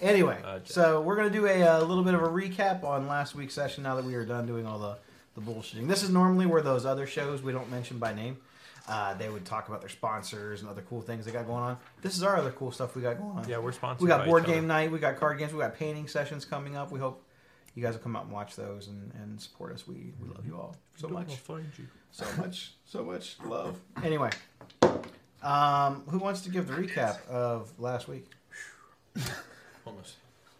[0.00, 3.34] Anyway, Uh, so we're gonna do a, uh little bit of a recap on last
[3.34, 3.82] week's session.
[3.82, 4.96] Now that we are done doing all the
[5.34, 8.38] the bullshitting, this is normally where those other shows we don't mention by name.
[8.88, 11.76] Uh, they would talk about their sponsors and other cool things they got going on.
[12.00, 13.48] This is our other cool stuff we got going on.
[13.48, 14.00] Yeah, we're sponsored.
[14.02, 14.54] we got by board each other.
[14.60, 16.90] game night, we got card games, we got painting sessions coming up.
[16.90, 17.22] We hope
[17.74, 19.86] you guys will come out and watch those and, and support us.
[19.86, 21.86] We we love you all so Don't much, I'll find you.
[22.12, 23.78] so much, so much love.
[24.02, 24.30] Anyway,
[25.42, 28.30] um, who wants to give the recap of last week?
[29.88, 30.16] Almost.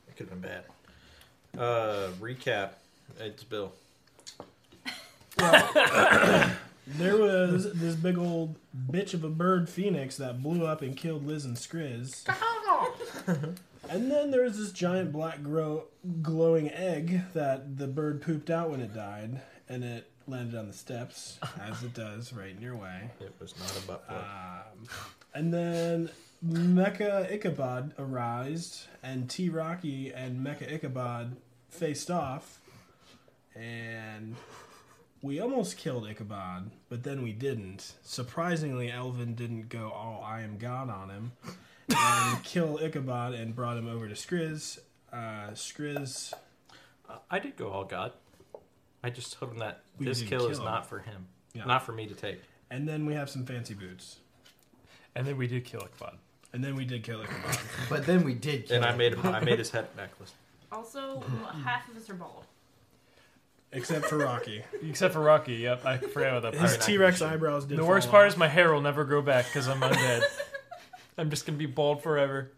[0.09, 1.61] It could have been bad.
[1.61, 2.71] Uh, recap.
[3.21, 3.73] It's Bill.
[6.87, 8.57] There was this big old
[8.91, 12.25] bitch of a bird phoenix that blew up and killed Liz and Skriz.
[13.91, 15.85] and then there was this giant black grow-
[16.23, 20.73] glowing egg that the bird pooped out when it died, and it landed on the
[20.73, 23.11] steps, as it does right in your way.
[23.21, 24.19] It was not a butt plug.
[24.21, 24.89] Um,
[25.35, 26.11] and then
[26.47, 31.37] Mecha Ichabod arised, and T Rocky and Mecha Ichabod
[31.69, 32.61] faced off,
[33.57, 34.37] and
[35.21, 37.95] we almost killed Ichabod, but then we didn't.
[38.03, 41.33] Surprisingly, Elvin didn't go all I am God on him
[41.89, 44.79] and kill Ichabod and brought him over to Skriz.
[45.13, 46.33] Uh, Skriz,
[47.09, 48.13] Uh, I did go all God.
[49.03, 50.65] I just told him that We this didn't kill is him.
[50.67, 51.27] not for him.
[51.55, 51.65] Yeah.
[51.65, 52.41] Not for me to take.
[52.71, 54.19] and then we have some fancy boots.
[55.17, 56.19] And then we did kill Ichabod.
[56.53, 57.59] And then we did kill Ichabod.
[57.91, 58.67] But then we did.
[58.67, 58.99] Kill And I him.
[58.99, 60.33] made him, I made his head necklace.
[60.73, 61.23] Also,
[61.65, 62.45] half of us are bald.
[63.73, 64.63] Except for Rocky.
[64.83, 65.57] Except for Rocky.
[65.57, 66.87] Yep, I forgot about that His part.
[66.87, 68.33] T Rex eyebrows did The fall worst part off.
[68.33, 70.23] is my hair will never grow back because I'm undead.
[71.19, 72.51] I'm just gonna be bald forever.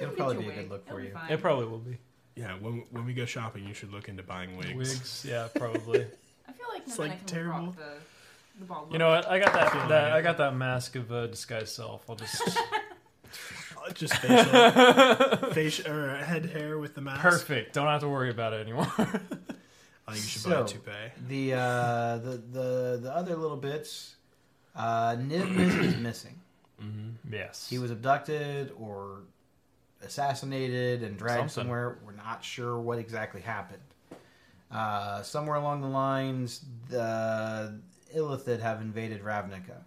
[0.00, 0.56] It'll Get probably be a wig.
[0.56, 1.12] good look It'll for you.
[1.12, 1.30] fine.
[1.30, 1.98] It probably will be.
[2.34, 4.74] Yeah, when when we go shopping, you should look into buying wigs.
[4.74, 6.06] Wigs, yeah, probably.
[6.48, 7.66] I feel like It's, Nevada like, can terrible.
[7.66, 7.92] rock the,
[8.58, 9.28] the bald You know what?
[9.30, 9.88] I got that.
[9.90, 10.12] That.
[10.12, 12.02] I got that mask of uh, disguised self.
[12.10, 12.42] I'll just
[13.94, 17.20] Just facial, facial or head hair with the mask.
[17.20, 17.74] perfect.
[17.74, 18.86] Don't have to worry about it anymore.
[18.98, 20.90] I think you should buy a So- toupee.
[21.28, 24.16] The uh, the the the other little bits.
[24.74, 26.40] Uh, Niv is missing.
[27.30, 27.66] yes.
[27.68, 29.20] He was abducted or
[30.02, 31.64] assassinated and dragged Something.
[31.64, 31.98] somewhere.
[32.04, 33.82] We're not sure what exactly happened.
[34.70, 37.78] Uh, somewhere along the lines, the
[38.16, 39.82] Illithid have invaded Ravnica.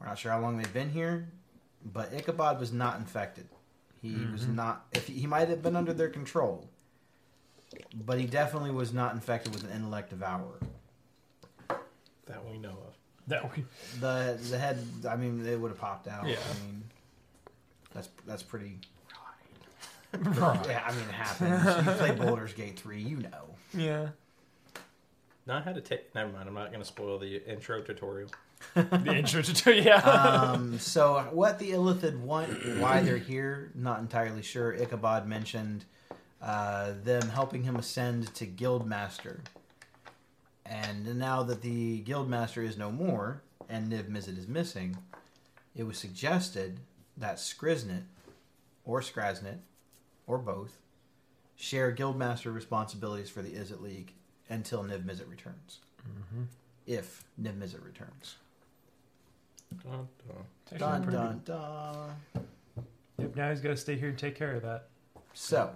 [0.00, 1.28] We're not sure how long they've been here,
[1.84, 3.48] but Ichabod was not infected.
[4.00, 4.32] He mm-hmm.
[4.32, 4.86] was not.
[4.92, 6.68] If he, he might have been under their control,
[7.94, 10.60] but he definitely was not infected with an intellect devourer.
[12.26, 12.94] That we know of.
[13.28, 13.64] that we,
[14.00, 14.78] The the head.
[15.08, 16.28] I mean, it would have popped out.
[16.28, 16.36] Yeah.
[16.36, 16.84] I mean,
[17.94, 18.78] that's that's pretty.
[20.12, 20.60] right.
[20.68, 21.86] Yeah, I mean, it happens.
[21.86, 23.56] you play Baldur's Gate three, you know.
[23.74, 24.08] Yeah.
[25.46, 26.14] No, I had to take.
[26.14, 26.48] Never mind.
[26.48, 28.30] I'm not going to spoil the intro tutorial.
[28.74, 29.96] The intro to yeah.
[29.98, 34.72] Um, so what the Illithid want, why they're here, not entirely sure.
[34.74, 35.84] Ichabod mentioned
[36.40, 39.40] uh, them helping him ascend to Guildmaster,
[40.64, 44.96] and now that the Guildmaster is no more and Niv Mizzet is missing,
[45.74, 46.80] it was suggested
[47.16, 48.02] that Skriznet
[48.84, 49.58] or Skraznet
[50.26, 50.78] or both
[51.56, 54.12] share Guildmaster responsibilities for the Izzet League
[54.48, 55.80] until Niv Mizzet returns.
[56.86, 58.36] If Niv Mizzet returns.
[59.82, 60.78] Dun, dun.
[60.78, 62.44] Dun dun dun.
[63.18, 64.88] Yep, now he's got to stay here and take care of that.
[65.34, 65.70] So,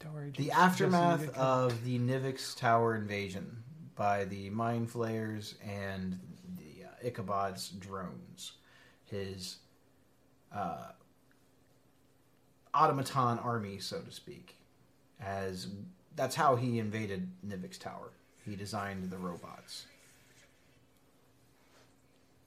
[0.00, 0.32] Don't worry.
[0.36, 3.62] the aftermath Jesse, you get- of the Nivix Tower invasion
[3.94, 6.18] by the Mind Flayers and
[6.56, 8.52] the uh, Ichabod's drones,
[9.04, 9.58] his
[10.54, 10.90] uh,
[12.74, 14.56] automaton army, so to speak,
[15.20, 15.68] as
[16.16, 18.10] that's how he invaded Nivix Tower.
[18.44, 19.86] He designed the robots.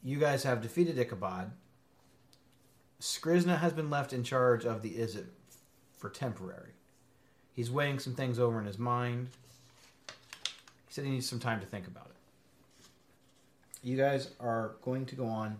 [0.06, 1.52] You guys have defeated Ichabod.
[3.02, 5.26] Skrizna has been left in charge of the Izzet
[5.98, 6.74] for temporary.
[7.56, 9.30] He's weighing some things over in his mind.
[10.08, 12.88] He said he needs some time to think about it.
[13.82, 15.58] You guys are going to go on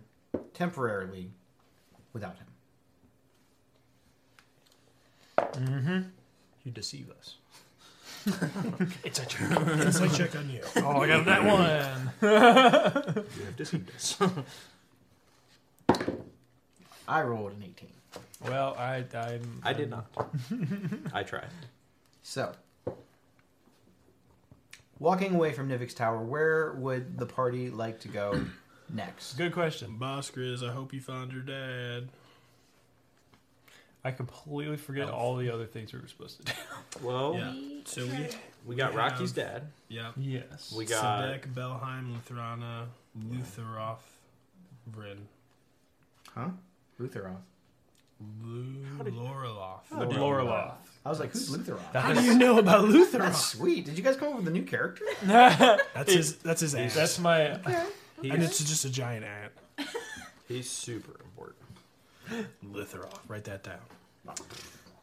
[0.54, 1.32] temporarily
[2.12, 2.46] without him.
[5.38, 6.00] Mm-hmm.
[6.62, 7.34] You deceive us.
[9.04, 9.50] It's a check.
[9.50, 10.60] Inside check on you.
[10.76, 12.12] Oh, I got that one.
[12.20, 14.18] You have deceived us.
[17.08, 17.88] I rolled an 18.
[18.48, 20.06] Well, I I'm, I did not.
[21.12, 21.48] I tried.
[22.22, 22.52] So,
[24.98, 28.44] walking away from Nivix Tower, where would the party like to go
[28.92, 29.34] next?
[29.34, 29.98] Good question.
[29.98, 32.08] Boss Grizz, I hope you found your dad.
[34.06, 36.52] I completely forget all the other things we were supposed to do.
[37.02, 37.52] Well, Yeah.
[37.84, 38.28] So we
[38.64, 39.62] we got We Rocky's have- dad.
[39.88, 40.12] Yep.
[40.16, 40.72] Yes.
[40.76, 42.86] We got Sadek, Belheim, Lutherana,
[43.18, 43.98] Lutheroth,
[44.90, 45.18] Vryn.
[46.34, 46.48] Huh?
[47.00, 47.42] Lutheroth.
[48.44, 49.80] Loroloff.
[49.90, 50.74] The Loroloth.
[51.04, 51.92] I was like, who's Lutheroth?
[51.92, 53.18] How do you know about Luther?
[53.18, 53.84] That's sweet.
[53.84, 55.04] Did you guys come up with a new character?
[55.22, 56.36] That's his.
[56.38, 56.94] That's his ass.
[56.94, 57.40] That's my.
[58.22, 59.88] and it's just a giant ant.
[60.48, 61.58] He's super important.
[62.64, 63.18] Litharoff.
[63.28, 63.78] Write that down.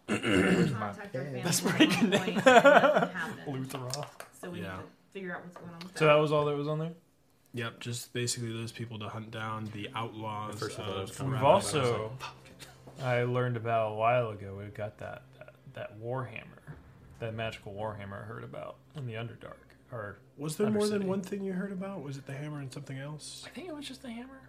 [0.07, 2.41] Contact our family That's at my one name.
[2.41, 4.03] point, and nothing
[4.41, 4.77] So we Yeah.
[4.77, 4.83] need to
[5.13, 6.13] figure out what's going on with So that.
[6.13, 6.93] that was all that was on there.
[7.55, 10.55] Yep, just basically those people to hunt down the outlaws.
[10.55, 12.11] At first I thought it of coming We've around, I was also.
[13.01, 14.55] I learned about a while ago.
[14.57, 16.73] We've got that, that that Warhammer,
[17.19, 19.55] that magical Warhammer I heard about in the Underdark.
[19.91, 22.01] Or Was there more than one thing you heard about?
[22.01, 23.43] Was it the hammer and something else?
[23.45, 24.41] I think it was just the hammer.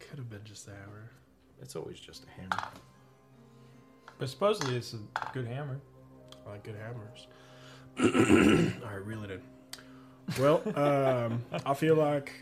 [0.00, 1.10] Could have been just the hammer.
[1.62, 2.68] It's always just a hammer.
[4.18, 4.98] But supposedly it's a
[5.32, 5.80] good hammer.
[6.46, 7.26] I like good hammers.
[8.84, 9.40] All right, reel it in.
[10.38, 12.32] Well, um, I feel like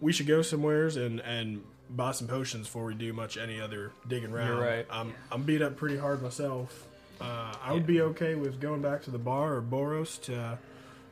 [0.00, 3.92] we should go somewheres and and buy some potions before we do much any other
[4.08, 4.48] digging around.
[4.48, 4.86] You're right.
[4.90, 6.86] I'm I'm beat up pretty hard myself.
[7.20, 10.58] Uh, I would be okay with going back to the bar or Boros to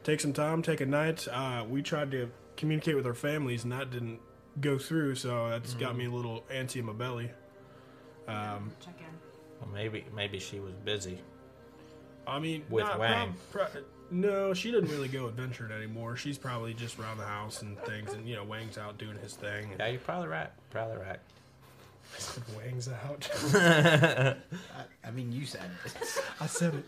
[0.03, 1.29] take some time, take a night.
[1.31, 4.20] Uh, we tried to communicate with our families, and that didn't
[4.61, 5.15] go through.
[5.15, 7.31] So that's got me a little antsy in my belly.
[8.26, 9.21] Um, Check in.
[9.62, 11.19] Well, maybe maybe she was busy.
[12.26, 13.35] I mean, With not- Wang.
[13.50, 16.17] prob- pro- no, she doesn't really go adventuring anymore.
[16.17, 19.35] She's probably just around the house and things, and you know, Wang's out doing his
[19.35, 19.70] thing.
[19.79, 20.50] Yeah, you're probably right.
[20.70, 21.19] Probably right.
[22.14, 23.31] I said Wang's out.
[23.55, 24.37] I,
[25.06, 25.94] I mean, you said it.
[26.41, 26.85] I said it.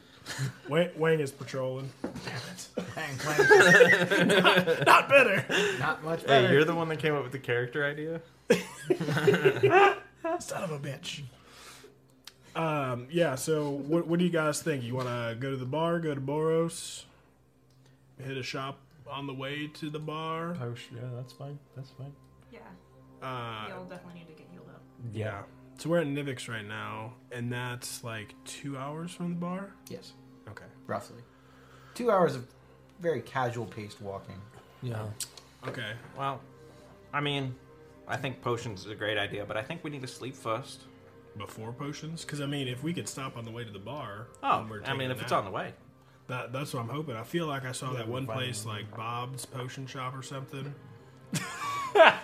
[0.68, 1.90] Wang, Wang is patrolling.
[2.02, 4.28] Bang, bang.
[4.86, 5.44] Not better.
[5.78, 6.46] Not much better.
[6.48, 8.20] Hey, you're the one that came up with the character idea.
[10.40, 11.22] Son of a bitch.
[12.56, 13.34] Um, yeah.
[13.34, 14.82] So, what, what do you guys think?
[14.84, 15.98] You want to go to the bar?
[16.00, 17.04] Go to Boros?
[18.22, 18.78] Hit a shop
[19.10, 20.54] on the way to the bar?
[20.54, 21.58] Posh, yeah, that's fine.
[21.76, 22.12] That's fine.
[22.52, 22.60] Yeah.
[23.22, 24.82] Uh, You'll definitely need to get healed up.
[25.12, 25.42] yeah.
[25.76, 29.72] So we're at Nivix right now, and that's like two hours from the bar.
[29.88, 30.12] yes,
[30.48, 30.64] Okay.
[30.86, 31.16] roughly.
[31.94, 32.46] Two hours of
[33.00, 34.40] very casual paced walking.
[34.82, 35.02] Yeah.
[35.66, 35.90] Okay.
[36.16, 36.40] Well,
[37.12, 37.56] I mean,
[38.06, 40.82] I think potions is a great idea, but I think we need to sleep first.
[41.36, 42.24] Before potions?
[42.24, 44.82] Because I mean, if we could stop on the way to the bar, Oh, we're
[44.84, 45.72] I mean, if it's nap, on the way.
[46.28, 47.16] that, that's what I'm hoping.
[47.16, 48.76] I feel like I saw that one place one.
[48.76, 50.74] like Bob's Potion Shop or something.
[51.96, 52.14] I,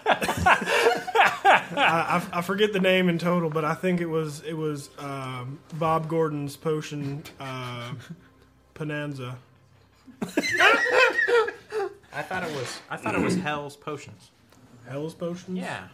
[2.32, 5.58] I, I forget the name in total, but I think it was it was um,
[5.74, 7.92] Bob Gordon's Potion uh,
[8.74, 9.36] Bonanza.
[10.22, 12.80] I thought it was.
[12.90, 14.30] I thought it was Hell's potions.
[14.88, 15.58] Hell's Potions.
[15.58, 15.88] Yeah,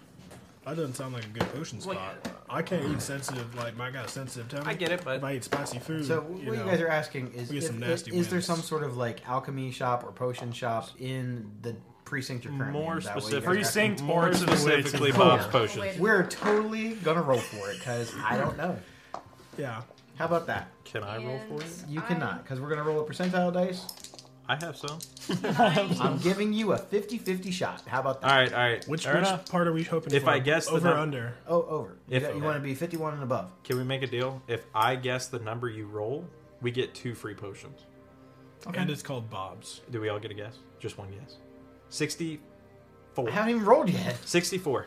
[0.66, 2.28] that doesn't sound like a good potion Well, spot.
[2.50, 3.54] I can't eat sensitive.
[3.54, 4.66] Like my got a sensitive tongue.
[4.66, 6.80] I get it, but if I eat spicy food, So you what know, you guys
[6.80, 8.46] are asking is, we get if, some if- nasty is there wins.
[8.46, 12.98] some sort of like alchemy shop or potion shop in the precinct you're currently more
[12.98, 13.04] in?
[13.04, 13.96] That what you guys specific, are asking?
[13.96, 15.52] Precinct more or to the way to specifically the Bob's bar.
[15.52, 15.98] potions.
[15.98, 18.76] We're totally gonna roll for it because I don't know.
[19.56, 19.82] yeah.
[20.16, 20.68] How about that?
[20.84, 21.70] Can I roll for you?
[21.96, 23.84] You cannot because we're gonna roll a percentile dice.
[24.48, 24.98] I have some.
[26.00, 27.82] I'm giving you a 50-50 shot.
[27.86, 28.30] How about that?
[28.30, 28.88] All right, all right.
[28.88, 29.50] Which, Fair which enough.
[29.50, 30.30] part are we hoping If for?
[30.30, 31.34] I guess the over num- under.
[31.48, 31.96] Oh, over.
[32.08, 33.50] If- you, want to be 51 and above.
[33.64, 34.40] Can we make a deal?
[34.46, 36.24] If I guess the number you roll,
[36.62, 37.80] we get two free potions.
[38.66, 38.80] Okay.
[38.80, 39.80] And it's called Bob's.
[39.90, 40.58] Do we all get a guess?
[40.78, 41.36] Just one guess.
[41.90, 43.28] 64.
[43.28, 44.16] I haven't even rolled yet.
[44.26, 44.86] 64.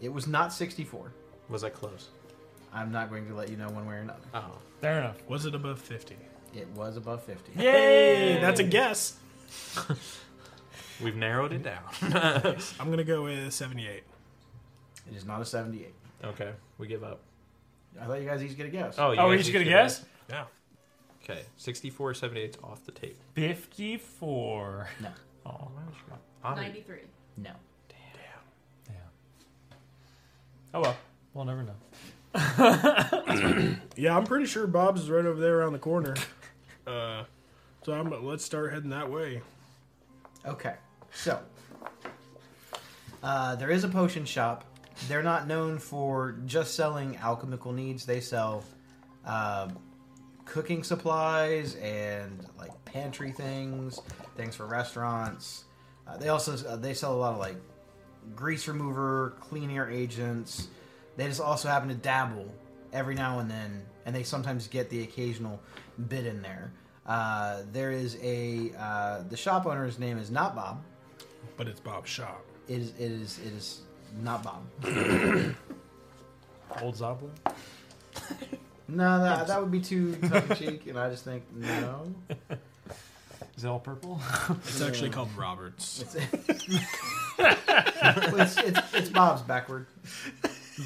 [0.00, 1.12] It was not 64.
[1.48, 2.08] Was I close?
[2.72, 4.20] I'm not going to let you know one way or another.
[4.34, 4.58] Oh.
[4.80, 5.16] Fair enough.
[5.28, 6.16] Was it above 50?
[6.54, 7.52] It was above 50.
[7.62, 8.38] Yay!
[8.40, 9.16] That's a guess.
[11.02, 11.82] We've narrowed it down.
[12.78, 14.02] I'm going to go with 78.
[15.10, 15.92] It is not a 78.
[16.24, 17.20] okay, we give up.
[18.00, 18.94] I thought you guys each get a guess.
[18.98, 20.04] Oh, you Oh, guys we each get a get guess?
[20.30, 20.44] Yeah.
[21.24, 23.18] Okay, 64, 78 is off the tape.
[23.34, 24.88] 54.
[25.00, 25.08] No.
[25.46, 25.68] Oh,
[26.44, 26.56] Odd.
[26.56, 26.98] 93.
[27.38, 27.50] No.
[27.88, 27.96] Damn.
[28.88, 28.94] Yeah.
[30.74, 30.96] Oh well.
[31.34, 31.74] We'll never know.
[33.96, 36.14] Yeah, I'm pretty sure Bob's is right over there around the corner.
[36.86, 37.24] Uh,
[37.82, 39.42] so I'm, let's start heading that way.
[40.46, 40.74] Okay.
[41.12, 41.40] So,
[43.22, 44.64] uh, there is a potion shop.
[45.08, 48.06] They're not known for just selling alchemical needs.
[48.06, 48.64] They sell
[49.26, 49.68] uh,
[50.44, 54.00] cooking supplies and like pantry things,
[54.36, 55.64] things for restaurants.
[56.06, 57.56] Uh, they also uh, they sell a lot of like
[58.34, 60.68] grease remover, clean air agents.
[61.16, 62.52] They just also happen to dabble
[62.92, 65.60] every now and then, and they sometimes get the occasional
[66.08, 66.72] bit in there.
[67.06, 70.82] Uh, there is a uh, the shop owner's name is not Bob.
[71.56, 72.44] But it's Bob's shop.
[72.68, 73.80] It is it is it is
[74.22, 74.62] not Bob.
[76.80, 77.30] Old Zobler.
[78.88, 82.12] No, that, that would be too tongue in cheek, and I just think no.
[83.56, 84.20] Is it all purple?
[84.64, 86.02] It's actually called Roberts.
[86.02, 86.16] It's,
[86.48, 86.68] it's,
[88.58, 89.86] it's, it's Bob's backward.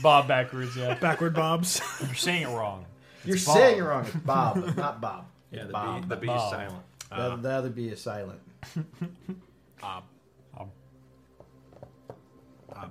[0.02, 0.94] Bob backwards, yeah.
[0.94, 1.80] Backward bobs.
[2.00, 2.84] You're saying it wrong.
[3.24, 3.56] You're Bob.
[3.56, 4.04] saying it wrong.
[4.06, 5.26] It's Bob, not Bob.
[5.50, 6.02] Yeah, the Bob.
[6.02, 6.50] B, the B is Bob.
[6.52, 6.82] silent.
[7.10, 8.40] The, the other B is silent.
[9.80, 10.04] Bob.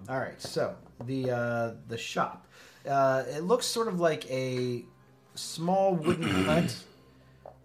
[0.09, 0.75] All right, so
[1.05, 2.47] the uh, the shop.
[2.89, 4.83] Uh, it looks sort of like a
[5.35, 6.75] small wooden hut.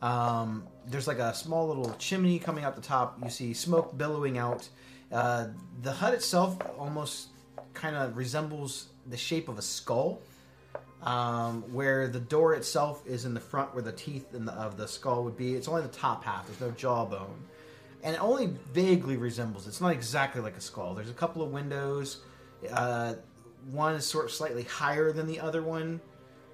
[0.03, 3.19] Um, there's like a small little chimney coming out the top.
[3.23, 4.69] You see smoke billowing out.
[5.11, 5.49] Uh,
[5.83, 7.29] the hut itself almost
[7.75, 10.21] kind of resembles the shape of a skull,
[11.03, 14.87] um, where the door itself is in the front, where the teeth the, of the
[14.87, 15.55] skull would be.
[15.55, 16.47] It's only the top half.
[16.47, 17.45] There's no jawbone
[18.03, 19.67] and it only vaguely resembles.
[19.67, 20.95] It's not exactly like a skull.
[20.95, 22.19] There's a couple of windows.
[22.71, 23.15] Uh,
[23.71, 26.00] one is sort of slightly higher than the other one,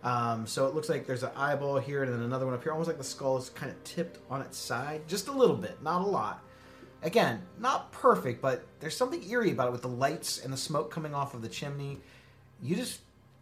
[0.02, 2.72] um, so it looks like there's an eyeball here and then another one up here,
[2.72, 5.82] almost like the skull is kind of tipped on its side, just a little bit,
[5.82, 6.42] not a lot.
[7.02, 10.90] Again, not perfect, but there's something eerie about it with the lights and the smoke
[10.90, 11.98] coming off of the chimney.
[12.62, 13.00] You just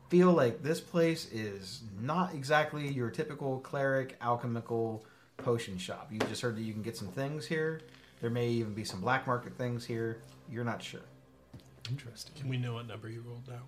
[0.08, 5.04] feel like this place is not exactly your typical cleric alchemical
[5.37, 6.08] potion shop.
[6.12, 7.80] You just heard that you can get some things here.
[8.20, 10.18] There may even be some black market things here.
[10.50, 11.00] You're not sure.
[11.90, 12.34] Interesting.
[12.37, 13.61] Can we know what number you rolled now?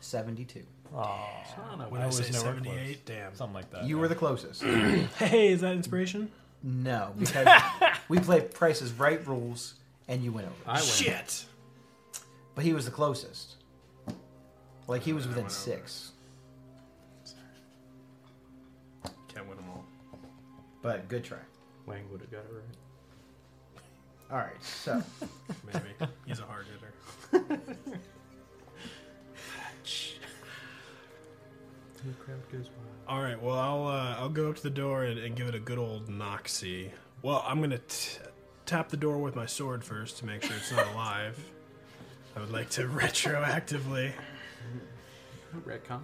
[0.00, 0.62] 72.
[0.94, 3.34] Aw, When I I, was say 78, damn.
[3.34, 3.84] something like that.
[3.84, 4.62] You were the closest.
[5.18, 6.30] Hey, is that inspiration?
[6.62, 7.46] No, because
[8.08, 9.74] we play Price is Right rules
[10.08, 10.56] and you went over.
[10.66, 10.82] I win.
[10.82, 11.44] Shit.
[12.54, 13.56] But he was the closest.
[14.86, 15.60] Like he was within went over.
[15.60, 16.12] six.
[19.28, 19.84] Can't win them all.
[20.82, 21.38] But good try.
[21.86, 23.82] Wang would have got it right.
[24.30, 25.02] All right, so
[25.72, 26.10] Maybe.
[26.26, 26.66] He's a hard
[27.30, 27.68] hitter.
[32.04, 32.91] The crowd goes wild.
[33.08, 33.40] All right.
[33.40, 35.78] Well, I'll uh, I'll go up to the door and, and give it a good
[35.78, 36.48] old knock.
[36.48, 36.90] See.
[37.22, 38.18] Well, I'm gonna t-
[38.66, 41.38] tap the door with my sword first to make sure it's not alive.
[42.36, 44.12] I would like to retroactively.
[45.66, 46.00] Retcon.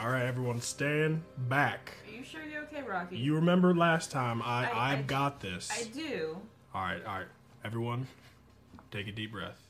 [0.00, 1.92] All right, everyone, stand back.
[2.08, 3.16] Are you sure you're okay, Rocky?
[3.16, 4.42] You remember last time?
[4.42, 5.70] I, I- I've I- got this.
[5.72, 6.36] I do.
[6.74, 7.26] All right, all right,
[7.64, 8.08] everyone,
[8.90, 9.60] take a deep breath.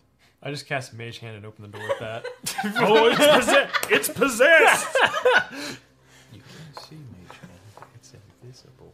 [0.43, 2.25] I just cast Mage Hand and open the door with that.
[2.79, 3.91] oh, it's possessed!
[3.91, 4.97] It's possessed!
[6.35, 7.89] You can't see Mage Hand.
[7.95, 8.13] It's
[8.43, 8.93] invisible.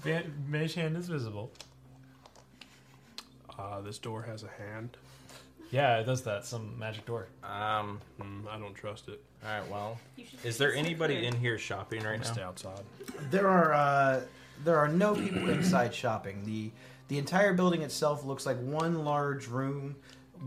[0.00, 1.50] Va- Mage Hand is visible.
[3.58, 4.96] Uh, this door has a hand.
[5.70, 6.44] Yeah, it does that.
[6.44, 7.28] Some magic door.
[7.42, 8.00] Um.
[8.20, 9.20] Mm, I don't trust it.
[9.44, 9.70] All right.
[9.70, 12.48] Well, You should is there anybody in here shopping right I'm gonna stay now?
[12.48, 12.80] outside.
[13.30, 14.20] there are uh,
[14.64, 16.44] there are no people inside shopping.
[16.44, 16.70] the
[17.08, 19.96] The entire building itself looks like one large room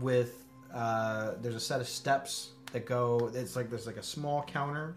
[0.00, 3.30] with uh, there's a set of steps that go.
[3.34, 4.94] It's like there's like a small counter,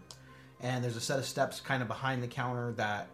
[0.60, 3.08] and there's a set of steps kind of behind the counter that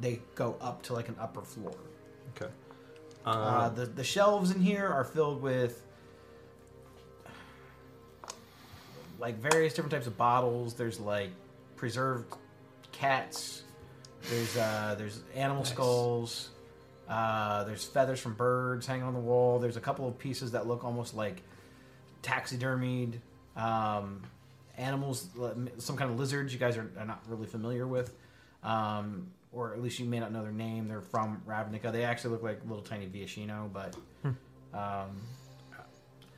[0.00, 1.74] they go up to like an upper floor.
[2.36, 2.50] Okay.
[3.26, 5.84] Uh, Uh, the the shelves in here are filled with
[9.18, 10.74] like various different types of bottles.
[10.74, 11.30] There's like
[11.76, 12.34] preserved
[12.90, 13.62] cats.
[14.28, 15.72] There's uh, there's animal Nice.
[15.72, 16.50] skulls.
[17.08, 19.58] Uh, there's feathers from birds hanging on the wall.
[19.58, 21.42] There's a couple of pieces that look almost like
[22.22, 23.18] taxidermied
[23.56, 24.22] um,
[24.78, 25.28] animals,
[25.78, 28.14] some kind of lizards you guys are, are not really familiar with.
[28.62, 30.88] Um, or at least you may not know their name.
[30.88, 31.92] They're from Ravnica.
[31.92, 33.94] They actually look like little tiny Viashino, but
[34.72, 35.20] um,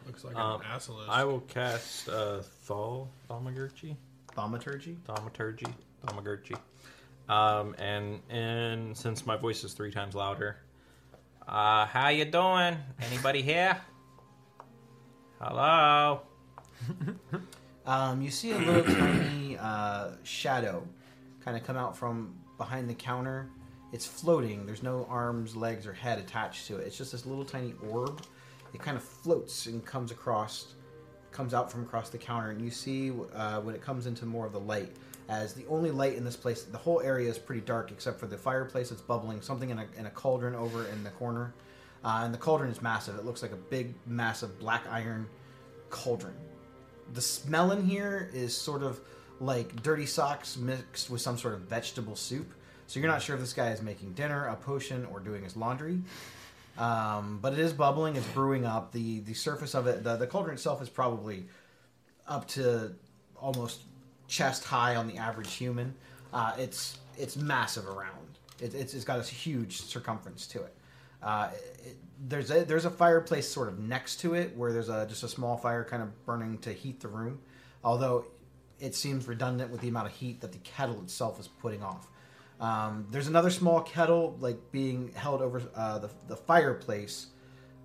[0.07, 1.09] Looks like Um, an assless.
[1.09, 3.97] I will cast uh, Thal Thaumaturgy.
[4.37, 4.97] thaumaturgy.
[5.09, 5.73] Thaumaturgy.
[6.07, 6.57] Thaumaturgy.
[7.29, 10.57] Um, and and since my voice is three times louder,
[11.49, 12.77] uh, how you doing?
[13.01, 13.81] Anybody here?
[15.41, 16.21] Hello.
[17.87, 20.87] Um, you see a little tiny uh, shadow
[21.45, 23.51] kind of come out from behind the counter.
[23.93, 24.67] It's floating.
[24.67, 26.87] There's no arms, legs, or head attached to it.
[26.87, 28.23] It's just this little tiny orb.
[28.73, 30.75] It kind of floats and comes across,
[31.31, 34.47] comes out from across the counter, and you see uh, when it comes into more
[34.47, 34.91] of the light.
[35.29, 38.27] As the only light in this place, the whole area is pretty dark except for
[38.27, 41.55] the fireplace that's bubbling, something in a, in a cauldron over in the corner.
[42.05, 43.17] Uh, and the cauldron is massive.
[43.17, 45.27] It looks like a big, massive black iron
[45.89, 46.35] cauldron
[47.13, 49.01] the smell in here is sort of
[49.41, 52.53] like dirty socks mixed with some sort of vegetable soup.
[52.87, 55.57] So you're not sure if this guy is making dinner, a potion, or doing his
[55.57, 56.01] laundry.
[56.77, 58.17] Um, but it is bubbling.
[58.17, 58.93] It's brewing up.
[58.93, 61.47] the The surface of it, the, the cauldron itself, is probably
[62.27, 62.95] up to
[63.37, 63.83] almost
[64.29, 65.95] chest high on the average human.
[66.33, 68.39] Uh, it's it's massive around.
[68.61, 70.75] It, it's it's got a huge circumference to it.
[71.23, 71.51] Uh,
[71.85, 75.23] it, there's a there's a fireplace sort of next to it where there's a just
[75.23, 77.41] a small fire kind of burning to heat the room.
[77.83, 78.27] Although
[78.81, 82.09] it seems redundant with the amount of heat that the kettle itself is putting off.
[82.61, 87.27] Um, there's another small kettle like being held over uh, the the fireplace.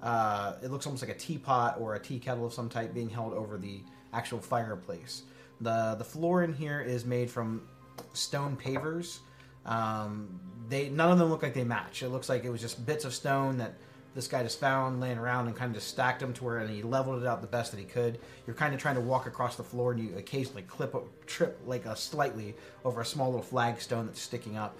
[0.01, 3.09] Uh, it looks almost like a teapot or a tea kettle of some type being
[3.09, 3.81] held over the
[4.13, 5.23] actual fireplace.
[5.59, 7.67] the The floor in here is made from
[8.13, 9.19] stone pavers.
[9.65, 12.03] Um, they none of them look like they match.
[12.03, 13.73] It looks like it was just bits of stone that
[14.15, 16.69] this guy just found laying around and kind of just stacked them to where and
[16.69, 18.19] he leveled it out the best that he could.
[18.47, 21.59] You're kind of trying to walk across the floor and you occasionally clip a, trip
[21.65, 24.77] like a slightly over a small little flagstone that's sticking up.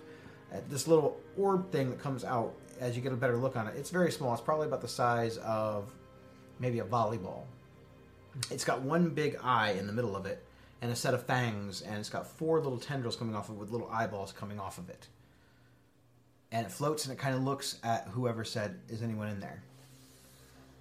[0.51, 3.67] Uh, this little orb thing that comes out as you get a better look on
[3.67, 3.75] it.
[3.77, 4.33] It's very small.
[4.33, 5.93] It's probably about the size of
[6.59, 7.43] maybe a volleyball.
[8.49, 10.43] It's got one big eye in the middle of it
[10.81, 13.59] and a set of fangs, and it's got four little tendrils coming off of it
[13.59, 15.07] with little eyeballs coming off of it.
[16.51, 19.61] And it floats and it kind of looks at whoever said, "Is anyone in there?"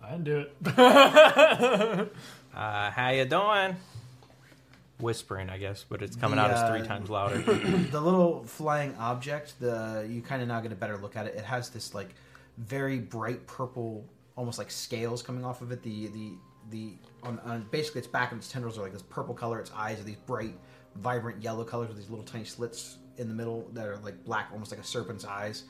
[0.02, 2.12] I didn't do it.
[2.54, 3.76] Uh, how you doing?
[4.98, 7.38] Whispering, I guess, but it's coming The, out as uh, three times louder.
[7.92, 11.36] the little flying object, the you kind of now get a better look at it.
[11.36, 12.16] It has this like
[12.56, 15.84] very bright purple, almost like scales coming off of it.
[15.84, 16.32] The the
[16.70, 19.60] the on, on basically its back and its tendrils are like this purple color.
[19.60, 20.54] Its eyes are these bright,
[20.96, 24.48] vibrant yellow colors with these little tiny slits in the middle that are like black,
[24.52, 25.64] almost like a serpent's eyes.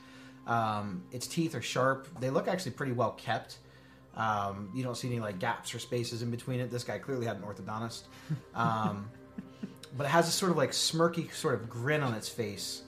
[0.47, 2.07] Um, its teeth are sharp.
[2.19, 3.57] They look actually pretty well kept.
[4.15, 6.71] Um, you don't see any like gaps or spaces in between it.
[6.71, 8.03] This guy clearly had an orthodontist.
[8.55, 9.09] Um,
[9.97, 12.83] but it has a sort of like smirky sort of grin on its face.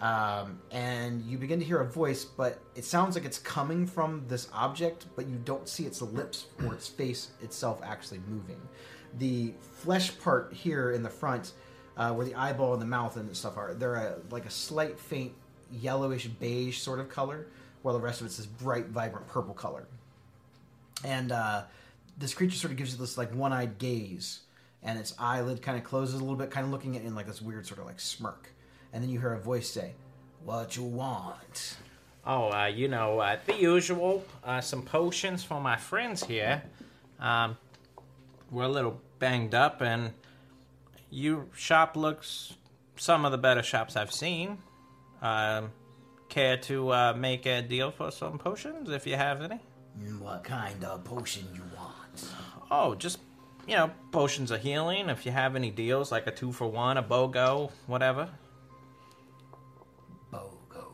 [0.00, 4.24] Um, and you begin to hear a voice, but it sounds like it's coming from
[4.28, 8.60] this object, but you don't see its lips or its face itself actually moving.
[9.18, 11.52] The flesh part here in the front,
[12.00, 14.98] uh, where the eyeball and the mouth and stuff are, they're a, like a slight,
[14.98, 15.34] faint
[15.70, 17.46] yellowish beige sort of color,
[17.82, 19.86] while the rest of it's this bright, vibrant purple color.
[21.04, 21.64] And uh,
[22.16, 24.40] this creature sort of gives you this like one-eyed gaze,
[24.82, 27.14] and its eyelid kind of closes a little bit, kind of looking at it in
[27.14, 28.48] like this weird sort of like smirk.
[28.94, 29.92] And then you hear a voice say,
[30.42, 31.76] "What you want?"
[32.24, 34.24] Oh, uh, you know, uh, the usual.
[34.42, 36.62] Uh, some potions for my friends here.
[37.18, 37.58] Um,
[38.50, 40.12] we're a little banged up, and
[41.10, 42.54] your shop looks
[42.96, 44.58] some of the better shops I've seen.
[45.22, 45.70] Um,
[46.28, 49.58] care to uh, make a deal for some potions if you have any?
[49.98, 52.28] "Mm, What kind of potion you want?
[52.70, 53.18] Oh, just,
[53.66, 55.08] you know, potions of healing.
[55.08, 58.28] If you have any deals, like a two for one, a BOGO, whatever.
[60.32, 60.84] Bogo.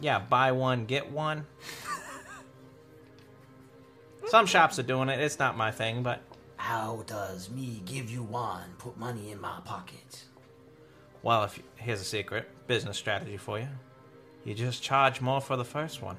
[0.00, 1.46] Yeah, buy one, get one.
[4.28, 5.20] Some shops are doing it.
[5.20, 6.22] It's not my thing, but
[6.56, 10.24] How does me give you one put money in my pocket?
[11.24, 13.66] well, if here's a secret business strategy for you.
[14.44, 16.18] You just charge more for the first one.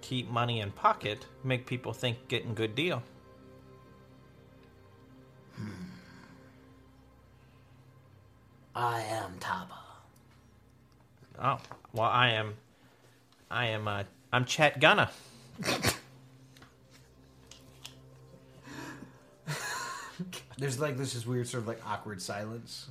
[0.00, 3.02] Keep money in pocket, make people think getting good deal.
[5.54, 5.68] Hmm.
[8.74, 9.78] I am Taba.
[11.38, 11.58] Oh,
[11.92, 12.54] well, I am,
[13.50, 15.10] I am, uh, I'm Chet Gunner.
[20.62, 22.86] There's like this is weird sort of like awkward silence.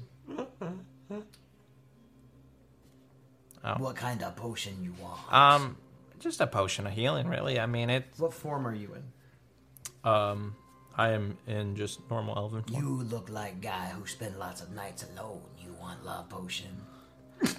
[3.64, 3.76] Oh.
[3.78, 5.32] What kind of potion you want?
[5.32, 5.78] Um,
[6.20, 7.62] just a potion of healing, really.
[7.62, 8.08] I mean, it.
[8.18, 10.10] what form are you in?
[10.10, 10.56] Um,
[10.98, 12.84] I am in just normal elven form.
[12.84, 15.40] You look like guy who spend lots of nights alone.
[15.58, 16.76] You want love potion?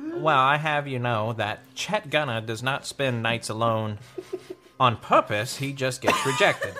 [0.00, 3.98] Well, I have you know that Chet Gunner does not spend nights alone
[4.80, 5.56] on purpose.
[5.56, 6.74] He just gets rejected.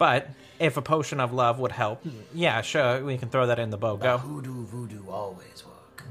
[0.00, 3.68] But if a potion of love would help, yeah, sure, we can throw that in
[3.68, 3.98] the bow.
[3.98, 4.16] Go.
[4.16, 6.04] Hoodoo voodoo always work.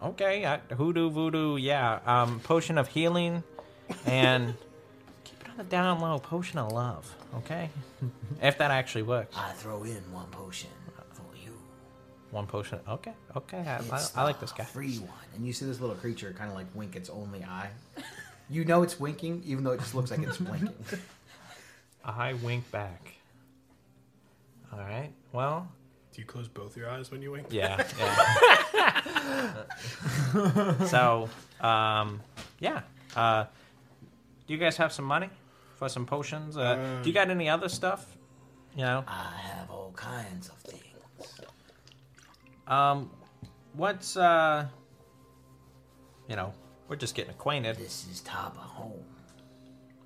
[0.00, 1.98] Okay, I, hoodoo, voodoo, yeah.
[2.06, 3.42] Um, potion of healing,
[4.06, 4.54] and
[5.24, 6.20] keep it on the down low.
[6.20, 7.12] Potion of love.
[7.38, 7.68] Okay,
[8.40, 9.36] if that actually works.
[9.36, 10.70] I throw in one potion
[11.10, 11.50] for you.
[12.30, 12.78] One potion.
[12.88, 13.58] Okay, okay.
[13.58, 14.62] I, I, It's I like the this guy.
[14.64, 15.10] Free one.
[15.34, 17.70] And you see this little creature kind of like wink its only eye.
[18.48, 20.72] You know it's winking, even though it just looks like it's blinking.
[22.04, 23.15] I wink back.
[24.76, 25.12] All right.
[25.32, 25.68] Well,
[26.12, 27.46] Do you close both your eyes when you wink?
[27.50, 27.82] Yeah,
[28.74, 29.64] yeah.
[30.86, 31.28] so,
[31.60, 32.20] um,
[32.60, 32.82] yeah.
[33.14, 33.44] Uh,
[34.46, 35.28] do you guys have some money
[35.76, 36.56] for some potions?
[36.56, 38.16] Uh, do you got any other stuff?
[38.74, 41.40] You know, I have all kinds of things.
[42.66, 43.10] um,
[43.72, 44.66] what's uh,
[46.28, 46.52] you know,
[46.88, 47.76] we're just getting acquainted.
[47.76, 49.04] This is Taba Home.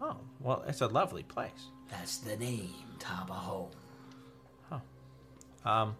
[0.00, 1.70] Oh, well, it's a lovely place.
[1.90, 3.70] That's the name, Taba Home.
[5.64, 5.96] Um,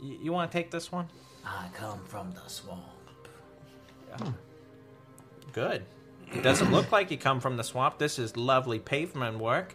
[0.00, 1.08] y- you want to take this one?
[1.44, 2.82] I come from the swamp.
[5.52, 5.84] Good.
[6.32, 7.98] It doesn't look like you come from the swamp.
[7.98, 9.74] This is lovely pavement work.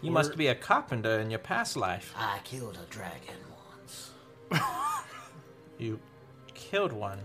[0.00, 2.14] You must be a carpenter in your past life.
[2.16, 3.34] I killed a dragon
[3.76, 4.10] once.
[5.78, 6.00] You
[6.54, 7.20] killed one.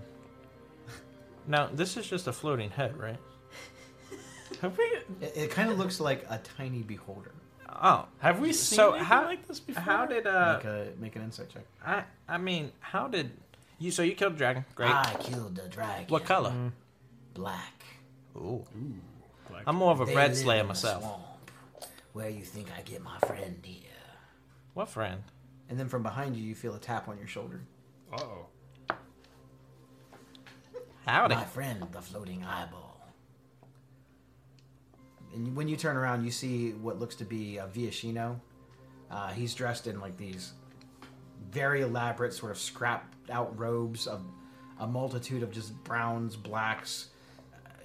[1.48, 3.18] Now, this is just a floating head, right?
[4.62, 4.84] Have we
[5.22, 7.32] It, it kind of looks like a tiny beholder.
[7.82, 9.82] Oh, have we seen So anything how- like this before?
[9.84, 10.58] how did uh?
[10.58, 11.64] make a make an insight check.
[11.86, 13.32] I I mean, how did
[13.80, 13.90] you?
[13.92, 14.66] So you killed a dragon?
[14.76, 14.92] Great.
[14.92, 16.06] I killed the dragon.
[16.10, 16.54] what color?
[17.34, 17.84] Black.
[18.36, 18.64] Ooh.
[19.52, 21.02] Like, I'm more of a They red slayer myself.
[21.04, 21.24] swamp.
[22.14, 23.90] Where you think I get my friend here?
[24.76, 25.24] What friend?
[25.70, 27.62] And then from behind you, you feel a tap on your shoulder.
[28.18, 28.48] oh.
[31.06, 31.36] Howdy.
[31.36, 32.83] My friend, the floating eyeball.
[35.36, 38.40] And when you turn around, you see what looks to be a Viashino.
[39.10, 40.54] Uh, he's dressed in like these
[41.52, 44.22] very elaborate, sort of scrapped out robes of
[44.80, 47.10] a multitude of just browns, blacks.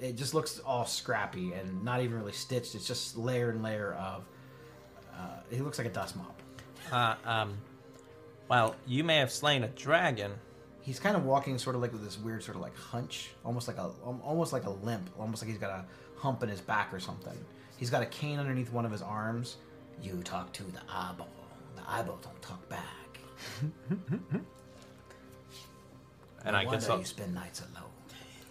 [0.00, 2.74] It just looks all scrappy and not even really stitched.
[2.74, 4.24] It's just layer and layer of.
[5.12, 6.40] Uh, he looks like a dust mop.
[6.92, 7.58] Uh, um.
[8.48, 10.32] Well, you may have slain a dragon.
[10.80, 13.68] He's kind of walking sort of like with this weird sort of like hunch, almost
[13.68, 13.90] like a
[14.22, 15.84] almost like a limp, almost like he's got a
[16.18, 17.36] hump in his back or something.
[17.76, 19.56] He's got a cane underneath one of his arms.
[20.02, 21.28] You talk to the eyeball.
[21.76, 23.18] The eyeball don't talk back.
[26.44, 27.00] And No I wonder consult.
[27.00, 27.62] you spend nights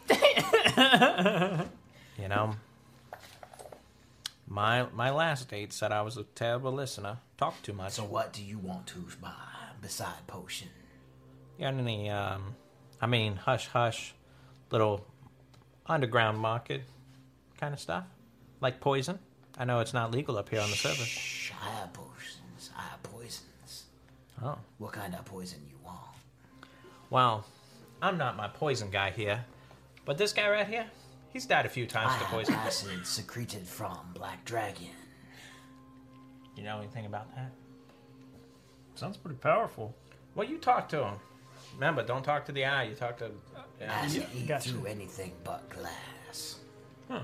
[0.10, 1.70] alone.
[2.20, 2.56] You know,
[4.48, 7.20] my my last date said I was a terrible listener.
[7.38, 7.94] Talked too much.
[7.94, 9.30] So what do you want to buy
[9.82, 10.70] beside potion?
[11.60, 12.56] You got any, um,
[13.00, 14.16] I mean, hush hush,
[14.72, 15.06] little
[15.86, 16.84] underground market
[17.58, 18.06] kind of stuff?
[18.62, 19.20] Like poison?
[19.58, 21.08] I know it's not legal up here on the surface.
[21.08, 22.70] Shh, I have potions.
[22.78, 23.86] I have poisons.
[24.44, 24.58] Oh.
[24.78, 26.00] What kind of poison you want?
[27.10, 27.46] Well,
[28.02, 29.44] I'm not my poison guy here,
[30.06, 30.86] but this guy right here,
[31.30, 32.54] he's died a few I times to have poison.
[32.56, 34.90] acid secreted from Black Dragon.
[36.56, 37.52] You know anything about that?
[38.96, 39.96] Sounds pretty powerful.
[40.36, 41.14] Well, you talk to him.
[41.76, 42.84] Remember, don't talk to the eye.
[42.84, 43.26] You talk to.
[43.26, 43.30] Uh,
[43.80, 44.70] yeah, Acid yeah, eat gotcha.
[44.70, 46.56] through anything but glass.
[47.10, 47.18] Hmm.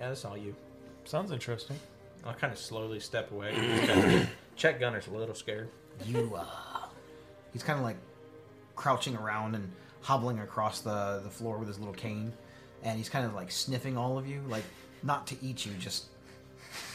[0.00, 0.56] Yeah that's all you.
[1.04, 1.78] Sounds interesting.
[2.24, 3.54] I'll kind of slowly step away.
[3.86, 5.68] Check- Chet Gunner's a little scared.
[6.06, 6.46] You, uh.
[7.52, 7.96] He's kind of like
[8.76, 12.32] crouching around and hobbling across the, the floor with his little cane.
[12.82, 14.64] And he's kind of like sniffing all of you, like
[15.02, 16.06] not to eat you, just.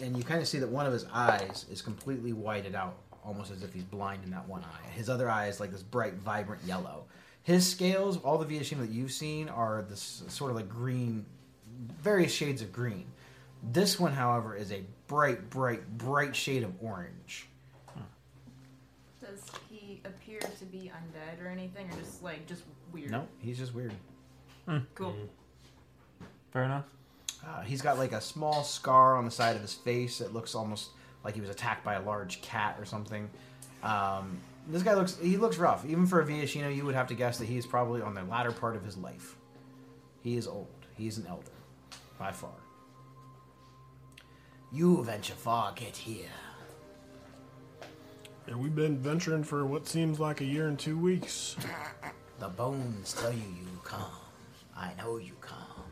[0.00, 3.50] and you kind of see that one of his eyes is completely whited out, almost
[3.50, 4.88] as if he's blind in that one eye.
[4.90, 7.06] His other eye is like this bright, vibrant yellow.
[7.42, 11.24] His scales, all the Viashino that you've seen, are this sort of like green,
[12.02, 13.06] various shades of green.
[13.62, 17.48] This one, however, is a bright, bright, bright shade of orange.
[19.20, 22.62] Does he appear to be undead or anything, or just like just
[22.92, 23.10] weird?
[23.10, 23.92] No, he's just weird.
[24.94, 25.16] Cool.
[26.52, 26.84] Fair enough.
[27.46, 30.20] Uh, he's got like a small scar on the side of his face.
[30.20, 30.90] It looks almost
[31.24, 33.28] like he was attacked by a large cat or something.
[33.82, 34.38] Um,
[34.68, 35.84] this guy looks he looks rough.
[35.86, 38.22] Even for a Viashino, you would have to guess that he is probably on the
[38.24, 39.36] latter part of his life.
[40.22, 40.68] He is old.
[40.96, 41.50] He is an elder,
[42.18, 42.50] by far.
[44.72, 46.26] You venture far, get here.
[48.46, 51.56] Yeah, we've been venturing for what seems like a year and two weeks.
[52.40, 54.12] The bones tell you you come.
[54.76, 55.82] I know you come.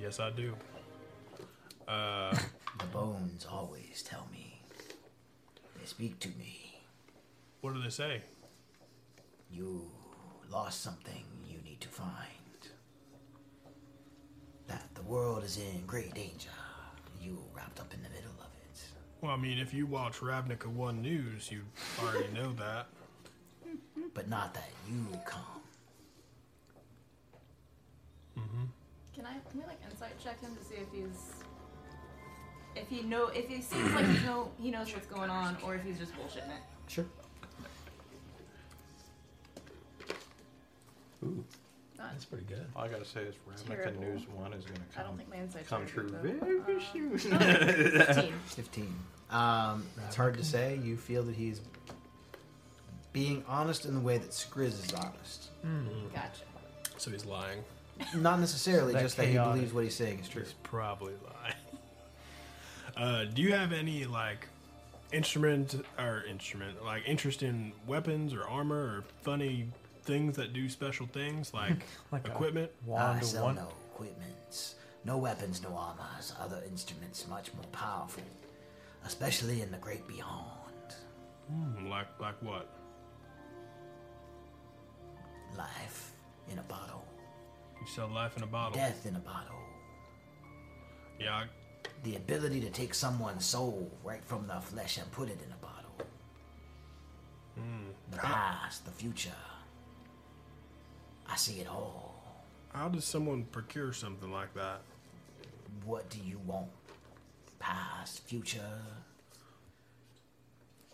[0.00, 0.54] Yes, I do.
[1.88, 2.38] Uh,
[2.78, 4.60] The bones always tell me.
[5.76, 6.78] They speak to me.
[7.62, 8.22] what do they say?
[9.50, 9.90] You
[10.52, 12.37] lost something you need to find.
[14.68, 16.50] That the world is in great danger.
[17.20, 18.80] You wrapped up in the middle of it.
[19.20, 21.62] Well, I mean, if you watch Ravnica One News, you
[22.02, 22.86] already know that.
[24.14, 25.40] But not that you come.
[28.38, 28.64] Mm-hmm.
[29.14, 31.32] Can I can we like insight check him to see if he's
[32.76, 35.74] if he know if he seems like he know he knows what's going on or
[35.74, 36.62] if he's just bullshitting it.
[36.86, 37.06] Sure.
[41.98, 42.64] That's pretty good.
[42.76, 44.00] All I gotta say is Ravnica Terrible.
[44.02, 46.60] News One is gonna I don't come think my insight come check true is very
[46.60, 46.82] good,
[47.20, 47.30] soon.
[47.98, 48.04] though.
[48.04, 48.34] Uh, Fifteen.
[48.46, 48.96] 15.
[49.30, 50.78] Um, it's hard to say.
[50.82, 51.60] You feel that he's
[53.12, 55.48] being honest in the way that Skriz is honest.
[56.14, 56.42] Gotcha.
[56.98, 57.64] So he's lying.
[58.14, 59.54] Not necessarily, That just that he chaotic.
[59.54, 60.42] believes what he's saying is true.
[60.42, 61.54] He's probably lying.
[62.96, 64.48] Uh, do you have any like
[65.12, 69.68] instrument or instrument like interest in weapons or armor or funny
[70.08, 71.76] things that do special things like,
[72.10, 72.70] Like equipment?
[72.86, 73.54] I Wand sell one.
[73.56, 78.22] no equipments, no weapons, no armors, other instruments much more powerful,
[79.04, 80.86] especially in the great beyond.
[81.50, 82.66] Hmm, like like what?
[85.56, 86.12] Life
[86.50, 87.04] in a bottle,
[87.80, 88.74] You sell life in a bottle.
[88.74, 89.56] death in a bottle,
[91.20, 91.48] Yeah, I-
[92.04, 95.56] the ability to take someone's soul right from the flesh and put it in a
[95.56, 95.74] bottle.
[98.12, 99.30] The past, the future.
[101.28, 102.14] I see it all.
[102.72, 104.80] how does someone procure something like that?
[105.84, 106.68] What do you want?
[107.58, 108.80] Past, future?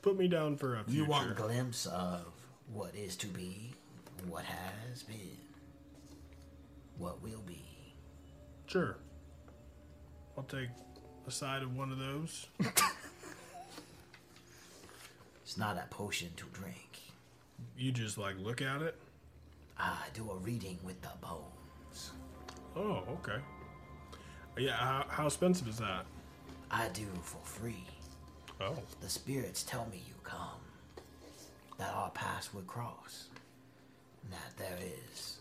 [0.03, 0.99] Put me down for a future.
[0.99, 2.27] You want a glimpse of
[2.73, 3.73] what is to be,
[4.29, 5.39] what has been,
[6.99, 7.63] what will be.
[8.67, 8.97] Sure.
[10.37, 10.69] I'll take
[11.27, 12.47] a side of one of those.
[15.43, 17.01] It's not a potion to drink.
[17.77, 18.97] You just like look at it.
[19.79, 22.13] I do a reading with the bones.
[22.77, 23.41] Oh, okay.
[24.57, 26.07] Yeah, how, how expensive is that?
[26.71, 27.85] I do for free.
[28.61, 30.61] Oh, The spirits tell me you come,
[31.79, 33.29] that our paths would cross,
[34.23, 34.79] and that there
[35.13, 35.39] is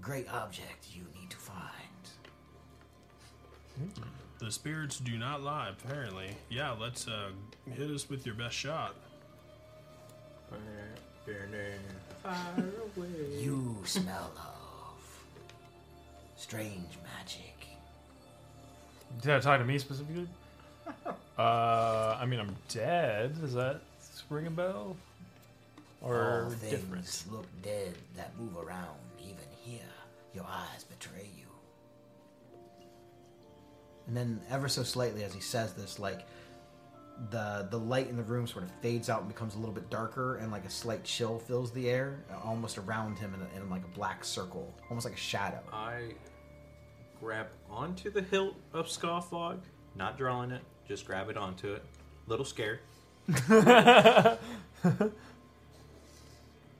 [0.00, 1.62] great object you need to find.
[4.38, 5.68] the spirits do not lie.
[5.70, 6.72] Apparently, yeah.
[6.72, 7.30] Let's uh,
[7.72, 8.94] hit us with your best shot.
[13.38, 15.24] You smell of
[16.36, 17.66] strange magic.
[19.22, 20.28] Did I talk to me specifically?
[21.38, 23.40] uh, I mean, I'm dead.
[23.40, 23.80] Does that
[24.30, 24.96] ring a bell?
[26.02, 27.24] Or All things different?
[27.30, 29.80] look dead that move around, even here.
[30.34, 31.46] Your eyes betray you.
[34.06, 36.26] And then, ever so slightly, as he says this, like
[37.30, 39.88] the the light in the room sort of fades out and becomes a little bit
[39.90, 43.48] darker, and like a slight chill fills the air, uh, almost around him in, a,
[43.62, 45.60] in like a black circle, almost like a shadow.
[45.72, 46.14] I
[47.20, 49.60] grab onto the hilt of Scofflog,
[49.94, 51.82] not drawing it, just grab it onto it.
[52.26, 52.80] Little scared.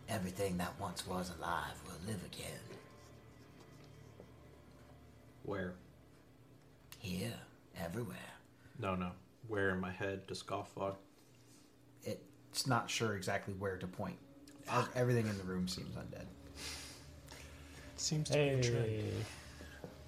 [0.09, 2.61] Everything that once was alive will live again.
[5.44, 5.75] Where?
[6.99, 7.35] Here,
[7.81, 8.16] everywhere.
[8.79, 9.11] No, no.
[9.49, 10.95] Where in my head does Scofflog?
[12.05, 14.17] It's not sure exactly where to point.
[14.73, 16.25] Ev- Everything in the room seems undead.
[17.97, 19.25] Seems to be a trend.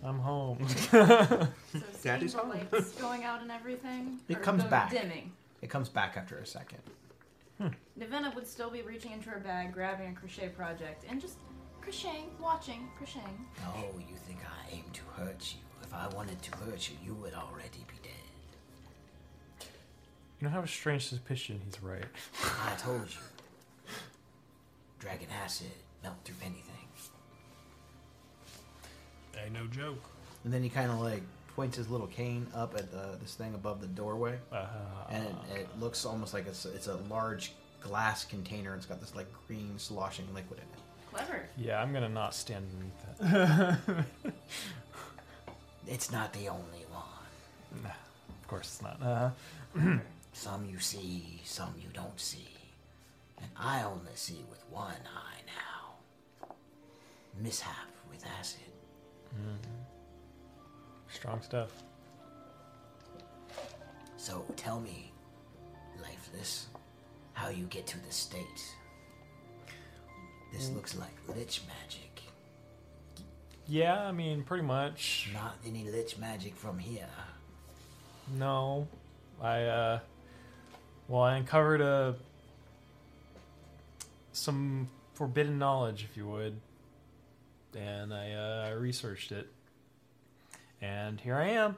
[0.05, 0.67] I'm home.
[0.91, 2.67] So Daddy's seeing the home.
[2.73, 4.19] lights going out and everything.
[4.29, 4.91] It or comes the back.
[4.91, 5.33] Dimming.
[5.61, 6.79] It comes back after a second.
[7.59, 7.69] Hmm.
[8.01, 11.37] Nivena would still be reaching into her bag, grabbing a crochet project, and just
[11.83, 13.45] crocheting, watching, crocheting.
[13.67, 15.61] Oh, you think I aim to hurt you?
[15.83, 17.98] If I wanted to hurt you, you would already be dead.
[20.41, 22.05] You don't have a strange suspicion he's right.
[22.67, 23.19] I told you.
[24.99, 25.69] Dragon acid
[26.03, 26.65] melt through anything.
[29.45, 30.03] Ain't no joke.
[30.45, 31.23] And then he kind of like
[31.55, 34.67] points his little cane up at the, this thing above the doorway, Uh,
[35.11, 38.75] and it, it looks almost like it's it's a large glass container.
[38.75, 41.15] It's got this like green sloshing liquid in it.
[41.15, 41.49] Clever.
[41.57, 44.05] yeah, I'm gonna not stand underneath that.
[45.91, 47.83] It's not the only one.
[47.83, 49.03] Nah, of course it's not.
[49.03, 49.31] Uh,
[50.39, 52.47] Some you see, some you don't see.
[53.39, 56.47] And I only see with one eye now.
[57.43, 58.61] Mishap with acid.
[61.09, 61.71] strong stuff.
[64.17, 65.11] So tell me,
[66.01, 66.69] lifeless,
[67.33, 68.63] how you get to the state.
[70.53, 72.23] This looks like lich magic.
[73.67, 75.31] Yeah, I mean, pretty much.
[75.35, 77.11] Not any lich magic from here.
[78.37, 78.87] No,
[79.43, 79.99] I uh,
[81.09, 82.15] well, I uncovered a
[84.33, 86.61] some forbidden knowledge, if you would,
[87.77, 88.33] and I
[88.71, 89.49] uh, researched it,
[90.81, 91.77] and here I am.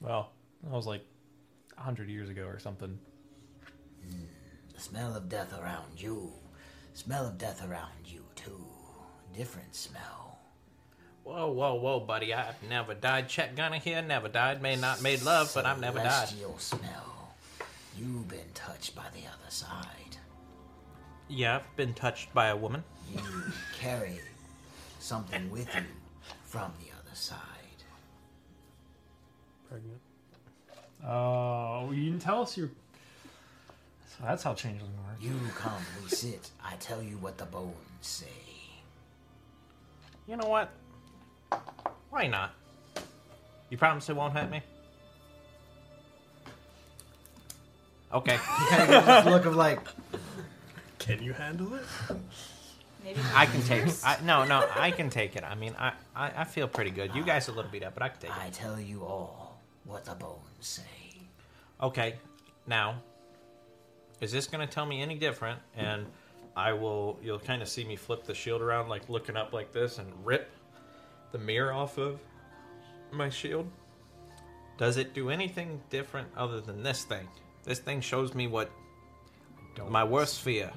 [0.00, 0.30] Well,
[0.62, 1.04] that was like
[1.76, 2.98] a hundred years ago or something.
[4.74, 6.32] The smell of death around you.
[6.94, 8.64] Smell of death around you, too.
[9.36, 10.38] Different smell.
[11.22, 12.32] Whoa, whoa, whoa, buddy.
[12.32, 13.28] I've never died.
[13.28, 14.02] Chet Gunner here.
[14.02, 14.62] Never died.
[14.62, 16.28] May not made love, but I've never died.
[16.28, 17.09] Celestial smell.
[17.98, 20.16] You've been touched by the other side.
[21.28, 22.82] Yeah, I've been touched by a woman.
[23.12, 23.20] You
[23.78, 24.20] carry
[24.98, 25.82] something with you
[26.44, 27.38] from the other side.
[29.68, 30.00] Pregnant.
[31.06, 32.70] Oh, you didn't tell us you're.
[34.08, 35.16] So that's how changeling work.
[35.20, 36.50] You come, we sit.
[36.64, 38.26] I tell you what the bones say.
[40.26, 40.70] You know what?
[42.10, 42.54] Why not?
[43.70, 44.62] You promise it won't hurt me?
[48.12, 48.36] Okay.
[48.68, 49.80] Kind of gives this look of like,
[50.98, 51.84] Can you handle it?
[53.04, 54.00] Maybe I can take it.
[54.04, 55.44] I, no, no, I can take it.
[55.44, 57.14] I mean, I, I, I feel pretty good.
[57.14, 58.36] You guys are a little beat up, but I can take it.
[58.36, 60.82] I tell you all what the bones say.
[61.82, 62.16] Okay,
[62.66, 62.96] now,
[64.20, 65.58] is this going to tell me any different?
[65.76, 66.06] And
[66.54, 69.72] I will, you'll kind of see me flip the shield around, like looking up like
[69.72, 70.50] this, and rip
[71.32, 72.20] the mirror off of
[73.12, 73.66] my shield.
[74.76, 77.28] Does it do anything different other than this thing?
[77.64, 78.70] This thing shows me what
[79.74, 79.90] Don't.
[79.90, 80.70] my worst fear.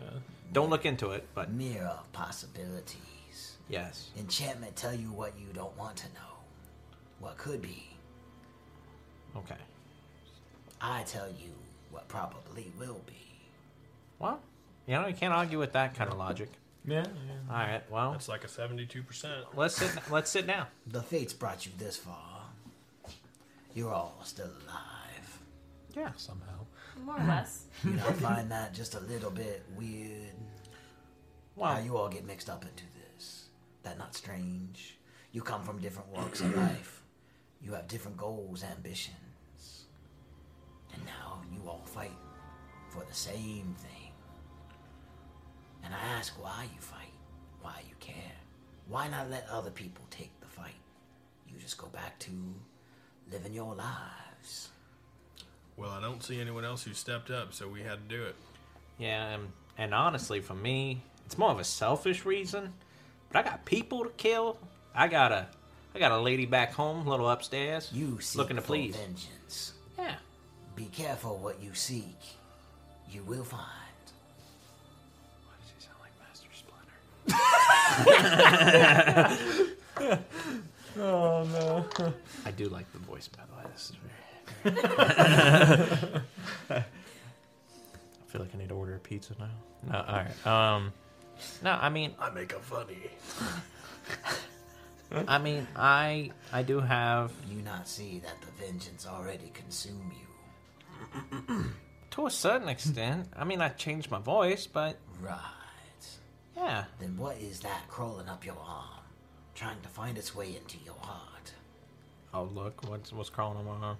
[0.51, 3.57] Don't look into it, but Mirror of possibilities.
[3.69, 4.09] Yes.
[4.17, 6.19] Enchantment tell you what you don't want to know.
[7.19, 7.87] What could be.
[9.35, 9.55] Okay.
[10.81, 11.51] I tell you
[11.89, 13.13] what probably will be.
[14.19, 14.39] Well,
[14.85, 16.49] you know, you can't argue with that kind of logic.
[16.85, 17.33] Yeah, yeah.
[17.49, 17.81] All right.
[17.89, 19.45] Well, That's like a seventy-two percent.
[19.55, 19.89] let's sit.
[20.11, 20.67] Let's sit down.
[20.87, 22.41] The fates brought you this far.
[23.73, 25.39] You're all still alive.
[25.95, 26.11] Yeah.
[26.17, 26.65] Somehow.
[27.05, 27.65] More or less.
[27.83, 30.33] You not find that just a little bit weird?
[31.55, 32.83] Well, How you all get mixed up into
[33.15, 33.45] this?
[33.83, 34.97] That not strange?
[35.31, 37.03] You come from different walks of life.
[37.61, 39.85] You have different goals, ambitions.
[40.93, 42.11] And now you all fight
[42.89, 44.11] for the same thing.
[45.83, 47.13] And I ask why you fight,
[47.61, 48.37] why you care.
[48.87, 50.75] Why not let other people take the fight?
[51.47, 52.31] You just go back to
[53.31, 54.69] living your lives.
[55.77, 58.35] Well, I don't see anyone else who stepped up, so we had to do it.
[58.99, 62.73] yeah, and, and honestly, for me, it's more of a selfish reason.
[63.31, 64.57] But I got people to kill.
[64.93, 65.47] I got a,
[65.95, 67.89] I got a lady back home, little upstairs.
[67.91, 68.95] You seek looking to for please.
[68.95, 69.73] vengeance.
[69.97, 70.15] Yeah.
[70.75, 72.19] Be careful what you seek.
[73.11, 73.61] You will find.
[75.45, 76.49] Why does he sound like Master
[79.97, 80.19] Splinter?
[80.95, 82.13] Oh no.
[82.45, 83.63] I do like the voice, by the way.
[83.73, 84.13] This is very.
[84.65, 86.21] I
[88.27, 89.49] feel like I need to order a pizza now.
[89.91, 90.47] No, all right.
[90.47, 90.93] Um,
[91.63, 93.09] no, I mean, I make a funny.
[95.27, 100.27] I mean, I I do have You not see that the vengeance already consume you.
[102.11, 103.27] to a certain extent.
[103.37, 105.37] I mean, I changed my voice, but Right.
[106.57, 109.01] yeah, Then what is that crawling up your arm?
[109.53, 111.51] Trying to find its way into your heart.
[112.33, 113.97] Oh, look, what's what's crawling on my arm?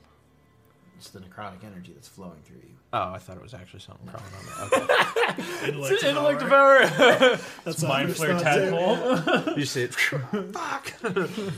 [0.98, 2.76] It's the necrotic energy that's flowing through you.
[2.94, 4.86] Oh, I thought it was actually something crawling on me.
[4.86, 5.68] Okay.
[5.68, 6.80] Intellect Intellect devour.
[6.84, 7.40] devourer.
[7.66, 9.54] That's Mind what I flayer tadpole.
[9.58, 9.94] you see it?
[9.96, 10.94] Fuck.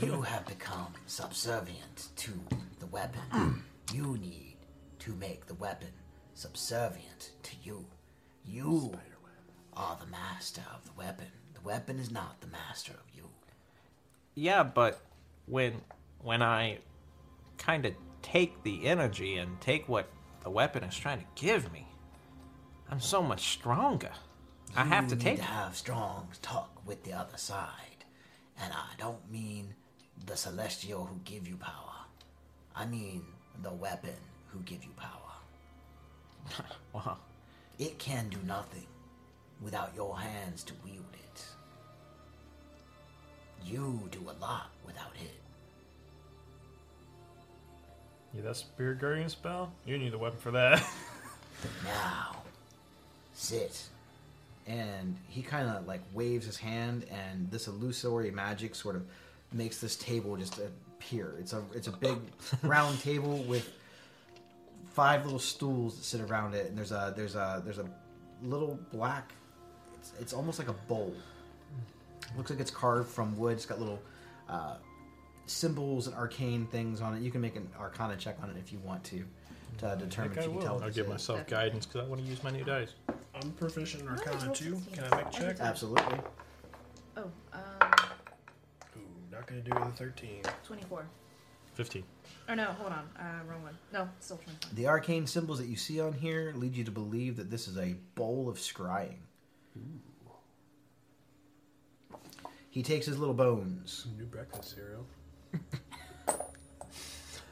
[0.02, 2.32] You have become subservient to
[2.80, 3.62] the weapon.
[3.92, 4.56] you need
[5.00, 5.88] to make the weapon
[6.34, 7.84] subservient to you.
[8.44, 8.92] You
[9.76, 11.26] are the master of the weapon.
[11.54, 13.24] The weapon is not the master of you.
[14.34, 15.00] Yeah, but
[15.46, 15.82] when
[16.22, 16.78] when I
[17.58, 17.94] kind of
[18.26, 20.08] take the energy and take what
[20.42, 21.86] the weapon is trying to give me,
[22.90, 24.10] I'm so much stronger.
[24.76, 28.04] I have You to need take to have strong talk with the other side,
[28.60, 29.74] and I don't mean
[30.26, 31.94] the celestial who give you power.
[32.74, 33.24] I mean
[33.62, 34.16] the weapon
[34.48, 35.12] who give you power.
[36.92, 37.18] Wow.
[37.78, 38.86] It can do nothing
[39.60, 41.44] without your hands to wield it.
[43.62, 45.45] You do a lot without it.
[48.36, 49.72] Yeah, that spirit guardian spell.
[49.86, 50.84] You need a weapon for that.
[51.84, 52.42] Now,
[53.32, 53.82] sit.
[54.66, 59.02] and he kind of like waves his hand, and this illusory magic sort of
[59.54, 61.34] makes this table just appear.
[61.40, 62.18] It's a it's a big
[62.62, 63.72] round table with
[64.92, 67.88] five little stools that sit around it, and there's a there's a there's a
[68.42, 69.32] little black.
[69.98, 71.14] It's, it's almost like a bowl.
[72.36, 73.54] looks like it's carved from wood.
[73.54, 74.00] It's got little
[74.48, 74.74] uh,
[75.46, 77.22] symbols and arcane things on it.
[77.22, 79.24] You can make an Arcana check on it if you want to
[79.78, 80.74] to determine think if I you can tell.
[80.74, 80.74] will.
[80.80, 81.10] what I'll give is.
[81.12, 82.94] myself guidance because I want to use my new dice.
[83.34, 84.64] I'm proficient in Arcana roll 2.
[84.76, 84.94] 16.
[84.94, 85.60] Can I make a check?
[85.60, 86.18] Absolutely.
[87.16, 87.60] Oh, um,
[88.96, 90.42] Ooh, not gonna do it with a 13.
[90.66, 91.06] 24.
[91.74, 92.04] 15.
[92.48, 93.08] Or no, hold on.
[93.18, 93.76] Uh, wrong one.
[93.92, 94.70] No, still 24.
[94.74, 97.76] The arcane symbols that you see on here lead you to believe that this is
[97.76, 99.16] a bowl of scrying.
[102.70, 104.06] He takes his little bones.
[104.16, 105.06] New breakfast cereal.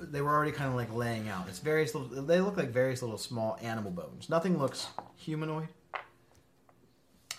[0.00, 1.48] They were already kind of like laying out.
[1.48, 2.22] It's various little.
[2.22, 4.28] They look like various little small animal bones.
[4.28, 5.68] Nothing looks humanoid,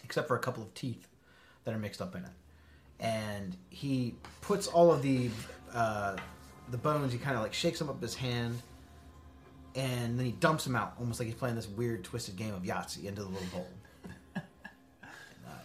[0.03, 1.07] except for a couple of teeth
[1.63, 2.31] that are mixed up in it.
[2.99, 5.29] And he puts all of the
[5.73, 6.15] uh,
[6.71, 7.11] the bones.
[7.11, 8.61] He kind of like shakes them up his hand,
[9.75, 12.63] and then he dumps them out, almost like he's playing this weird twisted game of
[12.63, 13.67] Yahtzee into the little bowl.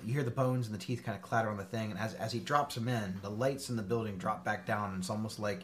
[0.04, 2.14] You hear the bones and the teeth kind of clatter on the thing, and as,
[2.14, 5.10] as he drops them in, the lights in the building drop back down, and it's
[5.10, 5.60] almost like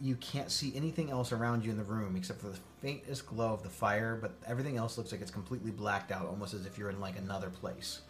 [0.00, 3.52] you can't see anything else around you in the room except for the faintest glow
[3.52, 6.76] of the fire, but everything else looks like it's completely blacked out, almost as if
[6.76, 8.00] you're in like another place.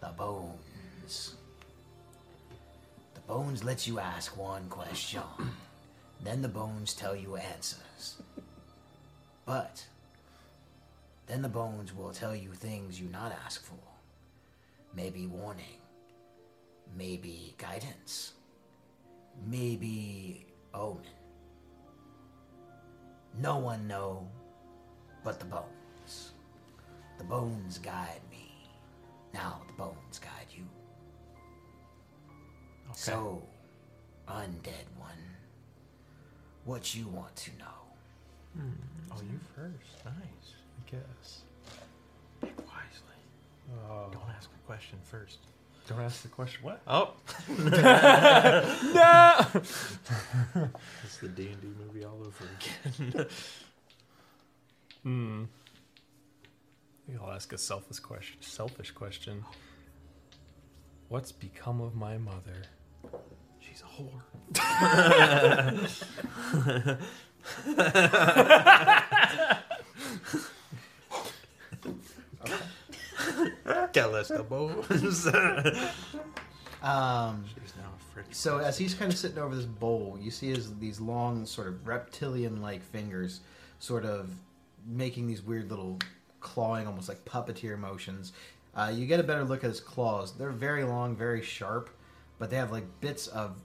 [0.00, 1.34] The bones.
[3.14, 5.22] The bones let you ask one question.
[6.24, 8.16] then the bones tell you answers.
[9.44, 9.84] But
[11.30, 13.78] then the bones will tell you things you not ask for.
[14.96, 15.78] Maybe warning.
[16.98, 18.32] Maybe guidance.
[19.46, 21.04] Maybe omen.
[23.40, 24.26] No one know
[25.22, 26.32] but the bones.
[27.18, 28.50] The bones guide me.
[29.32, 30.64] Now the bones guide you.
[32.92, 33.40] So,
[34.28, 35.22] undead one,
[36.64, 37.80] what you want to know?
[38.56, 38.89] Hmm.
[39.12, 40.04] Oh, you first.
[40.04, 40.54] Nice.
[40.78, 41.42] I guess.
[42.40, 43.18] Pick wisely.
[43.88, 45.38] Oh, Don't ask a question first.
[45.88, 46.60] don't ask the question.
[46.62, 46.80] What?
[46.86, 47.14] Oh,
[48.94, 49.46] No.
[51.04, 53.26] it's the D and D movie all over again.
[55.02, 55.44] Hmm.
[57.08, 58.36] I think I'll ask a selfish question.
[58.42, 59.44] Selfish question.
[61.08, 62.62] What's become of my mother?
[63.60, 64.22] She's a whore.
[73.92, 75.26] Tell us the bones.
[76.82, 77.44] Um,
[78.30, 81.68] so as he's kind of sitting over this bowl, you see his these long, sort
[81.68, 83.40] of reptilian-like fingers,
[83.78, 84.30] sort of
[84.86, 85.98] making these weird little
[86.40, 88.32] clawing, almost like puppeteer motions.
[88.74, 90.32] Uh, you get a better look at his claws.
[90.32, 91.90] They're very long, very sharp,
[92.38, 93.56] but they have like bits of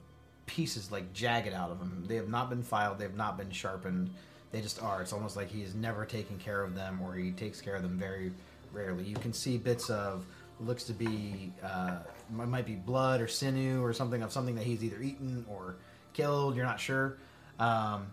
[0.46, 2.04] pieces like jagged out of them.
[2.06, 2.98] They have not been filed.
[2.98, 4.10] They have not been sharpened.
[4.52, 5.02] They just are.
[5.02, 7.82] It's almost like he has never taken care of them, or he takes care of
[7.82, 8.32] them very
[8.72, 9.04] rarely.
[9.04, 10.24] You can see bits of
[10.60, 11.98] looks to be uh,
[12.30, 15.76] might be blood or sinew or something of something that he's either eaten or
[16.12, 16.56] killed.
[16.56, 17.18] You're not sure.
[17.58, 18.08] Um,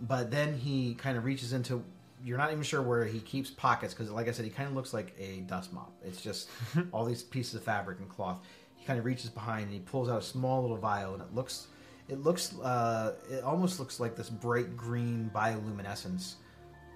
[0.00, 1.84] but then he kind of reaches into.
[2.24, 4.74] You're not even sure where he keeps pockets because, like I said, he kind of
[4.74, 5.92] looks like a dust mop.
[6.04, 6.48] It's just
[6.92, 8.40] all these pieces of fabric and cloth.
[8.88, 11.66] Kind of reaches behind and he pulls out a small little vial, and it looks,
[12.08, 16.36] it looks, uh, it almost looks like this bright green bioluminescence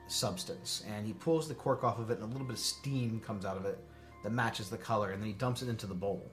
[0.08, 0.84] substance.
[0.88, 3.44] And he pulls the cork off of it, and a little bit of steam comes
[3.44, 3.78] out of it
[4.22, 6.30] that matches the color, and then he dumps it into the bowl.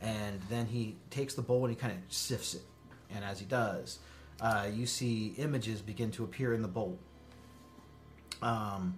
[0.00, 2.62] And then he takes the bowl and he kind of sifts it.
[3.12, 3.98] And as he does,
[4.40, 6.96] uh, you see images begin to appear in the bowl.
[8.40, 8.94] Um,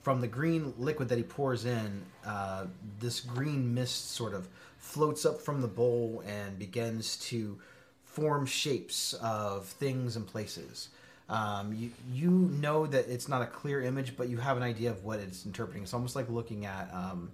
[0.00, 2.66] from the green liquid that he pours in, uh,
[2.98, 4.48] this green mist sort of
[4.82, 7.58] floats up from the bowl and begins to
[8.04, 10.88] form shapes of things and places.
[11.28, 14.90] Um, you you know that it's not a clear image, but you have an idea
[14.90, 15.84] of what it's interpreting.
[15.84, 17.30] It's almost like looking at um,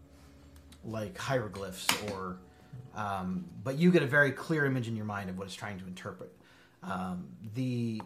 [0.84, 2.36] like hieroglyphs, or
[2.94, 5.78] um, but you get a very clear image in your mind of what it's trying
[5.80, 6.30] to interpret.
[6.82, 8.02] Um, the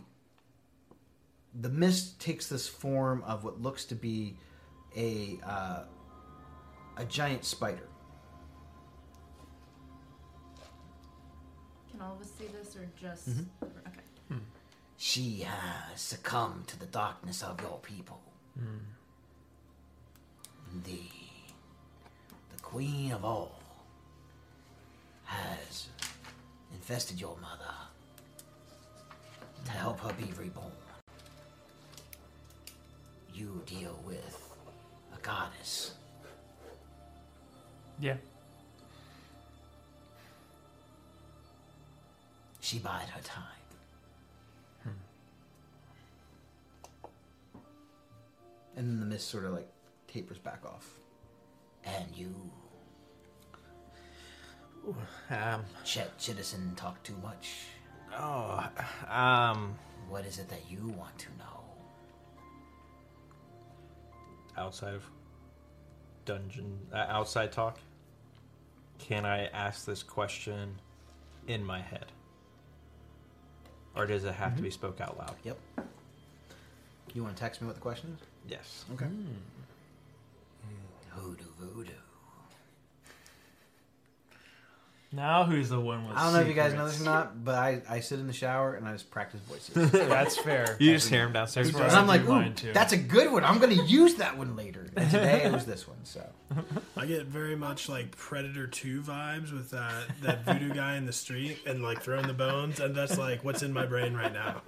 [1.60, 4.36] the mist takes this form of what looks to be
[4.96, 5.80] a uh,
[6.96, 7.88] a giant spider.
[12.02, 13.28] All of us see this or just.
[13.30, 13.46] Mhm.
[13.62, 14.00] Okay.
[14.28, 14.38] Hmm.
[14.96, 18.20] She has succumbed to the darkness of your people.
[18.58, 18.78] Hmm.
[20.84, 21.02] The
[22.56, 23.60] the queen of all
[25.24, 25.88] has
[26.72, 27.74] infested your mother
[29.64, 30.72] to help her be reborn.
[33.32, 34.56] You deal with
[35.14, 35.94] a goddess.
[37.98, 38.16] Yeah.
[42.72, 43.44] She bide her time.
[48.74, 49.68] And then the mist sort of like
[50.08, 50.88] tapers back off.
[51.84, 52.34] And you,
[55.28, 55.66] Um.
[55.84, 57.66] Chet Chittison, talk too much.
[58.18, 58.66] Oh.
[59.06, 59.76] Um.
[60.08, 61.64] What is it that you want to know?
[64.56, 65.04] Outside of
[66.24, 67.78] dungeon, uh, outside talk.
[68.98, 70.80] Can I ask this question
[71.46, 72.06] in my head,
[73.96, 74.74] or does it have to be mm-hmm.
[74.74, 75.34] spoke out loud?
[75.44, 75.58] Yep.
[77.14, 78.26] You want to text me what the question is?
[78.48, 78.84] Yes.
[78.94, 79.06] Okay.
[81.10, 81.92] Hoodoo voodoo.
[85.12, 87.44] Now who's the one with I don't know if you guys know this or not,
[87.44, 89.90] but I, I sit in the shower and I just practice voices.
[89.92, 90.76] That's fair.
[90.80, 91.70] You just hear him downstairs.
[91.70, 92.00] That's and right.
[92.00, 93.44] I'm like, do ooh, mine too." that's a good one.
[93.44, 94.86] I'm going to use that one later.
[94.96, 95.98] And today it was this one.
[96.04, 96.24] So
[96.96, 99.92] I get very much like Predator 2 vibes with that,
[100.22, 103.62] that voodoo guy in the street and like throwing the bones, and that's like what's
[103.62, 104.62] in my brain right now.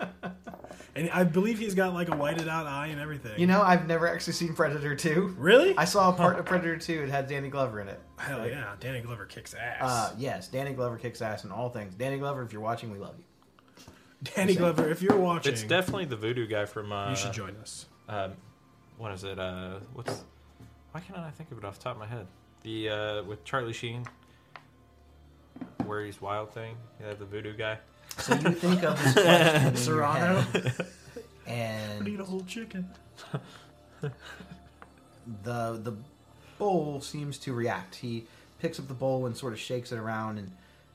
[0.97, 3.39] And I believe he's got like a whited out eye and everything.
[3.39, 5.37] you know, I've never actually seen Predator 2.
[5.39, 5.77] really?
[5.77, 7.03] I saw a part of Predator 2.
[7.03, 8.01] It had Danny Glover in it.
[8.17, 9.79] Hell yeah, Danny Glover kicks ass.
[9.81, 11.95] Uh, yes, Danny Glover kicks ass in all things.
[11.95, 13.25] Danny Glover, if you're watching, we love you.
[14.35, 16.93] Danny Glover, if you're watching, It's definitely the voodoo guy from.
[16.93, 17.87] Uh, you should join us.
[18.09, 18.33] Um,
[18.99, 19.39] what is it?
[19.39, 20.25] Uh, what's?
[20.93, 22.27] Why can't I think of it off the top of my head?
[22.63, 24.07] The uh, with Charlie Sheen,
[25.85, 26.77] where he's Wild Thing.
[27.01, 27.79] Yeah, the voodoo guy.
[28.19, 30.45] So you think of this question Cerrano?
[30.53, 30.87] head,
[31.47, 32.89] I and need a whole chicken.
[34.01, 34.11] the
[35.43, 35.97] the
[36.65, 37.97] bowl seems to react.
[37.97, 38.27] He
[38.59, 40.51] picks up the bowl and sort of shakes it around, and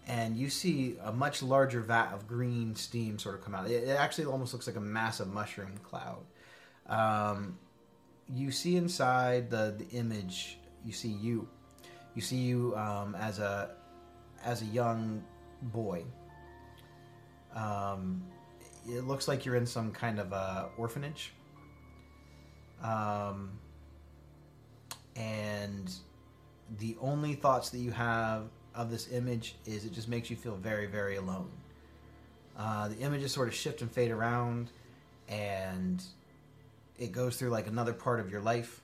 [0.08, 3.70] and you see a much larger vat of green steam sort of come out.
[3.70, 6.24] It, it actually almost looks like a massive mushroom cloud.
[6.88, 7.60] Um,
[8.28, 10.58] you see inside the the image.
[10.84, 11.48] You see you.
[12.16, 13.76] You see you um, as a
[14.44, 15.24] as a young
[15.62, 16.04] boy.
[17.56, 18.24] Um,
[18.88, 21.34] it looks like you're in some kind of uh, orphanage.
[22.82, 23.52] Um,
[25.20, 25.94] and
[26.78, 30.56] the only thoughts that you have of this image is it just makes you feel
[30.56, 31.52] very, very alone.
[32.58, 34.72] Uh, the images sort of shift and fade around,
[35.28, 36.04] and
[36.98, 38.82] it goes through like another part of your life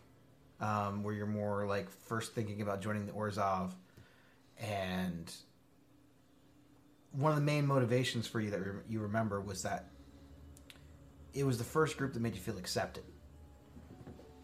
[0.59, 3.71] um, where you're more like first thinking about joining the Orzhov,
[4.59, 5.31] and
[7.11, 9.87] one of the main motivations for you that re- you remember was that
[11.33, 13.03] it was the first group that made you feel accepted.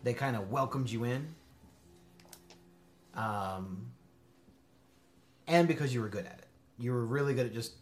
[0.03, 1.35] They kind of welcomed you in,
[3.15, 3.91] um,
[5.47, 6.47] and because you were good at it,
[6.79, 7.73] you were really good at just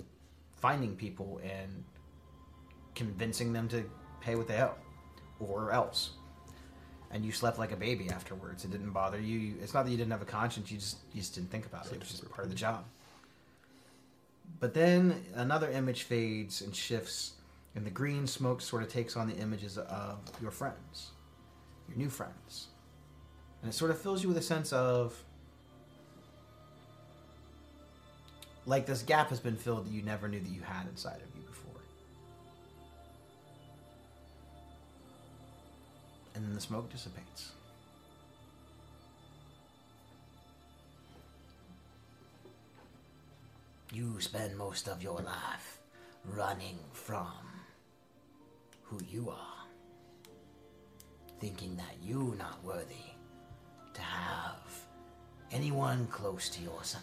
[0.58, 1.84] finding people and
[2.96, 3.84] convincing them to
[4.22, 4.76] pay what they owe,
[5.40, 6.12] or else.
[7.12, 8.66] And you slept like a baby afterwards.
[8.66, 9.56] It didn't bother you.
[9.62, 10.72] It's not that you didn't have a conscience.
[10.72, 11.94] You just you just didn't think about it.
[11.94, 12.86] It was just part of the job.
[14.60, 17.34] But then another image fades and shifts,
[17.76, 21.12] and the green smoke sort of takes on the images of your friends,
[21.88, 22.69] your new friends.
[23.62, 25.14] And it sort of fills you with a sense of
[28.66, 31.36] like this gap has been filled that you never knew that you had inside of
[31.36, 31.82] you before.
[36.36, 37.52] And then the smoke dissipates.
[43.92, 45.80] You spend most of your life
[46.24, 47.34] running from
[48.84, 49.66] who you are,
[51.40, 53.09] thinking that you're not worthy
[54.00, 54.56] to have
[55.52, 57.02] anyone close to your side.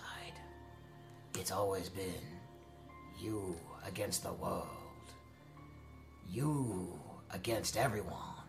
[1.38, 2.26] It's always been
[3.20, 4.66] you against the world,
[6.30, 6.92] you
[7.30, 8.44] against everyone.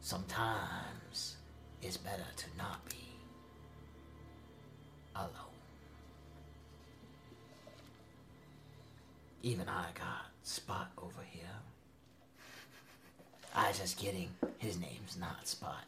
[0.00, 1.36] Sometimes
[1.82, 2.96] it's better to not be
[5.14, 5.32] alone.
[9.42, 11.42] Even I got Spot over here.
[13.58, 14.28] I just kidding.
[14.58, 15.84] His name's not Spot.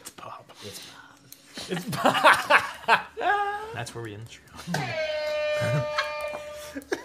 [0.00, 0.44] It's Bob.
[0.64, 1.18] it's Bob.
[1.70, 3.00] It's Bob.
[3.74, 4.40] That's where we end the show.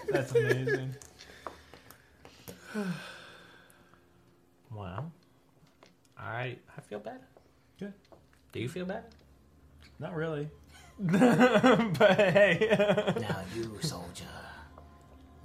[0.10, 0.94] That's amazing.
[4.74, 5.12] Wow.
[6.18, 7.20] I I feel better.
[7.78, 7.92] Good.
[8.52, 9.04] Do you feel better?
[10.00, 10.48] Not really.
[10.98, 13.14] but hey.
[13.20, 14.24] Now you, soldier,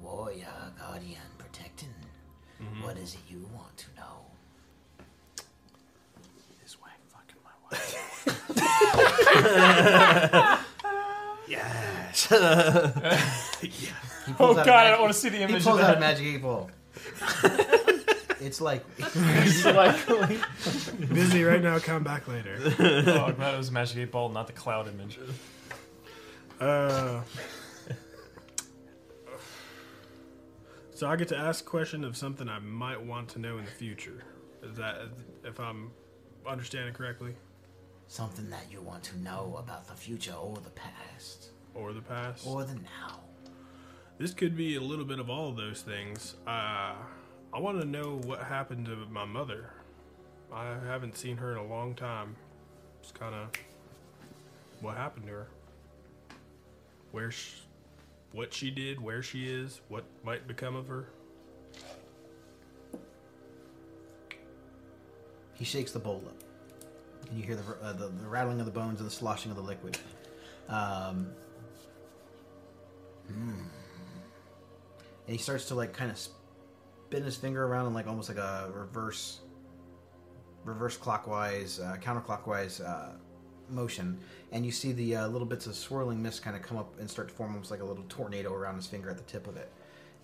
[0.01, 0.47] warrior,
[0.79, 1.34] guardian, protecting.
[2.81, 4.25] What is it you want to know?
[6.63, 7.95] His wife fucking my wife.
[11.47, 12.27] yes.
[14.25, 15.49] He pulls oh god, a I magic- don't want to see the image.
[15.49, 15.99] He image pulls of out a that.
[15.99, 16.71] magic eight ball.
[18.41, 20.39] it's like It's Likely.
[21.13, 21.77] Busy right now.
[21.77, 22.57] Come back later.
[22.59, 25.19] oh, I'm glad it was a Magic 8 Ball, not the cloud image.
[26.59, 27.21] Uh,
[30.95, 33.65] so I get to ask a question of something I might want to know in
[33.65, 34.23] the future.
[34.63, 35.01] Is that
[35.43, 35.91] if I'm
[36.47, 37.35] understanding correctly,
[38.07, 42.45] Something that you want to know about the future or the past or the past?
[42.47, 43.19] or the now.
[44.19, 46.35] This could be a little bit of all of those things.
[46.47, 46.93] Uh,
[47.53, 49.71] I want to know what happened to my mother.
[50.53, 52.35] I haven't seen her in a long time.
[53.01, 53.49] It's kind of
[54.81, 55.47] what happened to her.
[57.11, 57.55] Where, sh
[58.35, 61.07] what she did, where she is, what might become of her.
[65.55, 66.35] he shakes the bowl up,
[67.29, 69.57] and you hear the, uh, the the rattling of the bones and the sloshing of
[69.57, 69.97] the liquid.
[70.67, 71.31] Um,
[75.27, 78.37] And he starts to like kind of spin his finger around in like almost like
[78.37, 79.39] a reverse,
[80.63, 83.13] reverse clockwise, uh, counterclockwise uh,
[83.69, 84.19] motion,
[84.51, 87.09] and you see the uh, little bits of swirling mist kind of come up and
[87.09, 89.57] start to form almost like a little tornado around his finger at the tip of
[89.57, 89.71] it,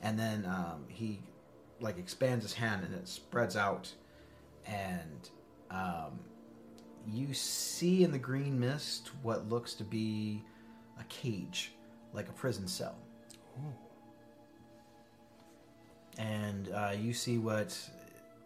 [0.01, 1.19] and then um, he
[1.79, 3.91] like expands his hand and it spreads out,
[4.65, 5.29] and
[5.71, 6.19] um,
[7.07, 10.43] you see in the green mist what looks to be
[10.99, 11.71] a cage,
[12.13, 12.95] like a prison cell.
[16.17, 17.77] And uh, you see what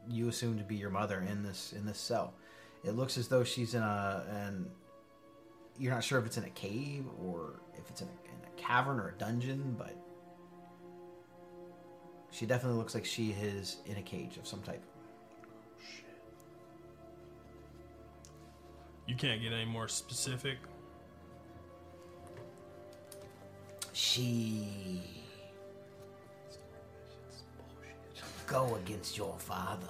[0.08, 2.34] you assume to be your mother in this in this cell.
[2.84, 4.70] It looks as though she's in a and
[5.78, 8.62] you're not sure if it's in a cave or if it's in a, in a
[8.62, 9.96] cavern or a dungeon, but
[12.32, 14.84] she definitely looks like she is in a cage of some type.
[19.08, 20.58] You can't get any more specific.
[23.94, 25.02] She
[28.48, 29.88] go against your father,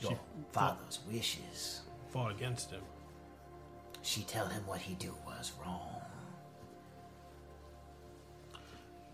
[0.00, 0.18] your She-
[0.52, 1.80] father's wishes.
[2.10, 2.82] Fought against him.
[4.06, 6.00] She tell him what he do was wrong.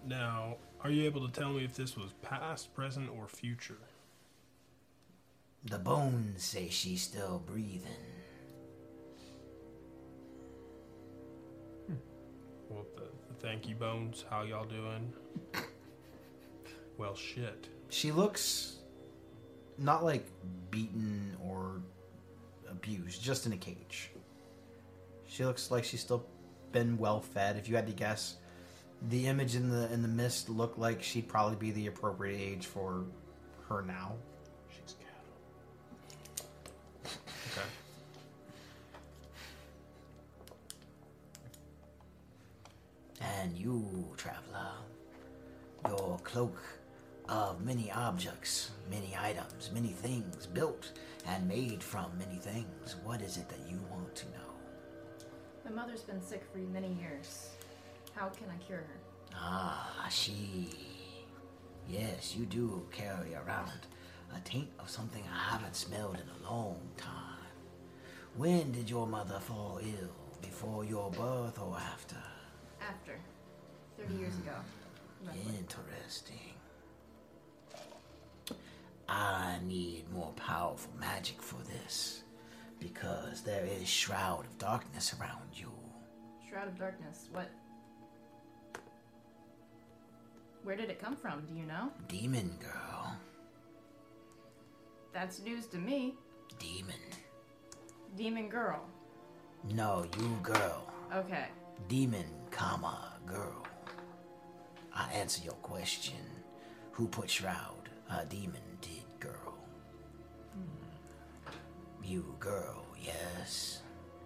[0.06, 3.78] Now, are you able to tell me if this was past, present, or future?
[5.64, 7.82] The bones say she's still breathing.
[11.86, 11.94] Hmm.
[12.68, 15.12] Well, the, the thank you bones, how y'all doing?
[16.98, 17.68] Well, shit.
[17.88, 18.76] She looks
[19.78, 20.24] not like
[20.70, 21.80] beaten or
[22.70, 24.10] abused, just in a cage.
[25.32, 26.26] She looks like she's still
[26.72, 27.56] been well fed.
[27.56, 28.36] If you had to guess,
[29.08, 32.66] the image in the in the mist looked like she'd probably be the appropriate age
[32.66, 33.06] for
[33.66, 34.12] her now.
[34.68, 35.24] She's cattle.
[37.52, 37.66] Okay.
[43.22, 44.72] And you, traveler,
[45.88, 46.60] your cloak
[47.28, 50.92] of many objects, many items, many things built
[51.26, 52.96] and made from many things.
[53.02, 54.41] What is it that you want to know?
[55.64, 57.50] My mother's been sick for many years.
[58.14, 58.96] How can I cure her?
[59.34, 60.68] Ah, she.
[61.88, 63.86] Yes, you do carry around
[64.34, 67.46] a taint of something I haven't smelled in a long time.
[68.36, 70.10] When did your mother fall ill?
[70.40, 72.16] Before your birth or after?
[72.80, 73.18] After.
[73.98, 74.52] 30 years ago.
[75.24, 75.40] roughly.
[75.58, 76.54] Interesting.
[79.08, 82.22] I need more powerful magic for this
[82.82, 85.70] because there is shroud of darkness around you.
[86.48, 87.28] Shroud of Darkness.
[87.32, 87.48] What?
[90.64, 91.44] Where did it come from?
[91.46, 91.90] Do you know?
[92.08, 93.16] Demon girl,
[95.12, 96.14] That's news to me.
[96.58, 96.94] demon.
[98.16, 98.80] Demon girl.
[99.72, 100.86] No, you girl.
[101.14, 101.46] Okay.
[101.88, 103.66] Demon, comma, girl.
[104.94, 106.16] I answer your question.
[106.92, 107.88] Who put shroud?
[108.10, 108.60] A demon
[112.04, 113.80] You girl, yes.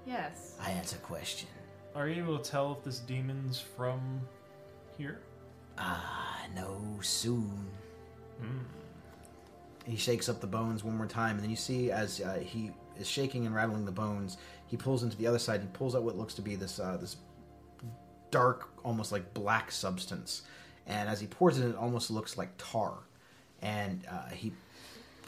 [0.06, 0.56] Yes.
[0.60, 1.48] I answer question.
[1.94, 4.20] Are you able to tell if this demon's from
[4.96, 5.20] here?
[5.78, 7.68] I know soon.
[9.84, 12.72] He shakes up the bones one more time, and then you see as uh, he
[12.98, 15.60] is shaking and rattling the bones, he pulls into the other side.
[15.60, 17.16] He pulls out what looks to be this uh, this
[18.30, 20.42] dark, almost like black substance,
[20.86, 22.94] and as he pours it it almost looks like tar.
[23.62, 24.52] And uh, he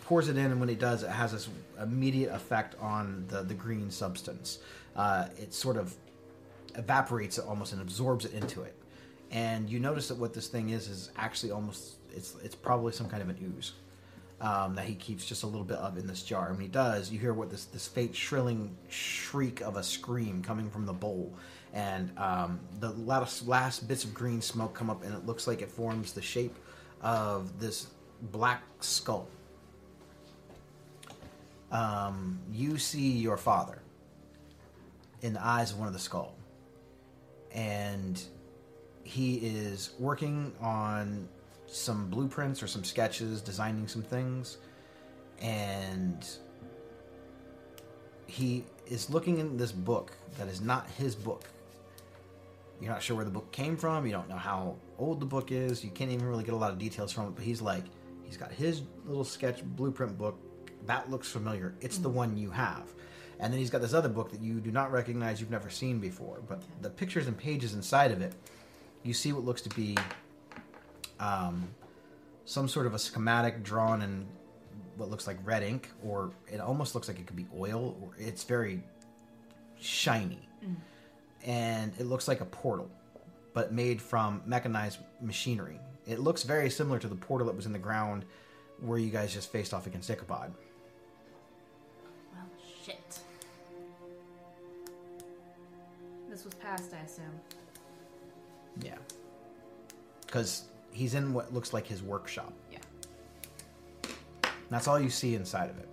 [0.08, 1.50] pours it in, and when he does, it has this
[1.82, 4.60] immediate effect on the the green substance.
[4.96, 5.94] Uh, it sort of
[6.76, 8.74] evaporates it almost and absorbs it into it.
[9.30, 13.06] And you notice that what this thing is is actually almost it's it's probably some
[13.06, 13.72] kind of an ooze
[14.40, 16.48] um, that he keeps just a little bit of in this jar.
[16.48, 20.42] And when he does, you hear what this this faint shrilling shriek of a scream
[20.42, 21.34] coming from the bowl,
[21.74, 25.60] and um, the last last bits of green smoke come up, and it looks like
[25.60, 26.56] it forms the shape
[27.02, 27.88] of this
[28.32, 29.28] black skull.
[31.70, 33.82] Um, you see your father
[35.22, 36.34] in the eyes of one of the skull,
[37.52, 38.22] and
[39.04, 41.28] he is working on
[41.66, 44.58] some blueprints or some sketches, designing some things,
[45.40, 46.26] and
[48.26, 51.44] he is looking in this book that is not his book.
[52.80, 54.06] You're not sure where the book came from.
[54.06, 55.82] You don't know how old the book is.
[55.82, 57.34] You can't even really get a lot of details from it.
[57.34, 57.84] But he's like,
[58.22, 60.38] he's got his little sketch blueprint book.
[60.88, 61.74] That looks familiar.
[61.82, 62.88] It's the one you have.
[63.40, 65.98] And then he's got this other book that you do not recognize, you've never seen
[65.98, 66.40] before.
[66.48, 68.32] But the pictures and pages inside of it,
[69.02, 69.96] you see what looks to be
[71.20, 71.68] um,
[72.46, 74.26] some sort of a schematic drawn in
[74.96, 77.96] what looks like red ink, or it almost looks like it could be oil.
[78.02, 78.82] Or it's very
[79.78, 80.48] shiny,
[81.44, 82.90] and it looks like a portal,
[83.52, 85.78] but made from mechanized machinery.
[86.06, 88.24] It looks very similar to the portal that was in the ground
[88.80, 90.54] where you guys just faced off against Ichabod.
[92.88, 93.20] Shit.
[96.30, 97.24] This was past, I assume.
[98.80, 98.96] Yeah,
[100.24, 102.52] because he's in what looks like his workshop.
[102.72, 102.78] Yeah.
[104.70, 105.88] That's all you see inside of it.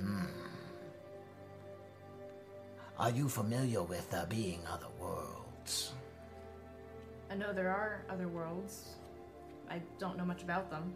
[0.00, 0.24] Hmm.
[2.98, 5.92] Are you familiar with there being other worlds?
[7.30, 8.96] I know there are other worlds.
[9.70, 10.92] I don't know much about them.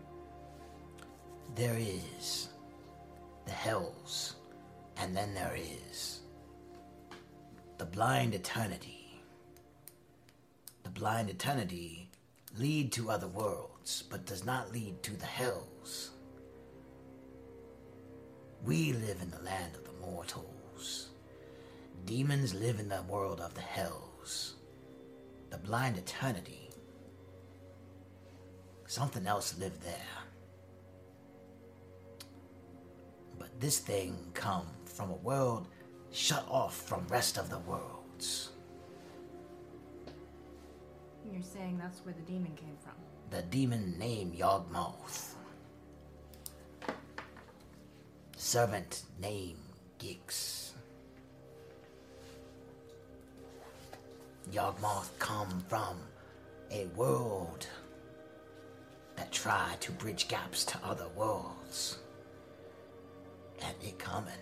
[1.54, 2.48] There is
[3.46, 4.36] the hells,
[4.98, 6.20] and then there is
[7.78, 9.20] the blind eternity.
[10.82, 12.10] The blind eternity
[12.58, 16.10] lead to other worlds, but does not lead to the hells.
[18.64, 21.08] We live in the land of the mortals.
[22.04, 24.54] Demons live in the world of the hells.
[25.50, 26.70] The blind eternity.
[28.86, 29.94] Something else lived there.
[33.38, 34.66] But this thing come
[34.98, 35.68] from a world
[36.10, 38.50] shut off from rest of the worlds.
[41.32, 42.94] You're saying that's where the demon came from.
[43.30, 45.34] The demon named Yawgmoth.
[48.36, 49.60] Servant named
[50.00, 50.70] Gix.
[54.52, 55.96] Yawgmoth come from
[56.72, 57.68] a world
[59.14, 61.98] that tried to bridge gaps to other worlds.
[63.62, 64.32] And it coming.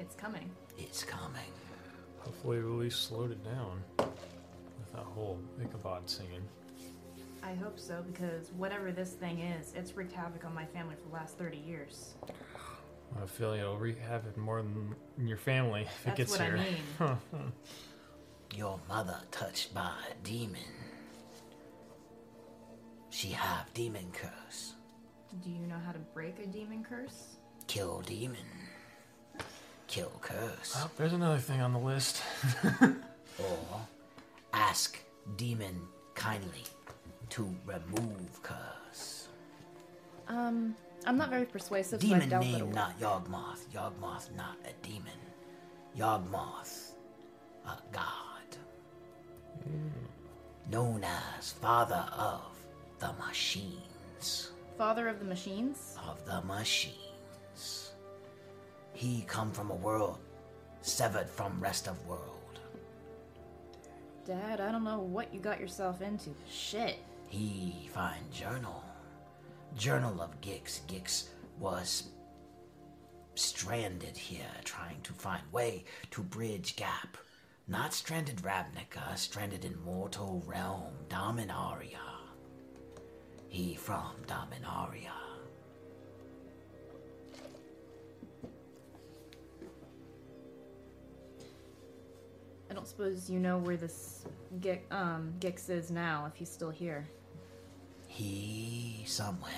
[0.00, 0.50] It's coming.
[0.78, 1.52] It's coming.
[2.20, 6.42] Hopefully, we at least slowed it down with that whole Ichabod singing.
[7.42, 11.08] I hope so because whatever this thing is, it's wreaked havoc on my family for
[11.08, 12.14] the last 30 years.
[13.22, 14.94] I feel it'll wreak havoc more than
[15.26, 16.56] your family if That's it gets what I here.
[17.00, 17.16] mean.
[18.56, 20.60] Your mother touched by a demon.
[23.10, 24.74] She have demon curse.
[25.42, 27.36] Do you know how to break a demon curse?
[27.66, 28.38] Kill demon.
[29.90, 30.74] Kill curse.
[30.76, 32.22] Oh, there's another thing on the list.
[33.38, 33.80] Or
[34.52, 34.98] ask
[35.38, 35.80] demon
[36.14, 36.64] kindly
[37.30, 39.28] to remove curse.
[40.28, 40.74] Um,
[41.06, 42.74] I'm not very persuasive, so I Demon doubt name will.
[42.74, 43.66] not Yawgmoth.
[43.74, 45.18] Yawgmoth not a demon.
[45.98, 46.90] Yawgmoth,
[47.66, 48.58] a god.
[50.70, 51.02] Known
[51.38, 52.42] as father of
[52.98, 54.50] the machines.
[54.76, 55.96] Father of the machines?
[56.06, 56.94] Of the machines.
[59.00, 60.18] He come from a world
[60.82, 62.60] severed from rest of world.
[64.26, 66.34] Dad, I don't know what you got yourself into.
[66.46, 66.98] Shit.
[67.26, 68.84] He find journal.
[69.74, 70.80] Journal of Gix.
[70.86, 71.28] Gix
[71.58, 72.10] was
[73.36, 77.16] stranded here trying to find way to bridge gap.
[77.68, 82.04] Not stranded Ravnica, stranded in mortal realm, Dominaria.
[83.48, 85.19] He from Dominaria.
[92.70, 94.24] I don't suppose you know where this
[94.60, 97.08] Gix, um, Gix is now, if he's still here.
[98.06, 99.52] He somewhere.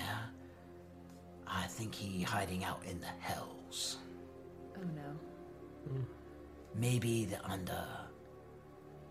[1.45, 3.97] I think he hiding out in the hells.
[4.75, 5.99] Oh no.
[6.75, 7.85] Maybe the under.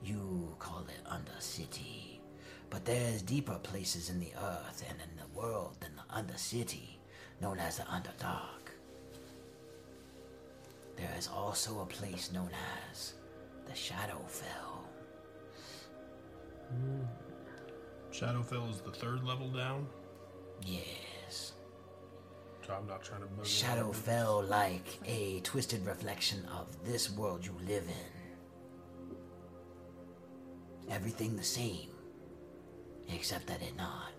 [0.05, 2.21] You call it under city.
[2.71, 6.99] But there's deeper places in the earth and in the world than the under city,
[7.41, 8.73] known as the underdark.
[10.97, 12.51] There is also a place known
[12.91, 13.15] as
[13.67, 14.85] the Shadowfell.
[16.69, 17.03] Hmm.
[18.13, 19.87] Shadowfell is the third level down.
[20.65, 21.53] Yes.
[22.67, 23.27] So I'm not trying to.
[23.27, 28.13] bug Shadowfell like a twisted reflection of this world you live in.
[30.93, 31.91] Everything the same,
[33.09, 34.13] except that it not.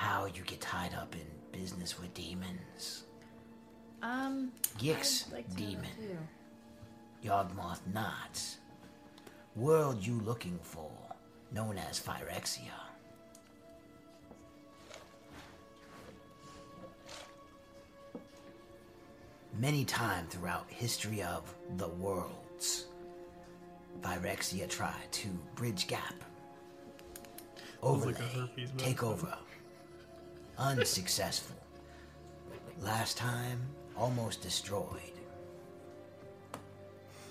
[0.00, 3.04] How you get tied up in business with demons?
[4.00, 5.84] Um, Gix, like demon.
[5.94, 7.28] too.
[7.28, 8.42] Yawgmoth not.
[9.54, 10.90] World you looking for,
[11.52, 12.72] known as Phyrexia.
[19.58, 22.86] Many times throughout history of the worlds,
[24.00, 26.14] Phyrexia tried to bridge gap,
[27.82, 29.36] overlay, like a herpes take over.
[30.60, 31.56] Unsuccessful.
[32.82, 33.58] Last time,
[33.96, 35.16] almost destroyed.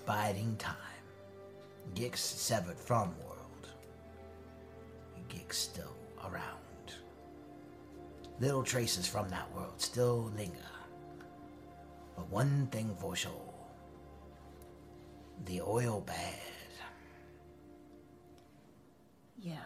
[0.08, 0.76] Biding time.
[1.94, 3.68] Gix severed from world.
[5.30, 6.96] Gix still around.
[8.40, 10.56] Little traces from that world still linger.
[12.16, 13.54] But one thing for sure.
[15.46, 16.34] The oil bad.
[19.40, 19.58] Yeah.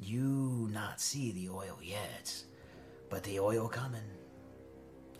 [0.00, 2.44] You not see the oil yet,
[3.10, 4.00] but the oil coming.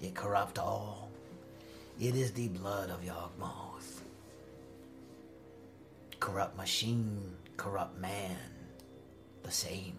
[0.03, 1.11] It corrupt all.
[2.01, 4.01] It is the blood of Yawgmoth.
[6.19, 8.37] Corrupt machine, corrupt man,
[9.43, 9.99] the same.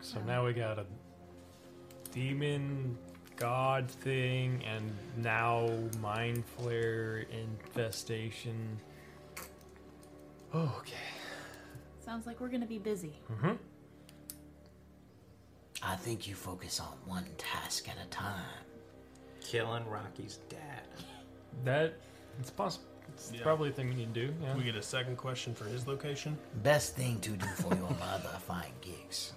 [0.00, 0.84] So now we got a
[2.12, 2.96] demon
[3.36, 5.68] god thing, and now
[6.00, 8.78] mind flayer infestation.
[10.54, 10.94] Okay.
[12.04, 13.18] Sounds like we're gonna be busy.
[13.32, 13.52] Mm-hmm.
[15.82, 18.40] I think you focus on one task at a time.
[19.40, 20.82] Killing Rocky's dad.
[21.64, 21.94] That
[22.40, 22.86] it's possible.
[23.10, 23.42] It's Yeah.
[23.44, 24.34] probably a thing we need to do.
[24.42, 24.56] Yeah.
[24.56, 26.36] We get a second question for his location.
[26.64, 29.30] Best thing to do for your mother, find Gix.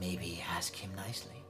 [0.00, 1.42] Maybe ask him nicely.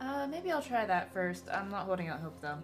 [0.00, 1.44] Uh, Uh, maybe I'll try that first.
[1.52, 2.58] I'm not holding out hope though.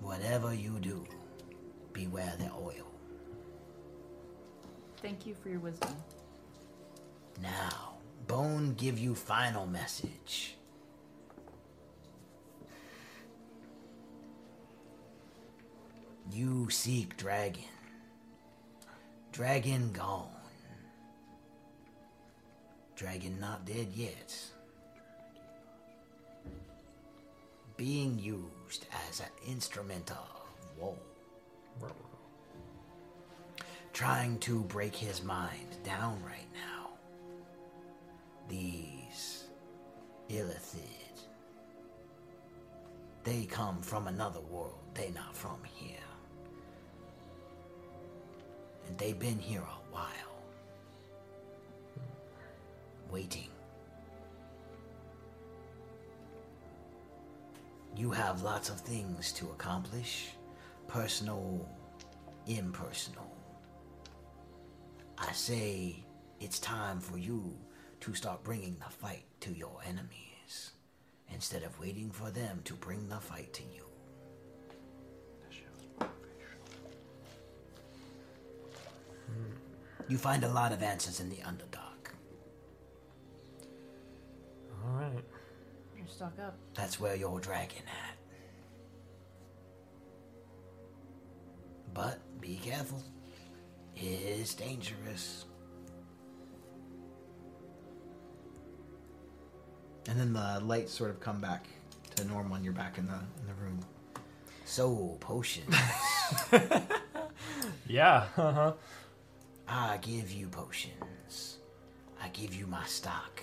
[0.00, 1.04] Whatever you do,
[1.92, 2.86] beware the oil.
[5.02, 5.94] Thank you for your wisdom.
[7.42, 10.56] Now, Bone give you final message.
[16.30, 17.62] You seek dragon.
[19.32, 20.28] Dragon gone.
[22.96, 24.34] Dragon not dead yet.
[27.76, 28.18] Being
[28.68, 30.28] used as an instrument of
[30.78, 30.94] war.
[33.92, 36.90] Trying to break his mind down right now.
[38.48, 39.44] These
[40.28, 41.16] Illithid.
[43.24, 44.78] They come from another world.
[44.94, 45.96] They not from here.
[48.86, 50.42] And they've been here a while.
[53.10, 53.48] Waiting.
[57.98, 60.28] You have lots of things to accomplish.
[60.86, 61.68] Personal,
[62.46, 63.36] impersonal.
[65.18, 66.04] I say
[66.38, 67.58] it's time for you
[67.98, 70.70] to start bringing the fight to your enemies
[71.34, 73.82] instead of waiting for them to bring the fight to you.
[79.26, 79.56] Hmm.
[80.06, 82.12] You find a lot of answers in the Underdark.
[84.84, 85.24] All right.
[86.18, 86.56] You're up.
[86.74, 88.16] That's where your dragon at.
[91.94, 93.02] But be careful.
[93.96, 95.44] It's dangerous.
[100.08, 101.66] And then the lights sort of come back
[102.16, 103.80] to normal, and you're back in the in the room.
[104.64, 105.74] So, potions.
[107.88, 108.26] Yeah.
[108.36, 108.72] Uh-huh.
[109.66, 111.58] I give you potions.
[112.22, 113.42] I give you my stock.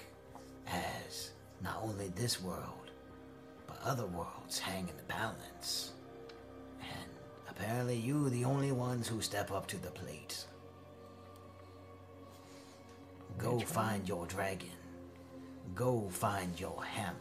[0.68, 1.32] As
[1.62, 2.91] not only this world,
[3.68, 5.93] but other worlds hang in the balance.
[6.82, 7.10] And
[7.49, 10.45] apparently you the only ones who step up to the plate.
[13.38, 14.70] Go find your dragon.
[15.74, 17.16] Go find your hammer.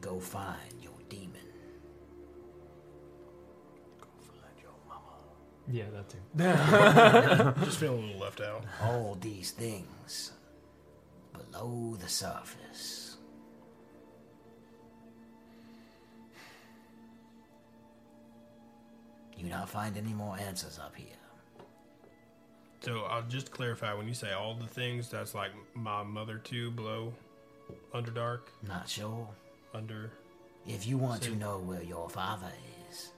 [0.00, 1.32] Go find your demon.
[4.00, 4.08] Go
[4.40, 5.18] find your mama.
[5.70, 6.08] Yeah, that
[7.54, 7.64] too.
[7.64, 8.64] Just feeling a little left out.
[8.82, 10.32] all these things
[11.52, 13.16] below the surface.
[19.36, 21.08] You not find any more answers up here.
[22.80, 26.70] So I'll just clarify when you say all the things, that's like my mother too
[26.72, 27.12] below
[27.94, 29.28] Underdark, Not sure.
[29.74, 30.10] under.
[30.66, 32.52] If you want to know where your father
[32.90, 33.10] is,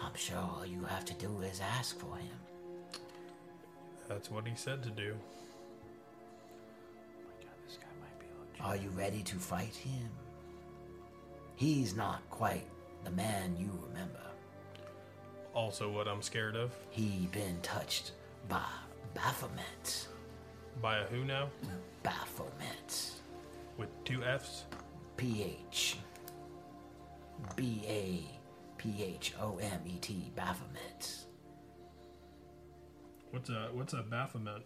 [0.00, 3.00] I'm sure all you have to do is ask for him.
[4.08, 5.14] That's what he said to do.
[8.64, 10.08] Are you ready to fight him?
[11.54, 12.66] He's not quite
[13.04, 14.22] the man you remember.
[15.52, 16.74] Also, what I'm scared of.
[16.88, 18.12] He been touched
[18.48, 18.64] by
[19.12, 20.08] Baphomet.
[20.80, 21.50] By a who now?
[22.02, 23.10] Baphomet.
[23.76, 24.64] With two F's?
[25.18, 25.98] P-H.
[27.56, 28.32] B-A-P-H-O-M-E-T.
[30.34, 31.16] Baphomet.
[33.30, 34.62] What's a what's a Baphomet?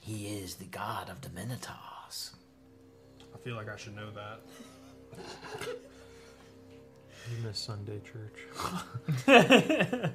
[0.00, 2.36] He is the god of the Minotaurs.
[3.42, 4.38] I feel like I should know that.
[7.28, 8.38] You miss Sunday church.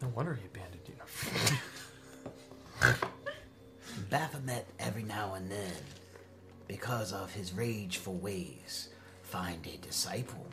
[0.00, 0.94] no wonder he abandoned you.
[4.10, 5.72] Baphomet, every now and then,
[6.68, 8.90] because of his rageful ways,
[9.22, 10.46] find a disciple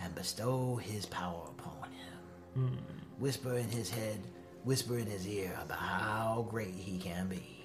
[0.00, 2.20] and bestow his power upon him.
[2.54, 2.76] Hmm.
[3.18, 4.20] Whisper in his head,
[4.62, 7.55] whisper in his ear about how great he can be.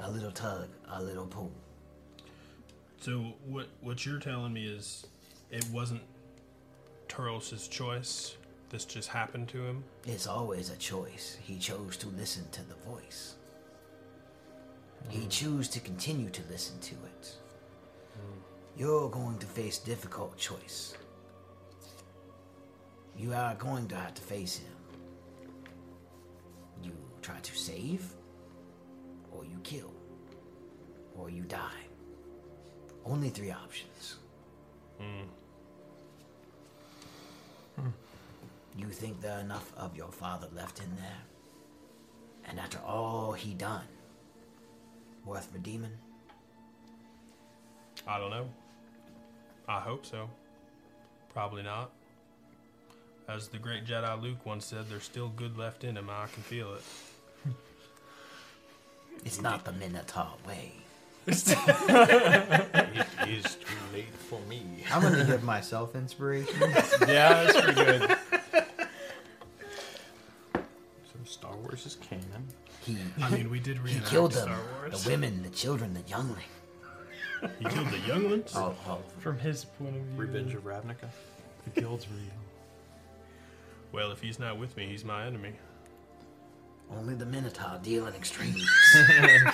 [0.00, 1.52] A little tug, a little pull.
[3.00, 5.06] So what what you're telling me is
[5.50, 6.02] it wasn't
[7.08, 8.36] Turles' choice.
[8.70, 9.82] This just happened to him.
[10.06, 11.38] It's always a choice.
[11.40, 13.36] He chose to listen to the voice.
[15.08, 15.28] He hmm.
[15.28, 17.34] chose to continue to listen to it.
[18.78, 20.94] You're going to face difficult choice.
[23.16, 24.72] You are going to have to face him.
[26.84, 28.04] You try to save,
[29.38, 29.92] or you kill,
[31.16, 31.86] or you die.
[33.04, 34.16] Only three options.
[34.98, 35.28] Hmm.
[38.76, 41.22] You think there are enough of your father left in there?
[42.48, 43.84] And after all he done,
[45.24, 45.96] worth redeeming?
[48.06, 48.48] I don't know.
[49.68, 50.28] I hope so.
[51.32, 51.92] Probably not.
[53.28, 56.08] As the great Jedi Luke once said, there's still good left in him.
[56.10, 56.82] I can feel it.
[59.24, 60.72] It's not the Minotaur way.
[61.26, 61.34] It
[63.28, 64.62] is too late for me.
[64.90, 66.54] I'm gonna give myself inspiration.
[67.06, 68.16] Yeah, that's pretty good.
[70.54, 70.60] So
[71.24, 72.46] Star Wars is canon.
[72.84, 74.44] He I mean, we did he reenact killed them.
[74.44, 75.02] Star Wars.
[75.04, 76.44] The women, the children, the youngling.
[77.58, 78.54] He killed the younglings.
[78.56, 81.08] All, all From his point of view, Revenge of Ravnica.
[81.72, 82.32] the guild's real.
[83.92, 85.52] Well, if he's not with me, he's my enemy.
[86.96, 88.64] Only the Minotaur deal in extremes.
[88.94, 89.52] I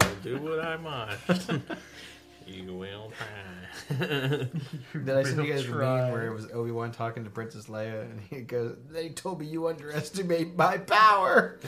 [0.00, 1.50] will do what I must.
[2.46, 3.98] you will try.
[3.98, 6.02] Did I send you guys the try.
[6.02, 9.40] meme where it was Obi Wan talking to Princess Leia and he goes, "They told
[9.40, 11.58] me you underestimate my power."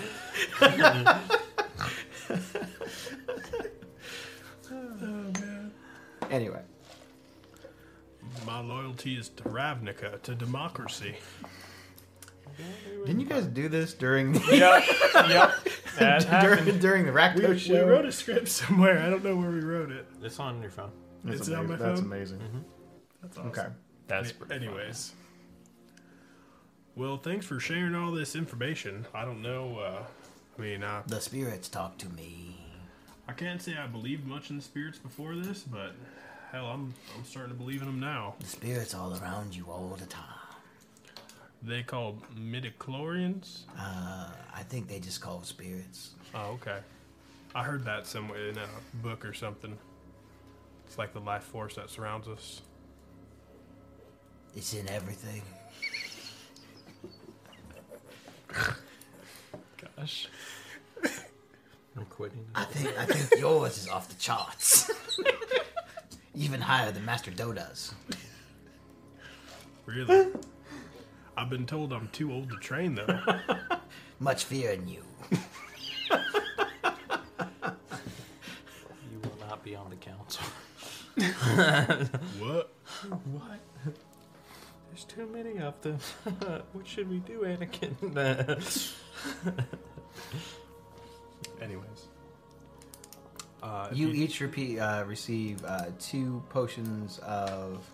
[0.61, 0.77] Oh
[4.71, 5.73] man.
[6.31, 6.61] Anyway,
[8.47, 11.17] My loyalty is to Ravnica, to democracy.
[13.07, 14.85] Didn't you guys do this during the, Yep,
[15.29, 15.69] yep.
[15.99, 16.65] That happened.
[16.67, 17.87] during, during the Rakdos We, we show?
[17.87, 18.99] wrote a script somewhere.
[19.01, 20.07] I don't know where we wrote it.
[20.23, 20.91] It's on your phone.
[21.25, 21.69] That's It's on amazing.
[21.71, 22.07] my That's phone?
[22.13, 22.65] amazing.
[23.23, 23.51] That's awesome.
[23.51, 23.67] Okay.
[24.07, 24.67] That's A- pretty funny.
[24.67, 25.13] Anyways.
[26.97, 29.07] Well, thanks for sharing all this information.
[29.15, 29.79] I don't know.
[29.79, 30.03] Uh,
[30.59, 32.57] I mean, I, the spirits talk to me.
[33.29, 35.93] I can't say I believed much in the spirits before this, but
[36.51, 38.35] hell, I'm I'm starting to believe in them now.
[38.41, 40.25] The spirits all around you all the time.
[41.63, 43.63] They call midichlorians.
[43.79, 46.11] Uh, I think they just call spirits.
[46.35, 46.79] Oh, okay.
[47.55, 48.67] I heard that somewhere in a
[49.03, 49.77] book or something.
[50.87, 52.63] It's like the life force that surrounds us.
[54.55, 55.43] It's in everything.
[59.97, 60.29] Gosh.
[61.97, 62.47] I'm quitting.
[62.55, 64.91] I think I think yours is off the charts.
[66.35, 67.95] Even higher than Master Yoda's.
[69.85, 70.29] Really?
[71.39, 73.20] I've been told I'm too old to train, though.
[74.18, 75.05] Much fear in you.
[75.30, 76.18] You
[79.22, 80.45] will not be on the council.
[82.41, 82.72] what?
[83.30, 83.61] What?
[84.89, 85.99] There's too many of them.
[86.72, 87.95] what should we do, Anakin?
[91.62, 92.09] Anyways.
[93.62, 97.89] Uh, if You each repeat uh, receive uh, two potions of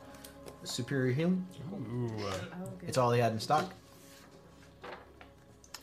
[0.64, 1.46] superior healing.
[1.72, 2.88] Ooh, uh, Oh, good.
[2.88, 3.72] It's all he had in stock.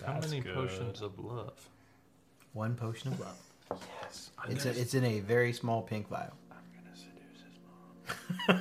[0.06, 0.54] How That's many good.
[0.56, 1.54] potions of love?
[2.54, 3.38] One potion of love.
[4.02, 4.32] yes.
[4.38, 6.34] I It's never- a, it's in a very small pink vial.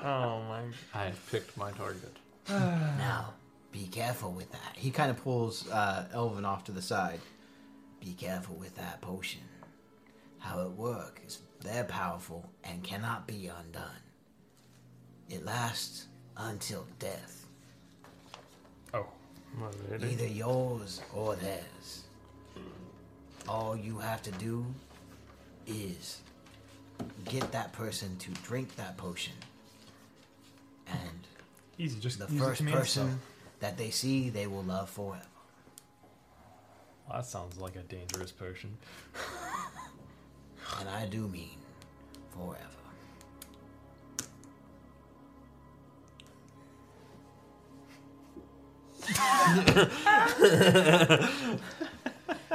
[0.00, 0.62] Oh my.
[0.94, 2.16] I have picked my target.
[2.48, 3.34] Now,
[3.72, 4.74] be careful with that.
[4.74, 7.20] He kind of pulls uh, Elvin off to the side.
[8.00, 9.42] Be careful with that potion.
[10.38, 14.00] How it works is they're powerful and cannot be undone.
[15.28, 16.06] It lasts
[16.36, 17.46] until death,
[18.94, 19.06] Oh,
[20.00, 22.04] either yours or theirs.
[23.46, 24.64] All you have to do
[25.66, 26.20] is
[27.26, 29.34] get that person to drink that potion,
[30.86, 31.26] and
[31.78, 33.20] Easy, just The first person
[33.60, 35.22] that they see, they will love forever.
[37.08, 38.76] Well, that sounds like a dangerous potion.
[40.80, 41.56] and I do mean
[42.34, 42.77] forever.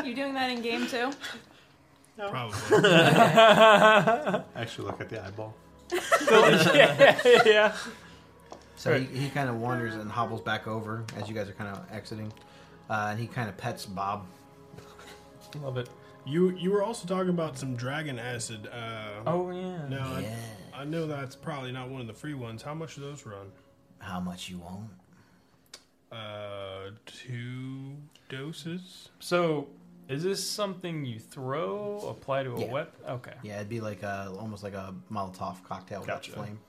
[0.03, 1.11] You doing that in game too?
[2.17, 2.29] No.
[2.29, 2.57] probably.
[4.55, 5.53] Actually, look at the eyeball.
[5.91, 7.75] yeah, yeah.
[8.75, 11.75] So he, he kind of wanders and hobbles back over as you guys are kind
[11.75, 12.31] of exiting.
[12.89, 14.25] Uh, and he kind of pets Bob.
[15.61, 15.87] Love it.
[16.25, 18.67] you you were also talking about some dragon acid.
[18.67, 19.87] Uh, Oh yeah.
[19.87, 20.35] Now, Yeah.
[20.75, 22.61] I, I know that's probably not one of the free ones.
[22.63, 23.51] How much do those run?
[23.99, 24.89] How much you want?
[26.14, 27.95] Uh, two
[28.30, 29.09] doses.
[29.20, 29.68] So,
[30.09, 32.72] is this something you throw, apply to a Yeah.
[32.72, 33.05] weapon?
[33.09, 33.34] Okay.
[33.41, 36.32] Yeah, it'd be like a almost like a Molotov cocktail with Gotcha.
[36.34, 36.59] flame.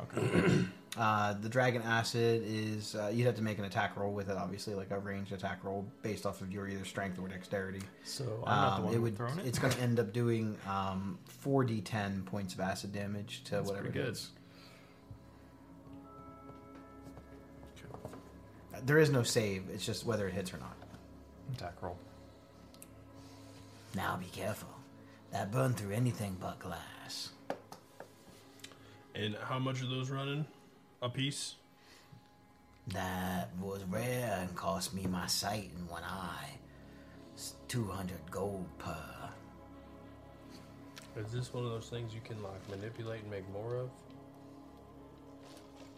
[0.00, 0.64] Okay.
[0.96, 4.36] Uh, the dragon acid is uh, you'd have to make an attack roll with it,
[4.38, 7.82] obviously, like a ranged attack roll based off of your either strength or dexterity.
[8.02, 9.44] So I'm not the Um, one it would, throwing it.
[9.46, 13.88] It's going to end up doing um, 4d10 points of acid damage to That's whatever
[13.88, 14.12] it pretty good.
[14.14, 14.30] is.
[18.84, 19.64] There is no save.
[19.72, 20.76] It's just whether it hits or not.
[21.54, 21.98] Attack roll.
[23.94, 24.68] Now be careful.
[25.32, 27.30] That burned through anything but glass.
[29.14, 30.44] And how much are those running?
[31.02, 31.54] A piece?
[32.88, 36.50] That was rare and cost me my sight in one eye.
[37.34, 38.96] It's 200 gold per.
[41.16, 43.90] Is this one of those things you can like manipulate and make more of?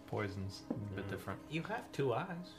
[0.07, 0.63] Poisons.
[0.71, 1.11] A bit mm.
[1.11, 1.41] different.
[1.51, 2.55] You have two eyes.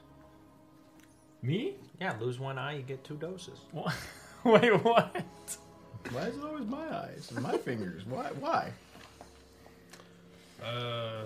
[1.42, 1.74] Me?
[2.00, 3.60] Yeah, lose one eye, you get two doses.
[3.72, 3.94] What?
[4.44, 5.16] Wait, what?
[6.12, 8.06] Why is it always my eyes and my fingers?
[8.06, 8.28] Why?
[8.40, 8.72] Why?
[10.64, 11.26] Uh,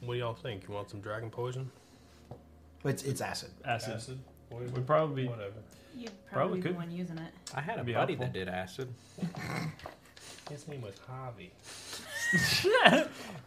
[0.00, 0.66] what do y'all think?
[0.68, 1.70] You want some dragon poison?
[2.84, 3.50] It's it's acid.
[3.64, 3.94] Acid.
[3.94, 4.18] Acid?
[4.50, 4.72] Poison?
[4.74, 5.28] Would probably be.
[5.28, 5.52] Whatever.
[5.96, 6.76] You'd Probably probably, be the could.
[6.76, 7.32] one using it.
[7.54, 8.26] I had a Be buddy helpful.
[8.26, 8.88] that did acid.
[10.50, 11.50] His name was Javi.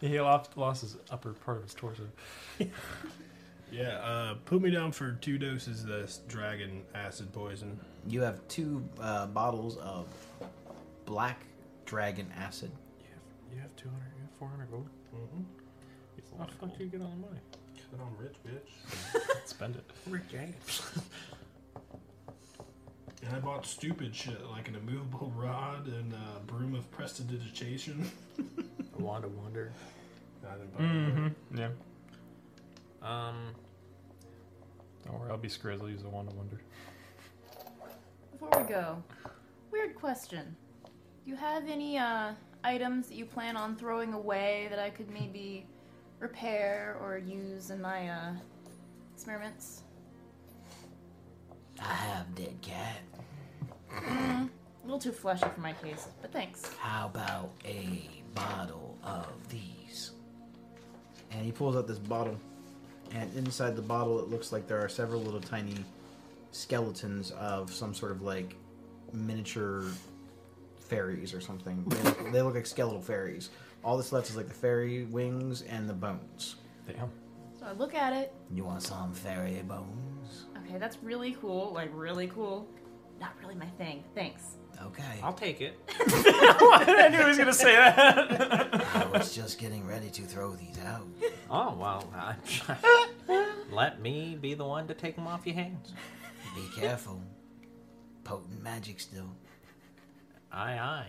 [0.00, 2.02] he lost, lost his upper part of his torso.
[3.72, 7.80] Yeah, uh, put me down for two doses of this dragon acid poison.
[8.06, 10.06] You have two uh, bottles of
[11.06, 11.40] black
[11.86, 12.70] dragon acid.
[13.50, 14.88] You have 200, you have 400 gold.
[15.14, 16.38] Mm-hmm.
[16.38, 17.40] How the fuck do you get all the money?
[17.90, 19.20] Cause I'm rich, bitch.
[19.46, 19.84] Spend it.
[20.06, 20.82] Rick James.
[23.24, 28.10] And I bought stupid shit like an immovable rod and a broom of prestidigitation.
[28.98, 29.72] Wanda Wonder.
[30.44, 31.58] I didn't buy Mm-hmm.
[31.58, 31.68] Yeah.
[33.02, 33.54] Um,
[35.04, 35.90] Don't worry, I'll be Skrizzle.
[35.90, 36.60] Use the Wanda Wonder.
[38.32, 39.02] Before we go,
[39.70, 40.56] weird question.
[40.84, 42.32] Do you have any uh,
[42.64, 45.66] items that you plan on throwing away that I could maybe
[46.18, 48.32] repair or use in my uh,
[49.14, 49.82] experiments?
[51.80, 53.02] I have dead cat.
[53.90, 56.72] Mm, a little too fleshy for my taste, but thanks.
[56.78, 60.12] How about a bottle of these?
[61.30, 62.38] And he pulls out this bottle,
[63.14, 65.84] and inside the bottle, it looks like there are several little tiny
[66.50, 68.56] skeletons of some sort of like
[69.12, 69.84] miniature
[70.78, 71.84] fairies or something.
[71.86, 73.50] They look, they look like skeletal fairies.
[73.84, 76.56] All that's left is like the fairy wings and the bones.
[76.86, 77.10] Damn.
[77.58, 78.32] So I look at it.
[78.52, 80.46] You want some fairy bones?
[80.64, 81.72] Okay, that's really cool.
[81.72, 82.68] Like, really cool.
[83.22, 84.02] Not really my thing.
[84.16, 84.56] Thanks.
[84.84, 85.20] Okay.
[85.22, 85.78] I'll take it.
[86.00, 88.84] I knew he was gonna say that.
[88.96, 91.06] I was just getting ready to throw these out.
[91.48, 92.34] Oh, well, I,
[93.70, 95.92] let me be the one to take them off your hands.
[96.56, 97.20] Be careful.
[98.24, 99.36] Potent magic still.
[100.50, 101.06] Aye, aye.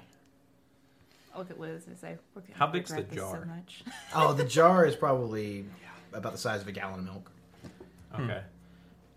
[1.34, 3.42] I look at Liz and say, We're gonna How big's the this jar?
[3.42, 3.84] So much.
[4.14, 5.66] Oh, the jar is probably
[6.14, 7.32] about the size of a gallon of milk.
[8.14, 8.42] Okay.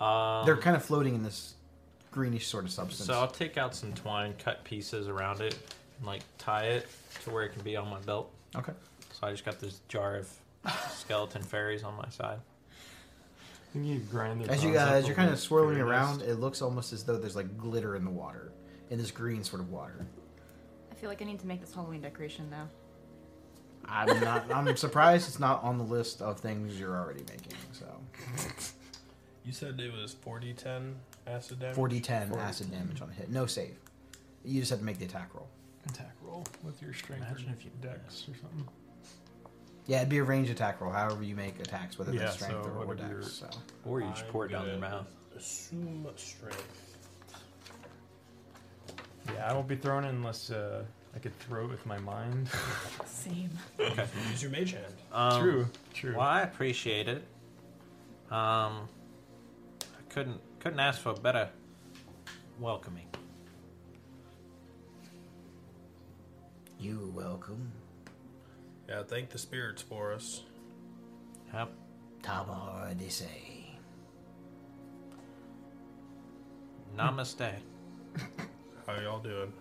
[0.01, 1.57] Um, They're kind of floating in this
[2.17, 3.07] greenish sort of substance.
[3.07, 5.55] so I'll take out some twine, cut pieces around it,
[5.99, 6.89] and like tie it
[7.25, 8.33] to where it can be on my belt.
[8.57, 8.73] okay.
[9.13, 10.29] So I just got this jar of
[10.91, 12.39] skeleton fairies on my side.
[13.75, 16.23] You need to grind their As you bones up guys, you're kind of swirling around.
[16.23, 18.51] It looks almost as though there's like glitter in the water,
[18.89, 20.07] in this green sort of water.
[20.91, 22.69] I feel like I need to make this Halloween decoration now.
[23.85, 24.51] I'm not.
[24.51, 27.53] I'm surprised it's not on the list of things you're already making.
[27.73, 27.87] So
[29.45, 30.95] You said it was 4d10
[31.27, 31.77] acid damage?
[31.77, 33.31] 4d10 acid damage on a hit.
[33.31, 33.77] No save.
[34.45, 35.49] You just have to make the attack roll.
[35.89, 38.69] Attack roll with your strength Imagine or if you- dex or something.
[39.87, 40.91] Yeah, it'd be a range attack roll.
[40.93, 43.41] However you make attacks, whether Yeah, that's strength so or, or whatever dex.
[43.41, 45.07] your- So Or you just I'm pour it down their gonna mouth.
[45.37, 46.97] Assume strength.
[49.33, 52.49] Yeah, I won't be throwing it unless uh, I could throw it with my mind.
[53.07, 53.51] Same.
[54.31, 54.85] Use your mage hand.
[55.13, 56.13] Um, true, true.
[56.13, 57.23] Well, I appreciate it.
[58.31, 58.89] Um,
[59.83, 61.49] I couldn't couldn't ask for a better
[62.59, 63.07] welcoming.
[66.81, 67.71] You welcome.
[68.89, 70.43] Yeah, thank the spirits for us.
[71.55, 71.71] Yep.
[72.21, 73.79] Tabar de say.
[76.97, 77.53] Namaste.
[78.89, 79.53] How y'all doing?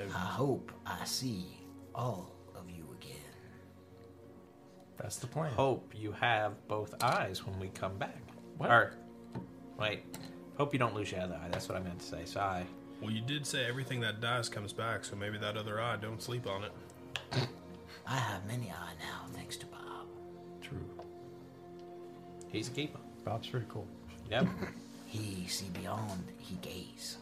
[0.00, 1.46] I hope I see
[1.94, 3.22] all of you again.
[4.96, 5.52] That's the plan.
[5.52, 8.20] Hope you have both eyes when we come back.
[8.58, 8.72] What?
[8.72, 8.94] Or,
[9.78, 10.02] wait.
[10.58, 11.48] Hope you don't lose your other eye.
[11.50, 12.24] That's what I meant to say.
[12.24, 12.64] Sorry.
[13.00, 16.22] Well, you did say everything that dies comes back, so maybe that other eye, don't
[16.22, 16.72] sleep on it.
[18.06, 20.06] I have many eye now, thanks to Bob.
[20.62, 20.78] True.
[22.50, 23.00] He's a keeper.
[23.24, 23.86] Bob's pretty cool.
[24.30, 24.46] Yep.
[25.08, 27.18] He see beyond, he gaze.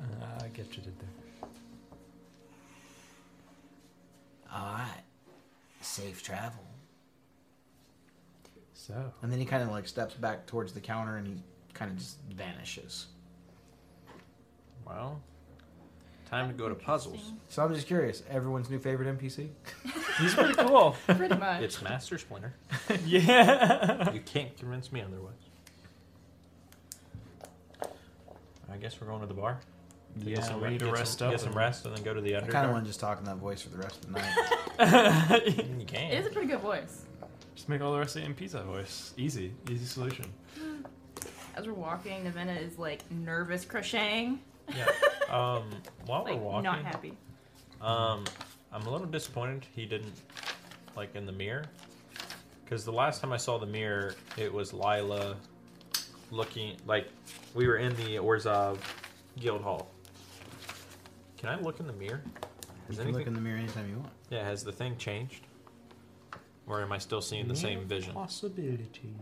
[0.00, 1.48] Uh, I get you did there.
[4.52, 5.02] All right.
[5.80, 6.62] Safe travel.
[8.74, 11.34] So, and then he kind of like steps back towards the counter and he
[11.74, 13.06] kind of just vanishes.
[14.86, 15.20] well,
[16.28, 17.32] time to go to puzzles.
[17.48, 18.22] So I'm just curious.
[18.30, 19.48] Everyone's new favorite NPC?
[20.20, 20.96] he's pretty cool.
[21.06, 21.62] Pretty much.
[21.62, 22.54] It's Master Splinter.
[23.04, 24.12] yeah.
[24.12, 25.34] You can't convince me otherwise.
[28.72, 29.60] I guess we're going to the bar.
[30.18, 31.84] To get Yeah, some we need to get rest some, up Get some and- rest
[31.86, 32.50] and then go to the I Underdark.
[32.50, 35.56] kind of want to just talk in that voice for the rest of the night.
[35.78, 36.10] You can.
[36.12, 37.04] It is a pretty good voice.
[37.54, 39.12] Just make all the rest of the NPCs that voice.
[39.16, 39.52] Easy.
[39.70, 40.24] Easy solution.
[41.60, 44.40] As we're walking, Navena is like nervous crocheting.
[44.74, 44.86] Yeah.
[45.30, 45.70] Um,
[46.06, 47.12] while Like, we're walking, not happy.
[47.80, 48.24] um,
[48.72, 50.12] I'm a little disappointed he didn't
[50.96, 51.66] like in the mirror,
[52.64, 55.36] because the last time I saw the mirror, it was Lila
[56.32, 57.06] looking like
[57.54, 58.78] we were in the Orzhov
[59.38, 59.88] Guild Hall.
[61.36, 62.22] Can I look in the mirror?
[62.26, 64.10] You Has can look in the mirror anytime you want.
[64.30, 65.46] Yeah, has the thing changed?
[66.66, 68.14] Or am I still seeing the same vision?
[68.14, 69.14] Possibilities.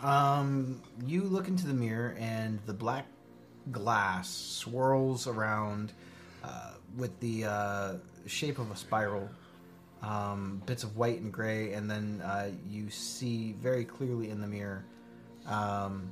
[0.00, 3.06] Um, you look into the mirror, and the black
[3.72, 5.92] glass swirls around
[6.44, 7.94] uh, with the uh,
[8.26, 9.28] shape of a spiral.
[10.02, 14.46] Um, bits of white and gray, and then uh, you see very clearly in the
[14.46, 14.84] mirror.
[15.46, 16.10] Um,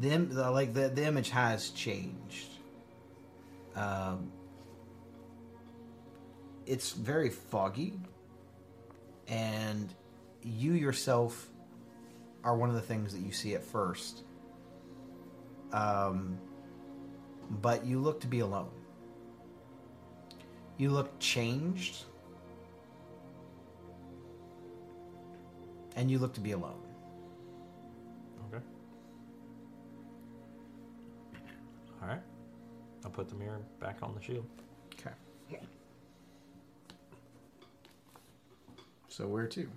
[0.00, 2.48] the, im- the like the, the image has changed.
[3.76, 4.32] Um,
[6.66, 7.94] it's very foggy,
[9.28, 9.94] and
[10.44, 11.48] you yourself
[12.44, 14.22] are one of the things that you see at first.
[15.72, 16.38] Um,
[17.50, 18.70] but you look to be alone.
[20.76, 22.04] You look changed.
[25.96, 26.80] And you look to be alone.
[28.48, 28.62] Okay.
[32.02, 32.22] All right.
[33.04, 34.46] I'll put the mirror back on the shield.
[34.98, 35.12] Okay.
[39.08, 39.68] So where to?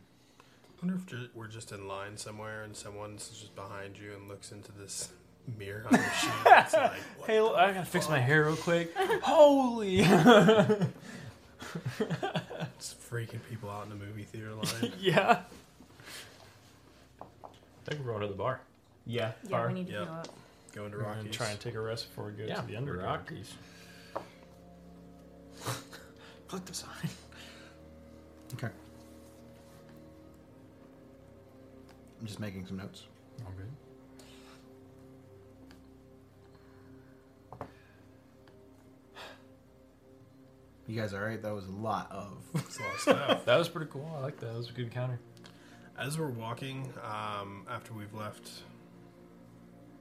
[0.81, 4.27] I wonder if ju- we're just in line somewhere and someone's just behind you and
[4.27, 5.09] looks into this
[5.57, 6.29] mirror on your sheet.
[6.45, 8.93] It's like, what Hey, the look, I gotta fix my hair real quick.
[9.23, 10.05] Holy!
[12.77, 14.91] It's freaking people out in the movie theater line.
[14.99, 15.39] yeah.
[17.21, 17.49] I
[17.85, 18.61] think we're going to the bar.
[19.05, 19.31] Yeah.
[19.43, 19.67] Yeah, Bar.
[19.67, 20.05] we need to Yep.
[20.05, 20.27] go up.
[20.73, 21.35] Going to We're gonna Rockies.
[21.35, 23.03] try and take a rest before we go yeah, to the Underdark.
[23.03, 23.53] Rockies.
[26.47, 27.09] Click the sign.
[28.53, 28.69] Okay.
[32.19, 33.03] I'm just making some notes.
[33.45, 33.67] All good.
[40.87, 41.41] You guys all right?
[41.41, 42.37] That was a lot of.
[42.55, 43.45] It's a lot of stuff.
[43.45, 44.09] That was pretty cool.
[44.17, 44.47] I like that.
[44.47, 45.19] That was a good counter.
[45.99, 48.49] As we're walking, um, after we've left,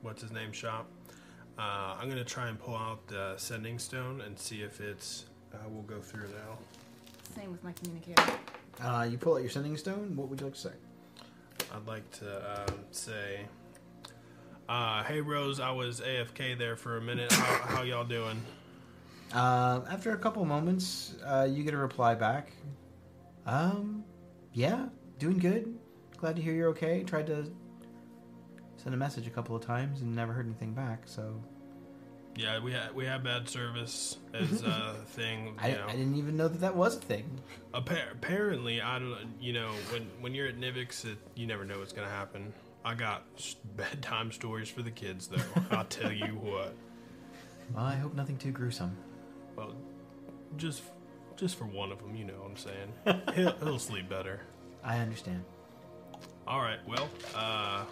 [0.03, 0.87] what's his name shop,
[1.59, 5.25] uh, I'm gonna try and pull out the sending stone and see if it's.
[5.53, 6.59] Uh, we'll go through now.
[7.35, 8.23] Same with my communicator.
[8.83, 10.15] Uh, you pull out your sending stone.
[10.17, 10.71] What would you like to say?
[11.77, 13.41] I'd like to um, say,
[14.67, 17.31] uh, "Hey Rose, I was AFK there for a minute.
[17.31, 17.45] How,
[17.77, 18.41] how y'all doing?"
[19.35, 22.53] Uh, after a couple moments, uh, you get a reply back.
[23.45, 24.05] Um,
[24.55, 24.87] yeah,
[25.19, 25.79] doing good.
[26.17, 27.05] Glad to hear you're okay.
[27.05, 27.51] Tried to
[28.79, 31.03] send a message a couple of times and never heard anything back.
[31.05, 31.43] So
[32.37, 35.47] Yeah, we had we had bad service as a thing.
[35.47, 37.41] You I, know, I didn't even know that that was a thing.
[37.75, 39.17] Appa- apparently, I don't.
[39.41, 42.53] You know, when when you're at Nivix, it, you never know what's gonna happen.
[42.85, 43.25] I got
[43.77, 45.63] bedtime stories for the kids, though.
[45.71, 46.75] I'll tell you what.
[47.75, 48.97] Well, I hope nothing too gruesome.
[49.57, 49.75] Well,
[50.57, 50.83] just
[51.37, 53.25] just for one of them, you know what I'm saying.
[53.35, 54.41] He'll, he'll sleep better.
[54.85, 55.45] I understand.
[56.47, 56.79] All right.
[56.87, 57.85] Well, uh,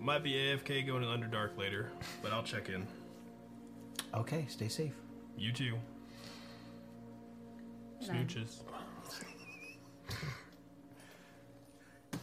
[0.00, 1.90] might be AFK going to Underdark later,
[2.22, 2.86] but I'll check in.
[4.16, 4.94] Okay, stay safe.
[5.36, 5.76] You too.
[8.00, 8.32] Good night.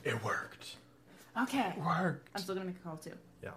[0.03, 0.76] It worked.
[1.44, 1.74] Okay.
[1.78, 2.28] Worked.
[2.36, 3.14] I'm still gonna make a call too.
[3.41, 3.52] Yeah.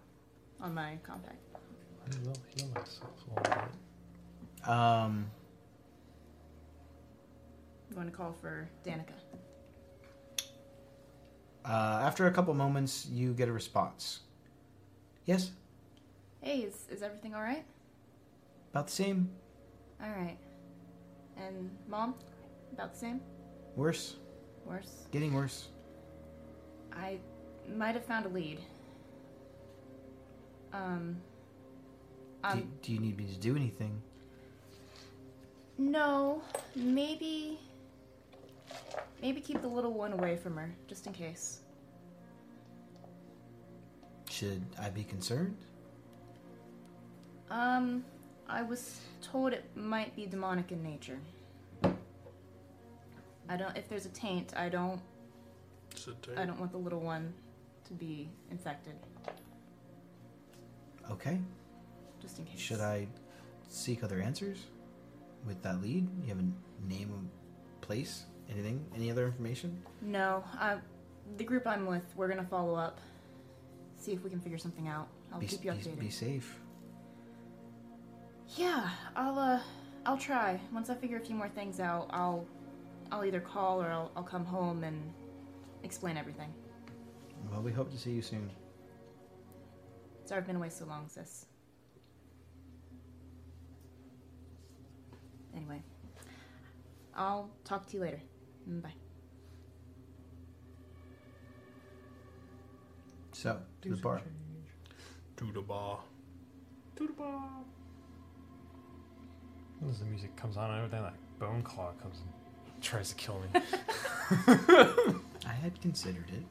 [0.60, 1.38] On my compact.
[1.56, 3.62] I will heal myself a little
[4.62, 4.68] bit.
[4.68, 5.26] Um,
[7.90, 9.14] I'm going to call for Danica.
[11.64, 14.20] uh, after a couple moments, you get a response.
[15.24, 15.50] Yes,
[16.40, 17.64] Hey, is, is everything alright?
[18.76, 19.30] About the same.
[20.04, 20.36] Alright.
[21.38, 22.14] And mom?
[22.74, 23.22] About the same?
[23.74, 24.16] Worse.
[24.66, 25.06] Worse?
[25.12, 25.68] Getting worse.
[26.92, 27.18] I
[27.74, 28.58] might have found a lead.
[30.74, 31.16] Um.
[32.42, 32.72] do, Um.
[32.82, 34.02] do you need me to do anything?
[35.78, 36.42] No.
[36.74, 37.58] Maybe.
[39.22, 41.60] Maybe keep the little one away from her, just in case.
[44.28, 45.56] Should I be concerned?
[47.50, 48.04] Um.
[48.48, 51.18] I was told it might be demonic in nature.
[53.48, 53.76] I don't.
[53.76, 55.00] If there's a taint, I don't.
[56.36, 57.32] I don't want the little one
[57.86, 58.94] to be infected,
[61.10, 61.38] Okay.
[62.20, 62.58] just in case.
[62.60, 63.06] Should I
[63.68, 64.58] seek other answers
[65.46, 66.06] with that lead?
[66.22, 67.30] You have a name,
[67.80, 69.80] place, anything, any other information?
[70.02, 70.44] No.
[70.60, 70.76] Uh,
[71.38, 72.98] the group I'm with, we're gonna follow up.
[73.96, 75.08] See if we can figure something out.
[75.32, 75.98] I'll be, keep you be- updated.
[76.00, 76.58] be safe.
[78.54, 79.60] Yeah, I'll uh,
[80.04, 80.60] I'll try.
[80.72, 82.46] Once I figure a few more things out, I'll,
[83.10, 85.12] I'll either call or I'll, I'll come home and
[85.82, 86.52] explain everything.
[87.50, 88.50] Well, we hope to see you soon.
[90.24, 91.46] Sorry I've been away so long, sis.
[95.54, 95.82] Anyway,
[97.14, 98.20] I'll talk to you later.
[98.68, 98.94] Mm, Bye.
[103.32, 104.22] So, to the bar.
[105.36, 106.00] to the bar.
[106.96, 107.50] To the bar.
[109.88, 113.40] As the music comes on and everything, like Bone Claw comes and tries to kill
[113.40, 113.60] me.
[115.46, 116.44] I had considered it.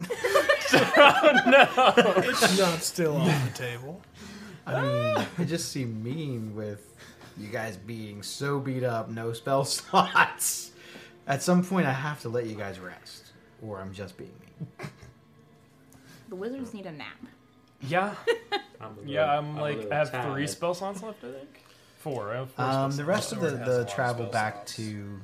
[0.98, 2.14] Oh, no!
[2.30, 4.02] It's not still on the table.
[4.66, 6.96] I mean, it just seemed mean with
[7.38, 10.72] you guys being so beat up, no spell slots.
[11.28, 13.32] At some point, I have to let you guys rest,
[13.62, 14.90] or I'm just being mean.
[16.30, 17.18] The wizards need a nap.
[17.82, 18.14] yeah,
[18.82, 19.36] I'm a yeah.
[19.40, 20.32] little- I'm like I have tired.
[20.34, 21.24] three spell slots left.
[21.24, 21.62] I think
[22.06, 22.48] four.
[22.60, 24.76] Um, the rest of the, Sword has a the travel back slots.
[24.76, 25.20] to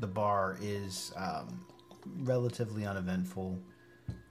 [0.00, 1.64] the bar is um,
[2.22, 3.56] relatively uneventful.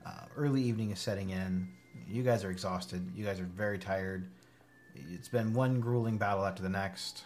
[0.06, 1.70] Uh, early evening is setting in.
[2.06, 3.02] You guys are exhausted.
[3.16, 4.28] You guys are very tired.
[4.94, 7.24] It's been one grueling battle after the next.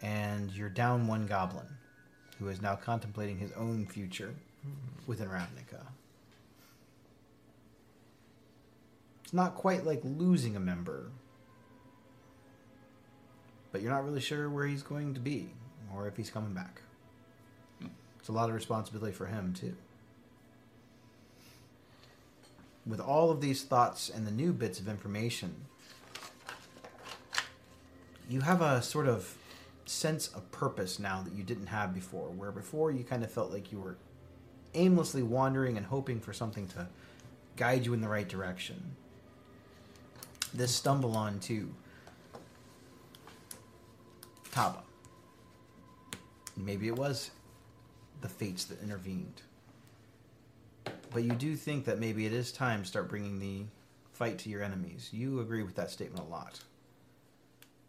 [0.00, 1.66] And you're down one goblin
[2.38, 4.34] who is now contemplating his own future
[5.06, 5.84] within Ravnica.
[9.24, 11.10] It's not quite like losing a member,
[13.74, 15.48] but you're not really sure where he's going to be
[15.92, 16.80] or if he's coming back.
[18.20, 19.74] It's a lot of responsibility for him, too.
[22.86, 25.56] With all of these thoughts and the new bits of information,
[28.30, 29.36] you have a sort of
[29.86, 33.50] sense of purpose now that you didn't have before, where before you kind of felt
[33.50, 33.96] like you were
[34.74, 36.86] aimlessly wandering and hoping for something to
[37.56, 38.94] guide you in the right direction.
[40.54, 41.74] This stumble on to
[44.54, 44.82] Taba.
[46.56, 47.32] Maybe it was
[48.20, 49.42] the fates that intervened.
[51.10, 53.64] But you do think that maybe it is time to start bringing the
[54.12, 55.10] fight to your enemies.
[55.12, 56.60] You agree with that statement a lot.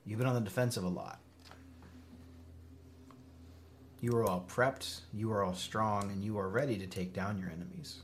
[0.07, 1.19] You've been on the defensive a lot.
[4.01, 7.37] You are all prepped, you are all strong, and you are ready to take down
[7.37, 8.01] your enemies.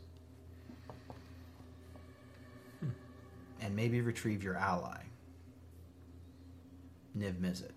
[3.60, 5.02] And maybe retrieve your ally,
[7.18, 7.72] Niv Mizzet.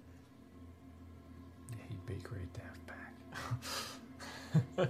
[2.07, 3.13] Be great to have back.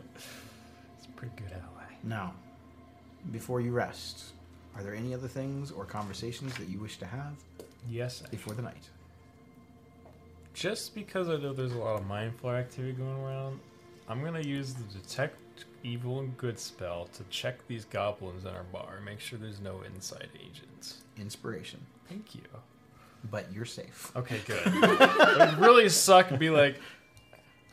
[0.98, 1.84] It's pretty good ally.
[2.02, 2.34] Now,
[3.32, 4.32] before you rest,
[4.76, 7.34] are there any other things or conversations that you wish to have
[7.88, 8.88] Yes, I- before the night?
[10.54, 13.58] just because I know there's a lot of mind flayer activity going around,
[14.08, 15.36] I'm gonna use the detect
[15.82, 19.60] evil and good spell to check these goblins in our bar, and make sure there's
[19.60, 21.02] no inside agents.
[21.18, 21.84] Inspiration.
[22.08, 22.42] Thank you.
[23.30, 24.12] But you're safe.
[24.14, 24.62] Okay, good.
[24.66, 26.76] it would really suck and be like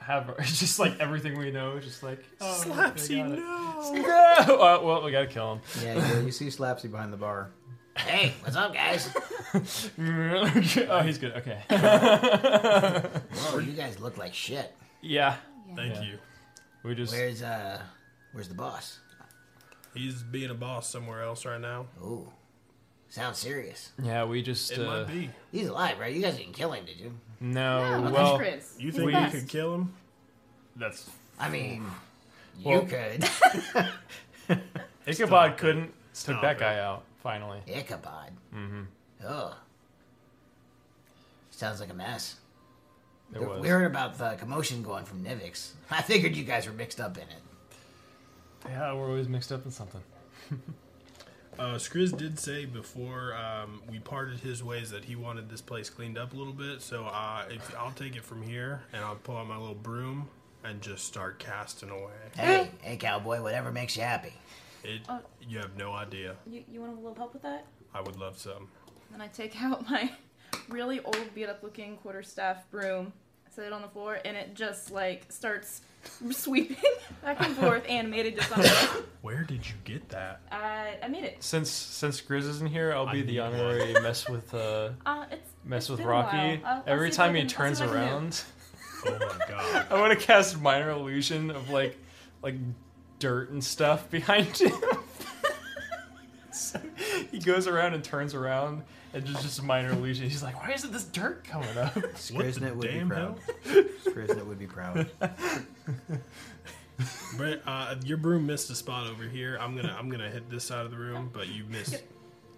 [0.01, 3.39] have just like everything we know, just like oh, Slapsy, we got it.
[3.39, 4.47] no.
[4.47, 4.55] No!
[4.61, 5.61] Uh, well, we gotta kill him.
[5.83, 7.51] Yeah, you, you see Slapsy behind the bar.
[7.97, 9.13] Hey, what's up, guys?
[9.53, 9.59] oh,
[11.03, 11.33] he's good.
[11.33, 11.61] Okay.
[11.69, 14.73] Whoa, you guys look like shit.
[15.01, 15.35] yeah.
[15.75, 16.01] Thank Yeah.
[16.03, 16.17] you.
[16.83, 17.81] We just Where's uh,
[18.31, 18.99] where's the boss?
[19.93, 21.87] He's being a boss somewhere else right now.
[22.01, 22.31] Ooh,
[23.09, 23.91] sounds serious.
[24.01, 25.29] yeah we just It uh, might be.
[25.51, 26.13] He's alive, right?
[26.15, 27.13] You guys didn't kill him, did you?
[27.41, 28.75] No No, well Chris.
[28.79, 29.93] You think the we could kill him?
[30.77, 31.09] that's
[31.39, 31.83] I mean,
[32.57, 33.27] you Well- could.
[35.07, 35.57] Ichabod it.
[35.57, 36.59] couldn't took Stop that it.
[36.59, 37.59] guy out finally.
[37.67, 38.31] Ichabod.
[38.55, 38.81] Mm-hmm.
[39.25, 39.53] Ugh.
[41.51, 42.35] Sounds like a mess.
[43.33, 43.61] It was.
[43.61, 45.71] We heard about the commotion going from Nivix.
[45.91, 47.41] I figured you guys were mixed up in it.
[48.69, 50.01] Yeah, we're always mixed up in something.
[51.59, 55.89] Uh, Skriz did say before um, we parted his ways that he wanted this place
[55.89, 56.81] cleaned up a little bit.
[56.81, 60.27] So uh, if I'll take it from here and I'll pull out my little broom
[60.63, 62.11] and just start casting away.
[62.35, 64.33] Hey, hey, cowboy, whatever makes you happy.
[64.83, 65.19] It, Oh.
[65.47, 66.35] you have no idea.
[66.47, 67.65] You, you want a little help with that?
[67.93, 68.67] I would love some.
[69.11, 70.09] Then I take out my
[70.69, 73.13] really old, beat up looking quarterstaff broom,
[73.49, 75.81] set it on the floor, and it just like starts
[76.31, 76.77] sweeping
[77.23, 79.05] back and forth, animated just on it.
[79.41, 80.41] Where did you get that?
[80.51, 81.37] I, I made it.
[81.41, 83.53] Since since Grizz isn't here, I'll be need the one.
[83.55, 86.37] honorary mess with uh Uh, it's mess it's with Rocky.
[86.37, 88.05] I'll- I'll Every see if I time he can- turns what I can do.
[88.11, 88.43] around,
[89.07, 89.87] Oh my god.
[89.89, 91.97] I want to cast minor illusion of like
[92.43, 92.53] like
[93.17, 94.73] dirt and stuff behind him.
[96.51, 96.79] so
[97.31, 98.83] he goes around and turns around
[99.15, 100.29] and just just a minor illusion.
[100.29, 103.39] He's like, "Why isn't this dirt coming up?" What the Skriznet would be damn proud.
[103.65, 103.73] hell?
[104.05, 105.09] Skriznet would be proud.
[107.37, 109.57] Brett, uh, your broom missed a spot over here.
[109.59, 111.93] I'm gonna I'm gonna hit this side of the room, but you missed.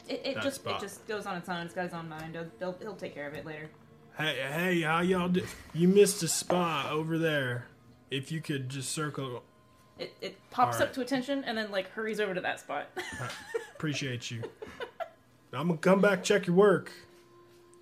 [0.09, 0.81] It, it That just spot.
[0.81, 1.65] it just goes on its own.
[1.65, 2.35] It's got its own mind.
[2.35, 3.69] He'll, he'll, he'll take care of it later.
[4.17, 5.43] Hey, hey, how y'all do?
[5.73, 7.67] You missed a spot over there.
[8.11, 9.43] If you could just circle,
[9.97, 10.89] It, it pops Alright.
[10.89, 12.87] up to attention and then like hurries over to that spot.
[13.75, 14.43] appreciate you.
[15.53, 16.91] I'm gonna come back check your work.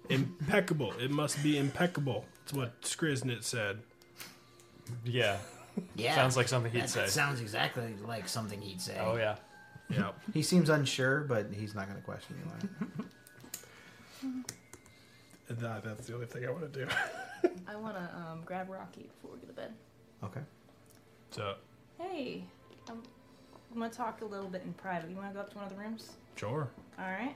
[0.09, 0.93] Impeccable.
[0.99, 2.25] It must be impeccable.
[2.41, 3.79] That's what Skriznet said.
[5.05, 5.37] yeah,
[5.95, 6.15] Yeah.
[6.15, 7.07] Sounds like something he'd that, say.
[7.07, 8.97] sounds exactly like something he'd say.
[8.99, 9.35] Oh yeah.
[9.89, 10.15] Yep.
[10.33, 12.51] He seems unsure, but he's not going to question you.
[12.51, 12.59] on
[14.29, 14.45] it.
[15.49, 16.87] That, that's the only thing I want to do.
[17.67, 19.73] I want to um, grab Rocky before we go to bed.
[20.23, 20.39] Okay.
[21.31, 21.55] So,
[21.99, 22.45] Hey,
[22.87, 23.01] I'm,
[23.73, 25.09] I'm gonna talk a little bit in private.
[25.09, 26.11] You want to go up to one of the rooms?
[26.37, 26.69] sure.
[26.97, 27.35] All right.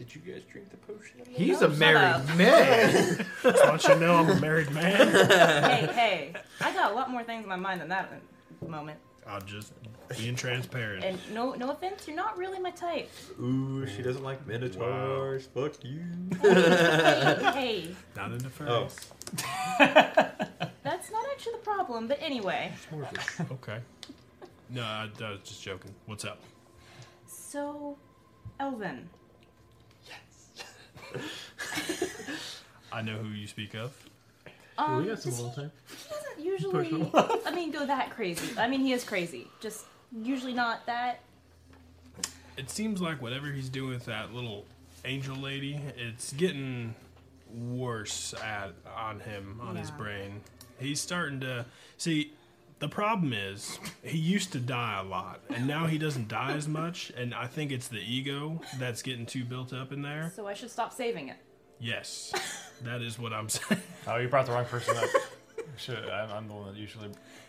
[0.00, 1.20] Did you guys drink the potion?
[1.28, 2.36] He's No, a shut married up.
[2.36, 3.26] man.
[3.42, 5.08] Just want you to know I'm a married man.
[5.12, 8.22] hey, hey, I got a lot more things in my mind than that at
[8.62, 8.98] the moment.
[9.26, 9.74] I'm just
[10.16, 11.04] being transparent.
[11.04, 13.10] And no, no offense, you're not really my type.
[13.38, 15.46] Ooh, she doesn't like minotaurs.
[15.54, 16.02] Fuck you.
[16.40, 18.88] hey, hey, Not into Oh.
[18.88, 19.04] furries.
[20.82, 22.08] that's not actually the problem.
[22.08, 22.72] But anyway,
[23.52, 23.80] Okay.
[24.70, 25.94] No, I, I was just joking.
[26.06, 26.40] What's up?
[27.26, 27.98] so
[28.58, 29.08] Elvin,
[32.92, 33.92] I know who you speak of.
[34.78, 35.72] um, we got some does all he- time.
[35.88, 37.10] he doesn't usually.
[37.46, 38.58] I mean, go that crazy.
[38.58, 39.46] I mean, he is crazy.
[39.60, 39.84] Just
[40.22, 41.20] usually not that.
[42.56, 44.64] It seems like whatever he's doing with that little
[45.04, 46.94] angel lady, it's getting
[47.54, 50.40] worse at on him on his brain.
[50.78, 51.64] He's starting to
[51.96, 52.32] see.
[52.80, 56.66] The problem is he used to die a lot, and now he doesn't die as
[56.66, 57.12] much.
[57.16, 60.32] And I think it's the ego that's getting too built up in there.
[60.34, 61.36] So I should stop saving it.
[61.78, 62.32] Yes,
[62.84, 63.80] that is what I'm saying.
[64.06, 65.04] Oh, you brought the wrong person up.
[65.76, 67.08] Should I'm, I'm the one that usually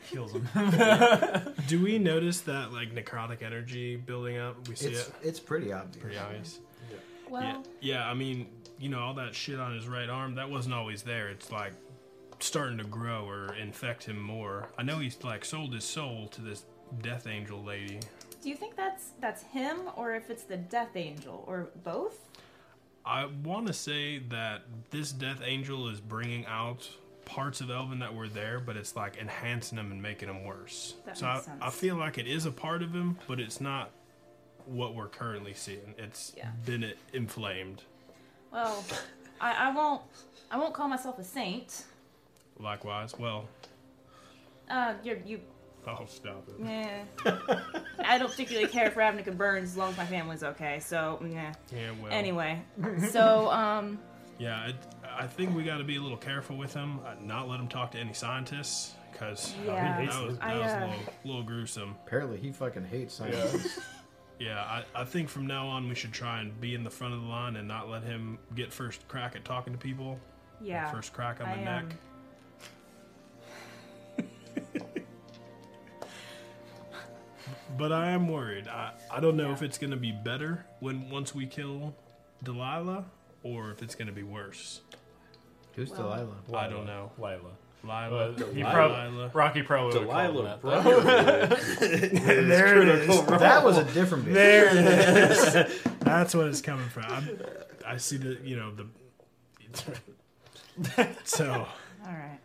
[0.09, 0.47] heals him.
[1.67, 4.67] Do we notice that like necrotic energy building up?
[4.69, 5.97] We see It's it it's pretty obvious.
[6.01, 6.59] pretty obvious.
[7.29, 7.41] Well,
[7.81, 8.09] Yeah, yeah.
[8.09, 8.47] I mean,
[8.79, 11.29] you know, all that shit on his right arm that wasn't always there.
[11.29, 11.73] It's like
[12.43, 14.69] starting to grow or infect him more.
[14.77, 16.65] I know he's like sold his soul to this
[17.01, 17.99] death angel lady.
[18.41, 22.17] do you think that's that's him, or if it's the Death Angel, or both?
[23.05, 24.61] I want to say that
[24.91, 26.87] this death angel is bringing out
[27.25, 30.95] parts of Elvin that were there, but it's like enhancing them and making them worse.
[31.05, 31.67] That so makes I.
[31.67, 33.91] I feel like it is a part of him, but it's not
[34.65, 35.95] what we're currently seeing.
[35.97, 36.49] It's Yeah.
[36.65, 37.83] been inflamed.
[38.51, 38.83] Well,
[39.39, 40.01] I, I won't
[40.51, 41.85] I won't call myself a saint.
[42.61, 43.45] Likewise, well,
[44.69, 45.39] Uh, you're you.
[45.87, 46.59] oh stop it.
[46.59, 47.59] Nah.
[48.05, 50.79] I don't particularly care for Ravnica Burns as long as my family's okay.
[50.79, 51.51] So, nah.
[51.73, 52.11] Yeah, well.
[52.11, 52.61] Anyway,
[53.09, 53.99] so um,
[54.37, 54.75] Yeah, it,
[55.09, 56.99] I think we got to be a little careful with him.
[57.05, 60.05] Uh, not let him talk to any scientists because Yeah.
[60.05, 61.95] that was, that I, was uh, a little, little gruesome.
[62.05, 63.79] Apparently, he fucking hates science.
[64.39, 67.13] Yeah, I, I think from now on we should try and be in the front
[67.13, 70.19] of the line and not let him get first crack at talking to people.
[70.59, 70.89] yeah.
[70.89, 71.83] First crack on the I, neck.
[71.83, 71.89] um,
[77.77, 78.67] But I am worried.
[78.67, 81.95] I, I don't know if it's going to be better when once we kill
[82.43, 83.05] Delilah
[83.43, 84.81] or if it's going to be worse.
[85.75, 86.35] Who's Well- Delilah?
[86.65, 87.11] I don't know.
[87.17, 87.39] Lila.
[87.83, 89.29] Lila, But he Delilah.
[89.29, 91.49] prob- Rocky probably would've called Delilah that,
[91.79, 93.25] there it is.
[93.25, 94.35] That was a different bit.
[94.35, 94.75] There it
[95.31, 95.81] is.
[96.01, 97.05] That's what it's coming from.
[97.07, 97.39] I'm,
[97.87, 98.85] I see the, you know, the.
[101.23, 101.51] so,
[102.05, 102.37] all right.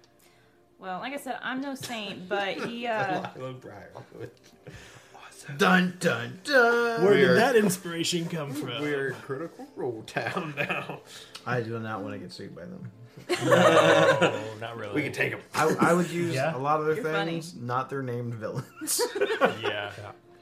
[0.78, 3.26] Well, like I said, I'm no saint, but he uh,
[5.58, 7.02] Dun dun dun.
[7.02, 8.80] where We're- did that inspiration come from?
[8.82, 11.00] We're Critical Role Town now.
[11.46, 12.90] I do not want to get sued by them.
[13.44, 14.94] No, not really.
[14.94, 15.40] We can take them.
[15.54, 16.56] I, I would use Yeah.
[16.56, 17.32] a lot of their You're funny.
[17.32, 19.00] things, not their named villains.
[19.62, 19.90] Yeah.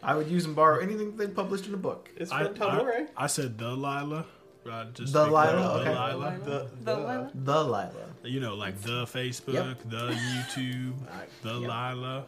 [0.02, 2.10] I would use and borrow anything they published in a book.
[2.16, 3.06] It's I, from Tadore.
[3.16, 4.26] I, I said the Lila.
[4.70, 5.90] Uh, just The to be clear, Lila, The okay.
[6.14, 6.38] Lila.
[6.44, 7.30] The, the Lila.
[7.34, 7.90] The Lila.
[8.24, 9.78] You know, like the Facebook, Yep.
[9.86, 11.60] the YouTube, Alright, the yep.
[11.70, 12.24] Lila.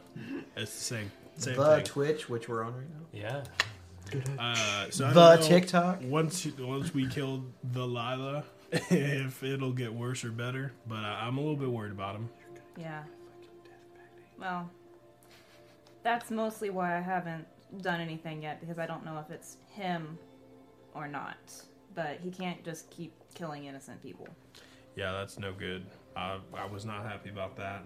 [0.57, 1.85] It's the same, same the thing.
[1.85, 3.07] Twitch, which we're on right now.
[3.13, 3.45] Yeah.
[4.39, 5.99] Uh, so I The don't know TikTok.
[6.03, 11.39] Once once we kill the Lila, if it'll get worse or better, but I, I'm
[11.39, 12.29] a little bit worried about him.
[12.79, 13.03] Yeah.
[14.39, 14.71] Well,
[16.03, 17.47] that's mostly why I haven't
[17.83, 20.19] done anything yet because I don't know if it's him
[20.95, 21.37] or not.
[21.95, 24.29] But he can't just keep killing innocent people.
[24.95, 25.87] Yeah, that's no good.
[26.15, 27.83] I I was not happy about that.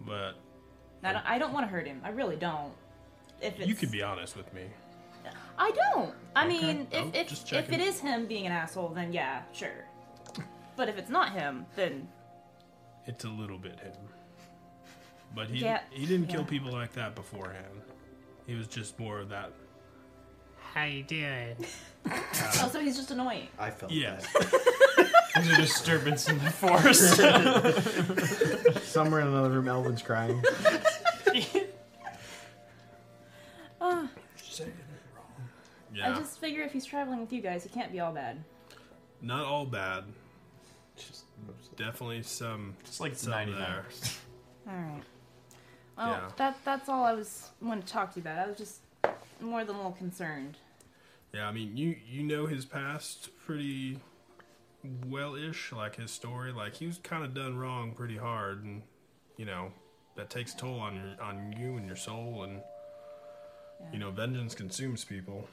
[0.00, 0.34] But
[1.04, 2.00] I don't, I don't want to hurt him.
[2.04, 2.72] I really don't.
[3.40, 4.62] If it's, you could be honest with me.
[5.58, 6.14] I don't.
[6.36, 6.48] I Okay.
[6.60, 7.74] mean, if Oh, if, just if checking.
[7.74, 9.84] it is him being an asshole, then yeah, sure.
[10.76, 12.08] But if it's not him, then
[13.06, 13.92] It's a little bit him.
[15.34, 16.46] But he Yeah, he didn't kill yeah.
[16.46, 17.80] people like that beforehand.
[18.46, 19.52] He was just more of that.
[20.74, 21.54] How you doing?
[22.10, 23.46] oh, so he's just annoying.
[23.58, 24.18] I felt Yeah.
[25.34, 27.16] There's a disturbance in the force.
[27.16, 28.80] that.
[28.84, 30.40] Somewhere in another room, Elvin's crying.
[33.86, 34.08] Ah,
[35.92, 36.10] Yeah.
[36.10, 38.42] I just figure if he's traveling with you guys, he can't be all bad.
[39.20, 40.04] Not all bad.
[41.76, 43.60] Definitely some It's like some 99.
[43.60, 43.84] there.
[44.68, 45.02] All right.
[45.98, 46.30] Well, Yeah.
[46.36, 48.38] that that's all I was wanted to talk to you about.
[48.38, 48.80] I was just
[49.40, 50.56] more than a little concerned.
[51.32, 53.98] Yeah, I mean, you you know his past pretty
[55.06, 56.52] well-ish, like his story.
[56.52, 58.82] Like he was kind of done wrong pretty hard, and
[59.36, 59.72] you know
[60.16, 62.62] that takes a toll on your on you and your soul, and
[63.92, 65.48] you know vengeance consumes people.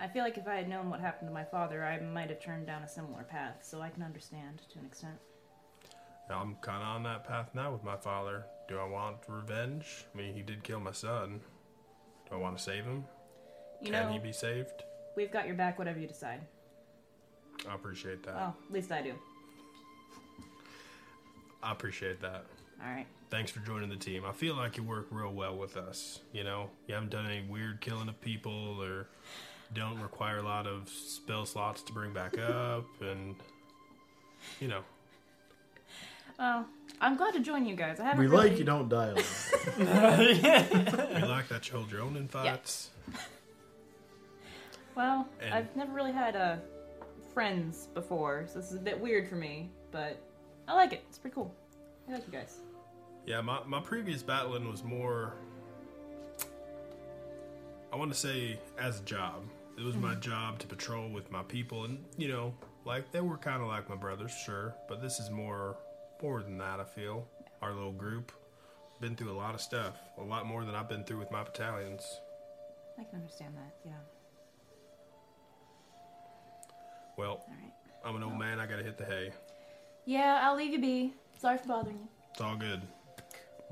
[0.00, 2.40] I feel like if I had known what happened to my father, I might have
[2.40, 3.58] turned down a similar path.
[3.62, 5.14] So I can understand to an extent.
[6.28, 8.44] I'm kind of on that path now with my father.
[8.68, 10.04] Do I want revenge?
[10.12, 11.40] I mean, he did kill my son.
[12.28, 13.04] Do I want to save him?
[13.80, 14.82] You Can know, he be saved?
[15.16, 15.78] we've got your back.
[15.78, 16.40] Whatever you decide.
[17.68, 18.34] I appreciate that.
[18.34, 19.12] Well, at least I do.
[21.62, 22.44] I appreciate that.
[22.82, 23.06] All right.
[23.32, 24.26] Thanks for joining the team.
[24.26, 26.20] I feel like you work real well with us.
[26.34, 29.06] You know, you haven't done any weird killing of people or
[29.72, 33.34] don't require a lot of spell slots to bring back up, and
[34.60, 34.82] you know,
[36.38, 36.66] Well,
[37.00, 38.00] I'm glad to join you guys.
[38.00, 38.20] I haven't.
[38.20, 38.50] We really...
[38.50, 39.24] like you don't die alone.
[39.78, 39.84] we
[41.26, 42.90] like that you hold your own in fights.
[44.94, 46.56] Well, And- I've never really had uh,
[47.32, 49.70] friends before, so this is a bit weird for me.
[49.90, 50.22] But
[50.68, 51.02] I like it.
[51.08, 51.54] It's pretty cool.
[52.06, 52.58] I like you guys.
[53.26, 55.34] Yeah, my, my previous battling was more.
[57.92, 59.42] I want to say as a job.
[59.78, 60.20] It was my mm-hmm.
[60.20, 62.54] job to patrol with my people, and you know,
[62.84, 64.74] like they were kind of like my brothers, sure.
[64.88, 65.76] But this is more,
[66.22, 66.80] more than that.
[66.80, 67.26] I feel
[67.62, 68.32] our little group
[69.00, 71.42] been through a lot of stuff, a lot more than I've been through with my
[71.42, 72.20] battalions.
[72.98, 73.74] I can understand that.
[73.84, 73.92] Yeah.
[77.16, 77.72] Well, All right.
[78.04, 78.60] I'm an old man.
[78.60, 79.30] I gotta hit the hay.
[80.06, 81.14] Yeah, I'll leave you be.
[81.38, 82.08] Sorry for bothering you.
[82.32, 82.82] It's all good.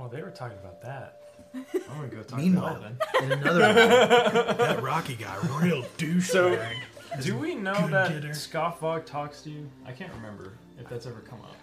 [0.01, 1.21] Well, they were talking about that.
[1.55, 1.65] I'm
[1.95, 2.99] gonna go talk Meanwhile, to Elvin.
[3.23, 3.59] in another
[4.49, 6.23] room, That Rocky guy, real douchebag.
[6.23, 8.29] So, do we know Good that getter.
[8.31, 9.69] Scoffvog talks to you?
[9.85, 11.55] I can't remember if that's ever come up.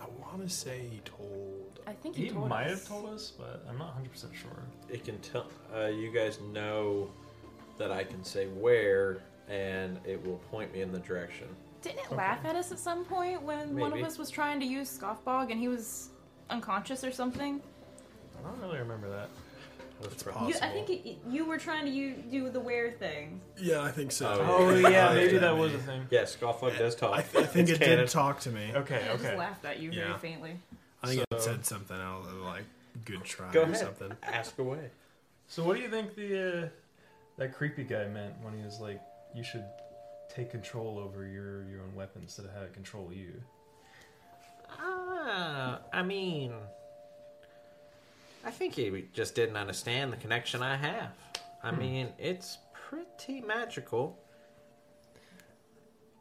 [0.00, 1.78] I want to say he told.
[1.86, 2.80] I think He you told might us.
[2.80, 4.62] have told us, but I'm not 100 percent sure.
[4.88, 5.46] It can tell.
[5.72, 7.08] Uh, you guys know
[7.78, 11.46] that I can say where, and it will point me in the direction.
[11.82, 14.06] Didn't it laugh at us at some point when one of Maybe.
[14.08, 16.08] us was trying to use Scoffbog and he was
[16.50, 17.60] unconscious or something?
[18.38, 19.28] I don't really remember that.
[20.02, 20.48] That's possible.
[20.48, 23.38] You, I think it, you were trying to u- do the wear thing.
[23.60, 24.26] Yeah, I think so.
[24.40, 24.88] Oh, Oh yeah.
[24.88, 26.06] yeah, maybe that was a thing.
[26.10, 27.18] Yeah, Scofflug does talk.
[27.18, 27.98] I, th- I think It's it canon.
[27.98, 28.72] did talk to me.
[28.74, 29.36] Okay, I just okay.
[29.36, 30.56] laughed at you very faintly.
[31.02, 32.64] I think it So- said something else, like
[33.04, 33.76] "good try" Go or ahead.
[33.76, 34.12] something.
[34.22, 34.88] Ask away.
[35.48, 36.68] So, what do you think the uh,
[37.36, 39.02] that creepy guy meant when he was like,
[39.34, 39.64] "You should
[40.34, 43.34] take control over your your own weapon instead of have it control you"?
[44.78, 46.52] Ah, I mean,
[48.44, 51.12] I think he just didn't understand the connection I have.
[51.62, 54.18] I mean, it's pretty magical.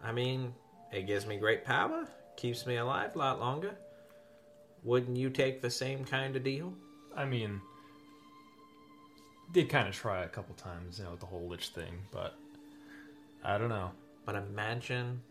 [0.04, 0.54] I mean,
[0.92, 3.76] it gives me great power, keeps me alive a lot longer.
[4.84, 6.74] Wouldn't you take the same kind of deal?
[7.16, 7.62] I mean,
[9.52, 12.38] did kind of try a couple times, you know, with the whole lich thing, but
[13.44, 13.92] I don't know.
[14.26, 15.22] But imagine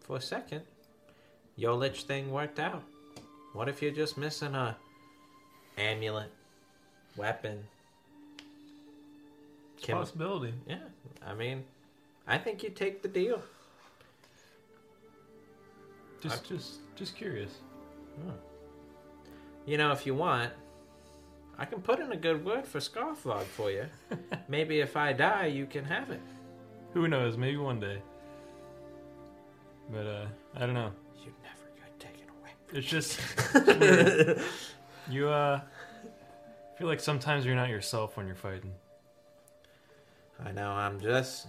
[0.00, 0.62] for a second
[1.56, 2.82] your lich thing worked out.
[3.52, 4.76] What if you're just missing a
[5.78, 6.30] amulet,
[7.16, 7.64] weapon?
[9.80, 10.54] Can- possibility.
[10.66, 10.78] Yeah,
[11.26, 11.64] I mean,
[12.26, 13.42] I think you take the deal.
[16.20, 17.52] Just, just, just curious.
[19.66, 20.52] You know, if you want,
[21.58, 23.86] I can put in a good word for Scarflog for you.
[24.48, 26.20] Maybe if I die, you can have it.
[26.94, 27.36] Who knows?
[27.36, 27.98] Maybe one day.
[29.90, 30.90] But uh, I don't know.
[32.72, 33.18] It's just
[33.54, 34.42] it's weird.
[35.08, 35.60] you uh
[36.78, 38.72] feel like sometimes you're not yourself when you're fighting.
[40.44, 40.70] I know.
[40.70, 41.46] I'm just,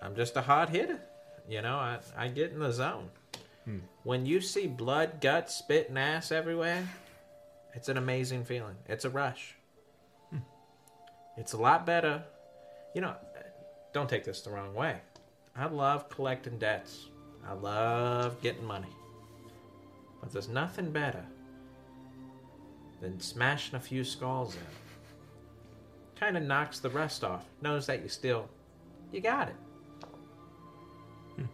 [0.00, 1.00] I'm just a hard hitter.
[1.48, 3.10] You know, I I get in the zone.
[3.64, 3.78] Hmm.
[4.04, 6.86] When you see blood, guts, spit, and ass everywhere,
[7.74, 8.76] it's an amazing feeling.
[8.88, 9.54] It's a rush.
[11.36, 12.22] It's a lot better.
[12.94, 13.14] You know,
[13.94, 14.96] don't take this the wrong way.
[15.56, 17.06] I love collecting debts.
[17.48, 18.88] I love getting money.
[20.20, 21.24] But there's nothing better
[23.00, 24.60] than smashing a few skulls in.
[26.18, 27.46] Kind of knocks the rust off.
[27.62, 28.48] Knows that you still,
[29.10, 29.56] you got it.
[31.36, 31.44] Hmm.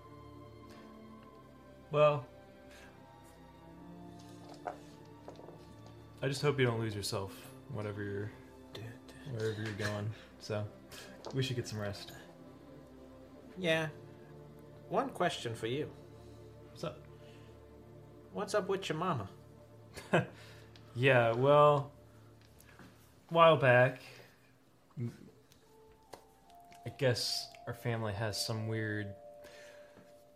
[1.92, 2.26] Well,
[6.22, 7.32] I just hope you don't lose yourself,
[7.72, 8.32] whatever you're,
[9.32, 10.10] wherever you're going.
[10.40, 10.64] So,
[11.34, 12.12] we should get some rest.
[13.58, 13.88] Yeah.
[14.88, 15.88] One question for you.
[16.70, 17.05] What's up?
[18.36, 19.30] What's up with your mama?
[20.94, 21.90] Yeah, well,
[23.30, 24.00] a while back,
[25.00, 29.14] I guess our family has some weird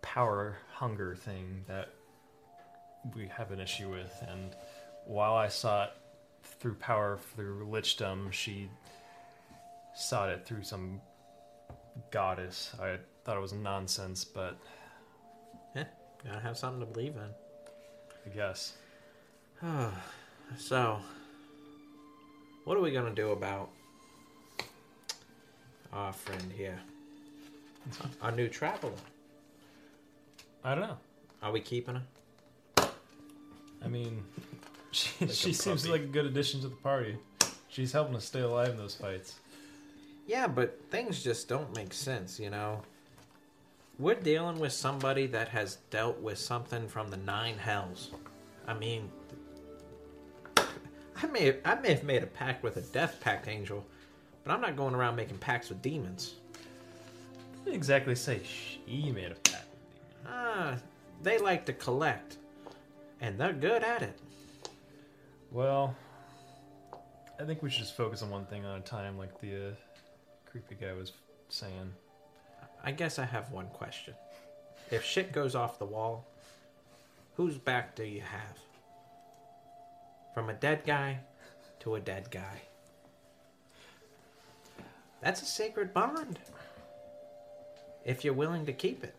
[0.01, 1.91] power hunger thing that
[3.15, 4.13] we have an issue with.
[4.27, 4.57] And
[5.05, 5.91] while I saw it
[6.43, 8.71] through power through lichdom, she
[9.95, 11.03] saw it through some
[12.11, 12.75] goddess.
[12.81, 14.57] I thought it was nonsense, but
[16.25, 17.31] Gotta have something to believe in.
[18.27, 18.75] I guess.
[20.59, 20.99] so,
[22.65, 23.71] what are we gonna do about
[25.93, 26.79] our friend here?
[28.23, 28.93] Our new traveler.
[30.63, 30.99] I don't know.
[31.43, 32.91] Are we keeping her?
[33.83, 34.23] I mean,
[34.91, 35.93] she, Like a she seems puppy.
[35.93, 37.17] like a good addition to the party.
[37.69, 39.41] She's helping us stay alive in those fights.
[40.27, 42.83] Yeah, but things just don't make sense, you know.
[44.01, 48.13] We're dealing with somebody that has dealt with something from the nine hells.
[48.67, 49.11] I mean,
[50.57, 53.85] I may I may have made a pact with a death pact angel,
[54.43, 56.37] but I'm not going around making pacts with demons.
[57.63, 59.69] didn't exactly say she made a pact.
[60.27, 60.77] Ah,
[61.23, 62.39] they like to collect,
[63.21, 64.19] and they're good at it.
[65.51, 65.95] Well,
[67.39, 69.71] I think we should just focus on one thing at a time, like the uh,
[70.51, 71.13] creepy guy was
[71.51, 71.93] saying.
[72.83, 74.15] I guess I have one question.
[74.91, 76.27] If shit goes off the wall,
[77.37, 78.59] whose back do you have?
[80.35, 81.21] From a dead guy
[81.81, 82.63] to a dead guy.
[85.21, 86.39] That's a sacred bond.
[88.05, 89.15] If you're willing to keep it.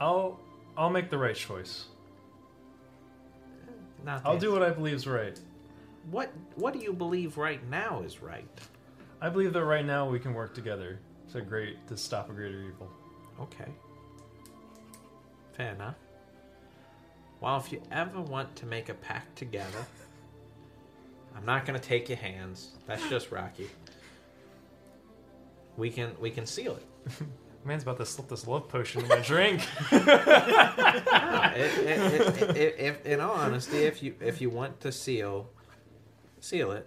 [0.00, 0.40] I'll
[0.76, 1.84] I'll make the right choice.
[4.04, 5.38] Not I'll do what I believe is right.
[6.10, 8.48] What what do you believe right now is right?
[9.20, 10.98] I believe that right now we can work together
[11.32, 12.90] to great to stop a greater evil.
[13.40, 13.70] Okay.
[15.52, 15.96] Fair enough.
[17.40, 19.84] Well, if you ever want to make a pact together,
[21.36, 22.70] I'm not gonna take your hands.
[22.86, 23.70] That's just Rocky.
[25.76, 27.12] We can we can seal it.
[27.64, 29.62] Man's about to slip this love potion in my drink.
[31.52, 35.48] It- it- it- it- if, in all honesty, if you if you want to seal
[36.40, 36.86] seal it,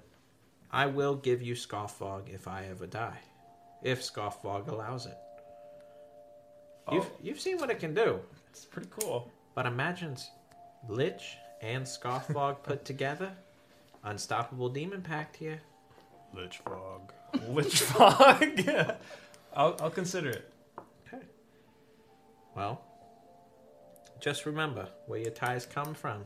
[0.73, 3.19] I will give you Scoffog if I ever die,
[3.83, 5.17] if Scoffog allows it.
[6.87, 6.95] Oh.
[6.95, 7.17] You've Oh.
[7.21, 8.19] you've seen what it can do.
[8.49, 9.31] it's pretty cool.
[9.55, 10.17] But imagine
[10.89, 13.31] Lich and Scofflog put together.
[14.03, 15.61] Unstoppable Demon Pact here.
[16.33, 17.13] Lich fog.
[17.47, 18.59] Lich fog.
[19.55, 20.51] I'll I'll consider it.
[21.07, 21.23] Okay.
[22.55, 22.81] Well,
[24.19, 26.25] just remember where your ties come from.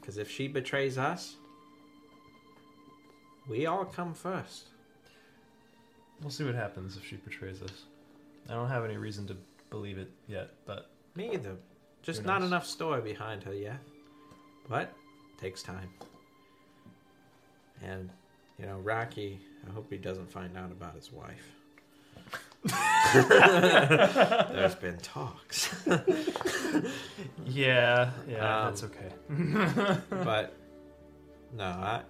[0.00, 1.36] Because if she betrays us,
[3.48, 4.68] we all come first.
[6.20, 7.84] We'll see what happens if she betrays us.
[8.48, 9.36] I don't have any reason to
[9.70, 11.56] believe it yet, but Me either.
[12.02, 12.50] Just not knows?
[12.50, 13.78] enough story behind her yet.
[14.68, 14.92] But
[15.40, 15.88] takes time.
[17.84, 18.10] And,
[18.58, 19.38] you know, Rocky,
[19.68, 21.52] I hope he doesn't find out about his wife.
[24.52, 25.74] There's been talks.
[27.46, 29.12] yeah, yeah, Um, that's okay.
[30.10, 30.54] but
[31.56, 32.02] no, I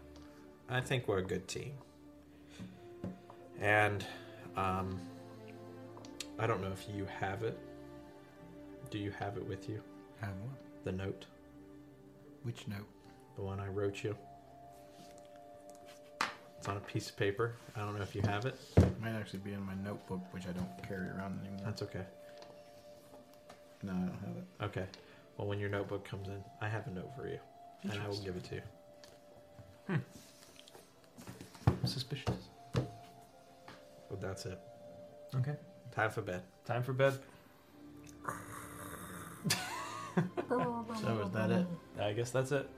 [0.69, 1.73] I think we're a good team.
[3.61, 4.05] And
[4.57, 5.01] um
[6.39, 7.59] I don't know if you have it.
[8.91, 9.81] Do you have it with you?
[10.21, 10.85] Have what?
[10.85, 11.27] The note,
[12.45, 12.87] Which note?
[13.37, 14.17] the one I wrote you.
[16.59, 17.55] It's on a piece of paper.
[17.77, 18.57] I don't know if you have it.
[18.77, 21.61] It might actually be in my notebook, which I don't carry around anymore.
[21.65, 22.03] That's okay.
[23.83, 24.65] no, I don't have it.
[24.65, 24.87] Okay.
[25.37, 27.39] Well, when your notebook comes in, I have a note for you,
[27.85, 30.01] and I will give it to you.
[31.89, 32.49] Suspicious.
[32.75, 34.59] But that's it.
[35.37, 35.57] Okay.
[35.95, 36.43] Time for bed.
[36.65, 37.19] Time for bed.
[40.51, 41.67] So is that it?
[42.01, 42.69] I guess that's it.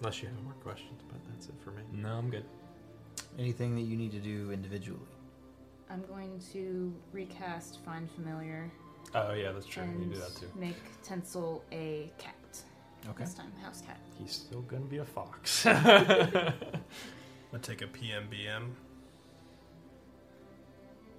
[0.00, 1.82] Unless you have more questions, but that's it for me.
[1.92, 2.44] No, I'm good.
[3.38, 4.98] Anything that you need to do individually?
[5.88, 8.70] I'm going to recast Find Familiar
[9.14, 9.82] Oh yeah, that's true.
[9.84, 10.50] and You do that too.
[10.56, 12.34] make Tencil a cat.
[13.10, 13.24] Okay.
[13.24, 14.00] This time, house cat.
[14.18, 15.64] He's still gonna be a fox.
[17.54, 18.70] I take a PMBM.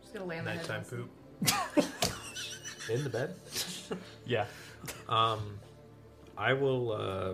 [0.02, 0.68] Just gonna lay on the head.
[0.68, 1.10] Nighttime poop.
[2.90, 3.36] In the bed.
[4.26, 4.46] yeah.
[5.08, 5.60] Um,
[6.38, 7.34] I will uh,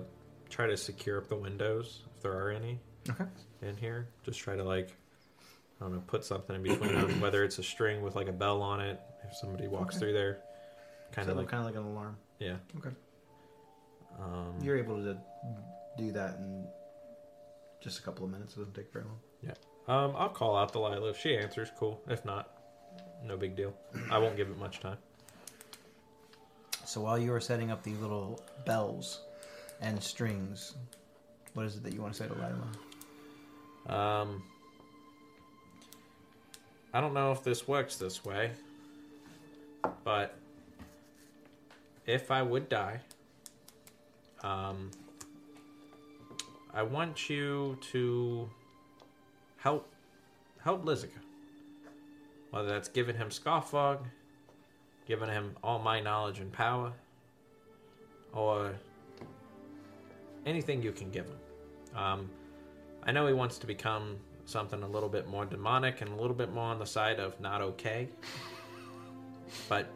[0.49, 3.23] try to secure up the windows if there are any Okay.
[3.61, 4.07] in here.
[4.23, 4.89] Just try to like,
[5.79, 8.31] I don't know, put something in between them, whether it's a string with like a
[8.33, 8.99] bell on it.
[9.27, 10.05] If somebody walks Okay.
[10.05, 10.39] through there,
[11.11, 12.17] kind of like kind of like an alarm.
[12.39, 12.55] yeah.
[12.77, 12.89] Okay.
[14.19, 15.17] Um, You're able to
[15.97, 16.67] do that in
[17.81, 18.55] just a couple of minutes.
[18.55, 19.19] It doesn't take very long.
[19.87, 21.69] um, I'll call out Delilah if she answers.
[21.77, 22.01] Cool.
[22.07, 22.57] If not,
[23.23, 23.73] no big deal.
[24.11, 24.97] I won't give it much time.
[26.85, 29.21] So while you are setting up the little bells
[29.81, 30.75] and strings,
[31.53, 33.99] what is it that you want to say to Lila?
[33.99, 34.43] Um,
[36.93, 38.51] I don't know if this works this way,
[40.03, 40.35] but
[42.05, 42.99] if I would die,
[44.43, 44.89] um,
[46.79, 48.49] I want you to
[49.57, 49.85] help
[50.63, 51.19] help Lizica.
[52.51, 53.99] Whether that's giving him Scoffog,
[55.05, 56.93] giving him all my knowledge and power,
[58.31, 58.73] or
[60.45, 61.97] anything you can give him.
[61.97, 62.29] Um,
[63.03, 64.15] I know he wants to become
[64.45, 67.37] something a little bit more demonic and a little bit more on the side of
[67.41, 68.07] not okay.
[69.67, 69.89] But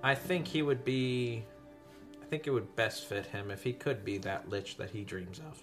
[0.00, 1.42] I think he would be.
[2.28, 5.02] I think it would best fit him if he could be that lich that he
[5.02, 5.62] dreams of.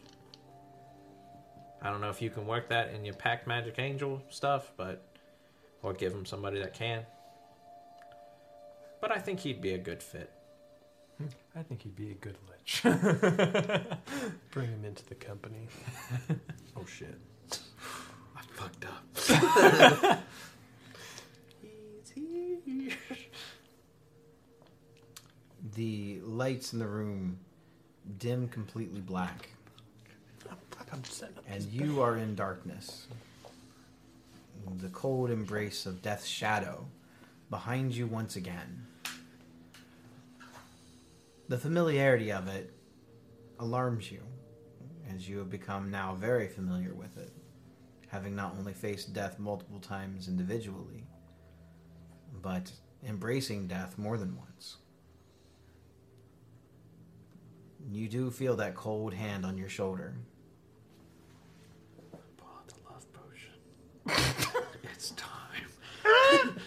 [1.79, 5.05] I don't know if you can work that in your pack magic angel stuff, but.
[5.83, 7.05] Or give him somebody that can.
[8.99, 10.31] But I think he'd be a good fit.
[11.19, 11.27] Hmm.
[11.55, 12.81] I think he'd be a good lich.
[14.49, 15.67] Bring him into the company.
[16.77, 17.19] Oh shit.
[18.35, 20.19] I fucked up.
[25.73, 27.39] The lights in the room
[28.19, 29.49] dim completely black,
[31.47, 33.07] and you are in darkness.
[34.77, 36.85] The cold embrace of death's shadow
[37.49, 38.85] behind you once again.
[41.47, 42.71] The familiarity of it
[43.59, 44.21] alarms you,
[45.13, 47.31] as you have become now very familiar with it,
[48.07, 51.07] having not only faced death multiple times individually,
[52.41, 52.71] but
[53.03, 54.77] embracing death more than once.
[57.91, 60.13] You do feel that cold hand on your shoulder.
[62.37, 63.53] Pour the love potion.
[64.93, 66.59] it's time.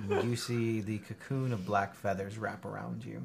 [0.30, 3.22] You see the cocoon of black feathers wrap around you.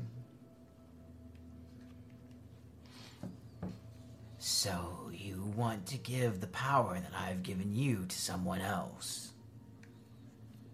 [4.38, 9.32] So you want to give the power that I've given you to someone else.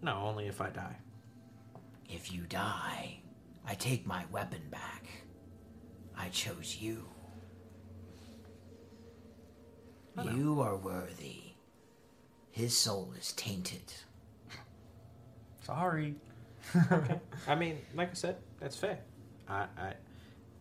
[0.02, 0.96] No, only if I die.
[2.08, 3.20] If you die,
[3.66, 5.21] I take my weapon back.
[6.16, 7.04] I chose you.
[10.34, 11.54] You are worthy.
[12.50, 13.92] His soul is tainted.
[15.62, 16.16] Sorry.
[16.92, 17.18] okay.
[17.48, 18.98] I mean, like I said, that's fair.
[19.48, 19.94] I, I,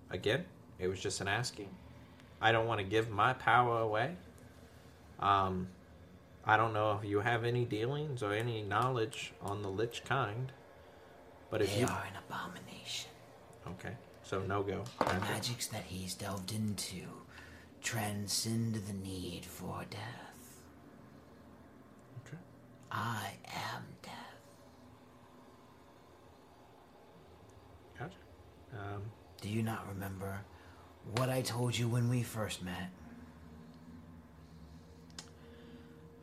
[0.09, 0.45] again,
[0.79, 1.69] it was just an asking.
[2.39, 4.15] I don't want to give my power away.
[5.19, 5.67] Um,
[6.45, 10.51] I don't know if you have any dealings or any knowledge on the lich kind,
[11.51, 13.11] but if They you, are an abomination.
[13.67, 13.95] okay,
[14.31, 14.81] so no go.
[14.99, 17.01] The magics that he's delved into
[17.81, 20.61] transcend the need for death.
[22.25, 22.37] Okay.
[22.89, 23.31] I
[23.75, 24.13] am death.
[27.99, 28.15] Gotcha.
[28.73, 29.01] Um,
[29.41, 30.39] Do you not remember
[31.17, 32.89] what I told you when we first met?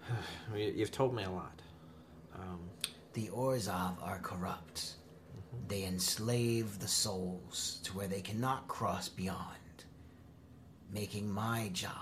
[0.57, 1.61] you- you've told me a lot.
[2.35, 2.71] Um,
[3.13, 4.95] The Orzhov are corrupt.
[5.67, 9.85] They enslave the souls to where they cannot cross beyond,
[10.93, 11.93] making my job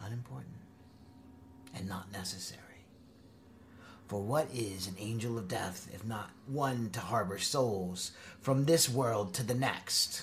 [0.00, 0.54] unimportant
[1.74, 2.62] and not necessary.
[4.08, 8.88] For what is an angel of death if not one to harbor souls from this
[8.88, 10.22] world to the next?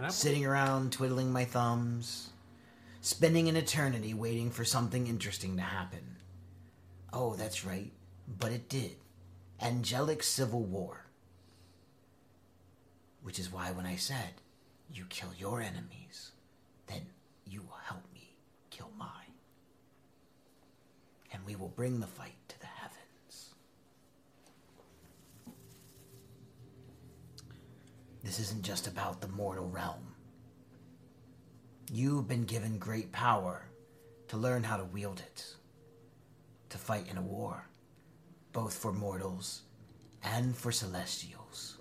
[0.00, 2.30] I, Sitting around twiddling my thumbs,
[3.00, 6.13] spending an eternity waiting for something interesting to happen.
[7.16, 7.92] Oh, that's right,
[8.40, 8.96] but it did.
[9.62, 11.06] Angelic civil war.
[13.22, 14.42] Which is why when I said,
[14.92, 16.32] you kill your enemies,
[16.88, 17.02] then
[17.46, 18.34] you will help me
[18.70, 19.08] kill mine.
[21.32, 23.54] And we will bring the fight to the heavens.
[28.24, 30.14] This isn't just about the mortal realm.
[31.92, 33.66] You've been given great power
[34.28, 35.54] to learn how to wield it,
[36.74, 37.68] to fight in a war,
[38.52, 39.62] both for mortals
[40.24, 41.78] and for celestials.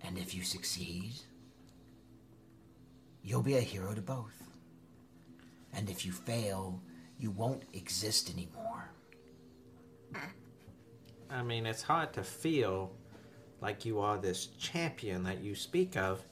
[0.00, 1.14] And if you succeed,
[3.20, 4.44] you'll be a hero to both.
[5.72, 6.80] And if you fail,
[7.18, 8.90] you won't exist anymore.
[11.28, 12.92] I mean, it's hard to feel
[13.60, 16.22] like you are this champion that you speak of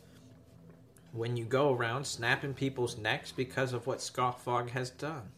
[1.10, 5.32] when you go around snapping people's necks because of what Scoffog has done.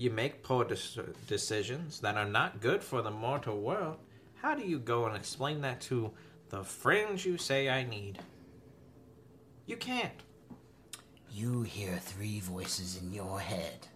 [0.00, 3.98] You make poor dec- decisions that are not good for the mortal world.
[4.36, 6.10] How do you go and explain that to
[6.48, 8.18] the friends you say I need?
[9.66, 10.22] You can't.
[11.30, 13.88] You hear three voices in your head.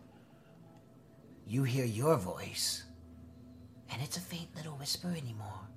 [1.47, 2.85] You hear your voice,
[3.91, 5.69] and it's a faint little whisper anymore.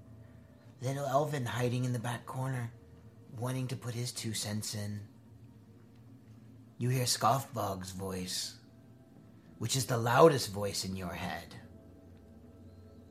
[0.82, 2.70] Little Elvin hiding in the back corner,
[3.40, 4.99] wanting to put his two cents in.
[6.78, 8.56] You hear Scoffbog's voice,
[9.57, 11.55] which is the loudest voice in your head.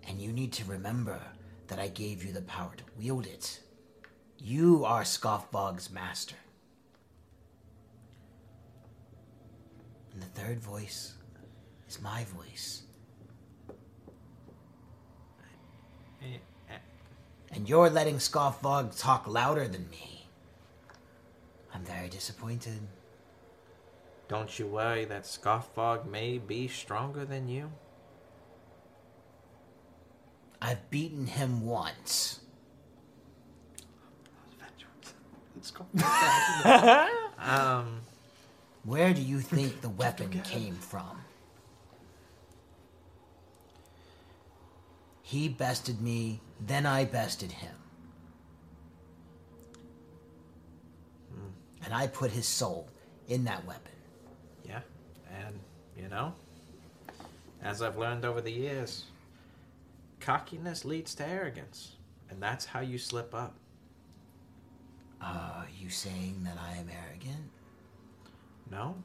[0.09, 1.21] And you need to remember
[1.67, 3.61] that I gave you the power to wield it.
[4.39, 6.37] You are Scoffbog's master.
[10.13, 11.15] And the third voice
[11.89, 12.83] is my voice.
[17.53, 20.27] And you're letting Scoffbog talk louder than me.
[21.75, 22.81] I'm very disappointed.
[24.29, 27.71] Don't you worry that Scoffbog may be stronger than you?
[30.61, 32.41] I've beaten him once.
[37.39, 38.01] Um,
[38.85, 41.21] Where do you think the weapon came from?
[45.23, 47.75] He bested me, then I bested him.
[51.85, 52.89] And I put his soul
[53.29, 53.96] in that weapon.
[56.17, 57.21] Yeah, and you know,
[57.63, 59.05] as I've learned over the years,
[60.21, 61.97] cockiness leads to arrogance,
[62.31, 63.55] and that's how you slip up.
[65.21, 67.51] Are you saying that I am arrogant?
[68.71, 68.97] No,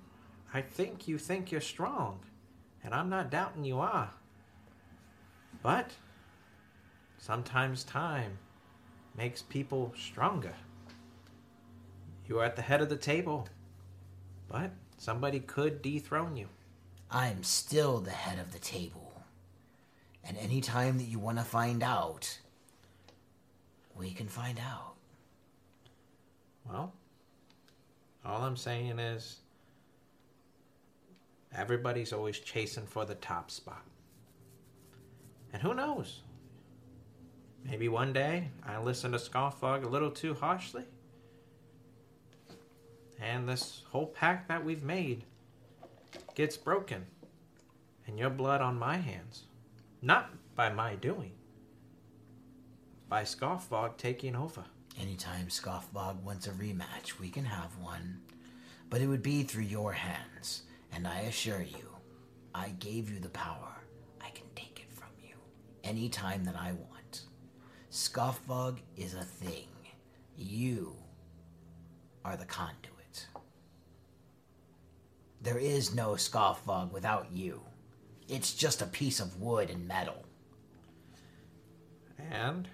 [0.54, 2.20] I think you think you're strong,
[2.84, 4.12] and I'm not doubting you are.
[5.64, 5.92] But
[7.18, 8.38] sometimes time
[9.18, 10.54] makes people stronger.
[12.28, 13.48] You are at the head of the table,
[14.48, 16.48] but somebody could dethrone you.
[17.12, 19.22] I'm still the head of the table.
[20.24, 22.40] And any time that you want to find out,
[23.96, 24.94] we can find out.
[26.70, 26.94] Well,
[28.24, 29.40] all I'm saying is
[31.54, 33.84] everybody's always chasing for the top spot.
[35.52, 36.22] And who knows?
[37.66, 40.86] Maybe one day I listen to Scoffog a little too harshly.
[43.20, 45.26] And this whole pact that we've made
[46.36, 47.06] gets broken.
[48.08, 49.44] And your blood on my hands.
[50.02, 51.34] Not by my doing.
[53.08, 54.64] By Scoffog taking over.
[55.00, 58.20] Anytime Scoffbog wants a rematch, we can have one.
[58.90, 60.64] But it would be through your hands.
[60.92, 61.96] And I assure you,
[62.54, 63.82] I gave you the power.
[64.20, 65.36] I can take it from you
[65.84, 67.22] anytime that I want.
[67.92, 69.68] Scoffbog is a thing.
[70.38, 70.96] You
[72.26, 72.90] are the conduit.
[75.41, 77.61] There is no Scoffbog without you.
[78.27, 80.26] It's just a piece of wood and metal.
[82.31, 82.68] And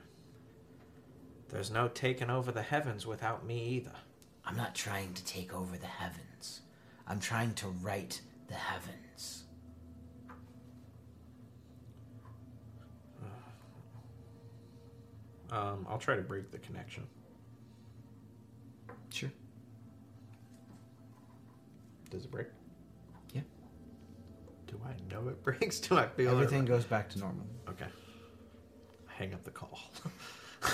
[1.49, 3.95] there's no taking over the heavens without me either.
[4.45, 6.61] I'm not trying to take over the heavens.
[7.07, 9.43] I'm trying to right the heavens.
[15.49, 17.07] Um, I'll try to break the connection.
[19.09, 19.31] Sure.
[22.09, 22.47] Does it break?
[23.33, 23.41] Yeah.
[24.67, 25.79] Do I know it breaks?
[25.79, 26.67] Do I feel Everything It?
[26.67, 27.45] goes back to normal.
[27.69, 27.87] Okay.
[29.07, 29.79] Hang up the call.
[30.63, 30.69] I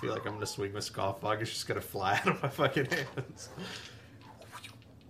[0.00, 1.40] feel like I'm gonna swing with Scoffbog.
[1.40, 3.48] It's just gonna fly out of my fucking hands.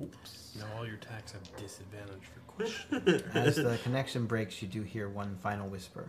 [0.03, 0.53] Oops.
[0.59, 3.25] Now all your attacks have disadvantage for question.
[3.35, 6.09] As the connection breaks, you do hear one final whisper.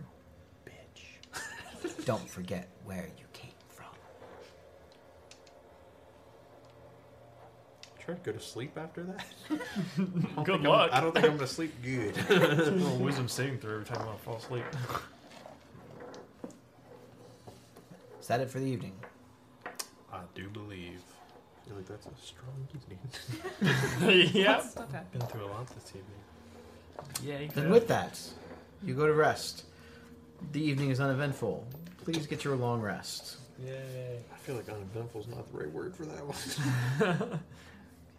[0.66, 2.04] Bitch.
[2.04, 3.86] Don't forget where you came from.
[8.08, 9.26] Try to go to sleep after that.
[10.44, 10.88] Good I'm- luck.
[10.94, 12.16] I don't think I'm gonna sleep good.
[12.30, 14.64] Roll a wisdom saving throw every time I want to fall asleep.
[18.18, 18.94] Is that it for the evening?
[20.10, 21.02] I do believe.
[21.60, 22.66] I feel like that's a strong
[24.00, 24.30] evening.
[24.34, 24.60] yeah.
[24.60, 25.20] Stuff happened.
[25.20, 27.22] Been through a lot this evening.
[27.22, 27.40] Yeah.
[27.40, 28.18] You Then with that,
[28.82, 29.64] you go to rest.
[30.52, 31.66] The evening is uneventful.
[32.04, 33.36] Please get your long rest.
[33.62, 34.20] Yay.
[34.32, 37.40] I feel like uneventful is not the right word for that one.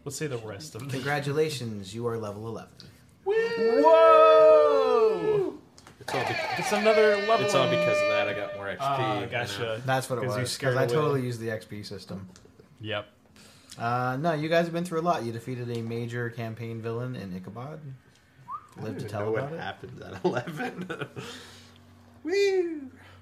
[0.10, 0.88] Let's say the rest of the.
[0.90, 2.68] Congratulations, you are level 11.
[4.40, 5.54] Whoa!
[6.00, 7.46] It's all, be- It's another level.
[7.46, 8.28] it's all because of that.
[8.28, 8.78] I got more XP.
[8.80, 9.32] Ah, you know.
[9.32, 9.82] gotcha.
[9.86, 10.52] That's what it 'Cause you was.
[10.52, 11.02] scared Because I away.
[11.04, 12.28] totally used the XP system.
[12.82, 13.08] Yep.
[13.78, 15.22] Uh, no, you guys have been through a lot.
[15.22, 17.80] You defeated a major campaign villain in Ichabod.
[18.78, 19.62] I Live don't to even tell know about what it.
[19.62, 20.88] happened at 11.
[22.24, 22.82] Woo!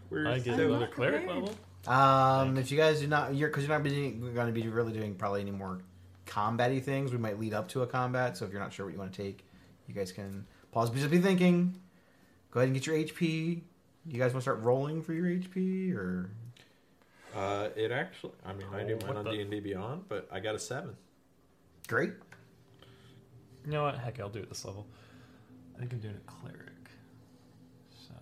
[0.09, 1.51] We're I get so- another cleric level.
[1.85, 5.15] Um, if you guys do not, you're because you're not going to be really doing
[5.15, 5.79] probably any more
[6.27, 7.11] combat-y things.
[7.11, 9.11] We might lead up to a combat, so if you're not sure what you want
[9.13, 9.45] to take,
[9.87, 10.89] you guys can pause.
[10.91, 11.75] Just be thinking.
[12.51, 13.61] Go ahead and get your HP.
[14.05, 16.29] You guys want to start rolling for your HP, or
[17.35, 20.55] Uh, it actually, I mean, I do Oh, mine on D&D Beyond, but I got
[20.55, 20.95] a 7.
[21.87, 22.13] great?
[23.65, 23.97] You know what?
[23.97, 24.87] Heck, I'll do it this level.
[25.75, 26.89] I think I'm doing a cleric.
[28.07, 28.13] So.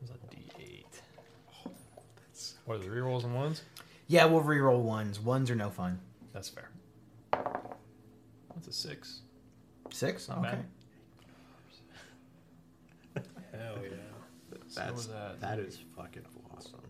[0.00, 0.30] What's that?
[0.30, 0.84] D8.
[2.64, 3.62] What are the rerolls and ones?
[4.08, 5.18] Yeah, we'll re-roll ones.
[5.18, 5.98] Ones are no fun.
[6.32, 6.70] That's fair.
[7.32, 9.20] That's a six.
[9.90, 10.28] Six.
[10.28, 10.58] Not okay.
[13.14, 13.26] bad.
[13.52, 13.90] Hell yeah.
[14.74, 15.40] That's was that?
[15.40, 16.22] that is fucking
[16.54, 16.80] awesome.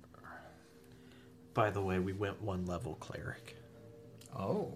[1.54, 3.56] By the way, we went one level cleric.
[4.38, 4.72] Oh.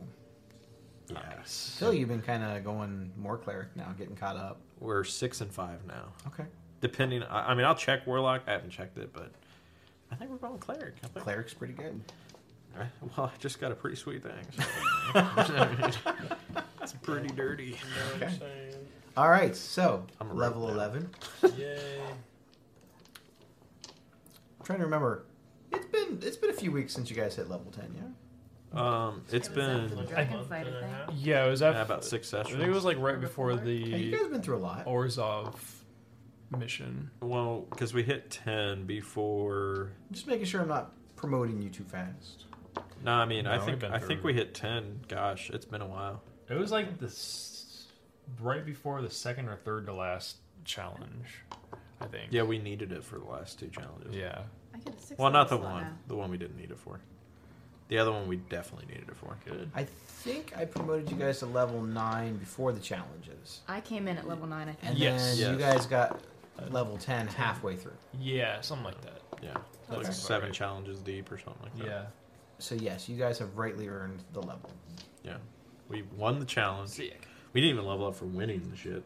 [1.11, 1.51] Yes.
[1.51, 4.61] So you've been kind of going more cleric now, getting caught up.
[4.79, 6.13] We're six and five now.
[6.29, 6.45] Okay.
[6.81, 8.43] Depending, I, I mean, I'll check warlock.
[8.47, 9.33] I haven't checked it, but
[10.13, 10.95] I think we're going cleric.
[11.05, 11.25] I think.
[11.25, 12.01] Cleric's pretty good.
[12.75, 12.91] All right.
[13.17, 14.33] Well, I just got a pretty sweet thing.
[15.13, 15.69] so-
[16.83, 17.77] it's pretty dirty.
[18.17, 18.31] Okay.
[19.17, 19.55] All right.
[19.57, 20.75] So I'm a level rogue now.
[20.77, 21.11] eleven.
[21.57, 22.01] Yay.
[24.59, 25.25] I'm trying to remember.
[25.73, 27.93] It's been it's been a few weeks since you guys hit level ten.
[27.95, 28.03] Yeah.
[28.73, 30.71] Um, it's It was after been the dragon fight, I
[31.07, 31.19] think.
[31.25, 32.57] Yeah, it was yeah, after, about six I sessions.
[32.59, 34.87] think it was like right before Yeah, you the guys been through a lot.
[34.87, 35.55] Orzhov
[36.57, 37.11] mission.
[37.21, 39.93] well, because we hit ten before.
[40.11, 42.45] Just making sure I'm not promoting you too fast.
[43.05, 45.01] No, I mean, I No, we've think been I think we hit ten.
[45.09, 46.23] Gosh, it's been a while.
[46.49, 47.87] It was like this
[48.41, 51.27] right before the second or third to last challenge,
[52.01, 52.29] I think.
[52.31, 54.15] Yeah, we needed it for the last two challenges.
[54.15, 54.43] Yeah.
[54.75, 55.91] I get a six Well, not the level slot one.
[55.93, 55.99] now.
[56.09, 57.01] The one we didn't need it for.
[57.89, 59.37] The other one we definitely needed it for.
[59.45, 59.69] Good.
[59.75, 64.17] I think I promoted you guys to level nine before the challenges, I came in
[64.17, 64.91] at level nine, I think.
[64.91, 65.23] and Yes.
[65.31, 65.51] then Yes.
[65.51, 66.21] you guys got
[66.71, 67.97] level ten halfway through.
[68.21, 69.21] Yeah, something like that.
[69.43, 69.61] Yeah, Okay.
[69.89, 70.55] like About seven right.
[70.55, 71.87] challenges deep or something like that.
[71.87, 72.07] Yeah.
[72.59, 74.71] So yes, you guys have rightly earned the level.
[75.25, 75.37] yeah.
[75.89, 76.91] We won the challenge.
[76.91, 77.27] Sick.
[77.53, 79.03] We didn't even level up for winning the shit.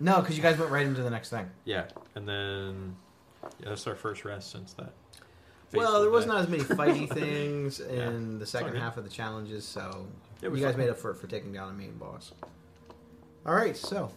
[0.00, 1.48] No, because you guys went right into the next thing.
[1.64, 1.84] Yeah,
[2.16, 2.96] and then
[3.60, 4.92] yeah, that's our first rest since that.
[5.72, 8.80] Well, there was not as many fighty things in the second good.
[8.80, 10.06] half of the challenges, so
[10.42, 12.32] Yeah, we you guys fought- made up for it for taking down a main boss.
[13.46, 14.10] All right, so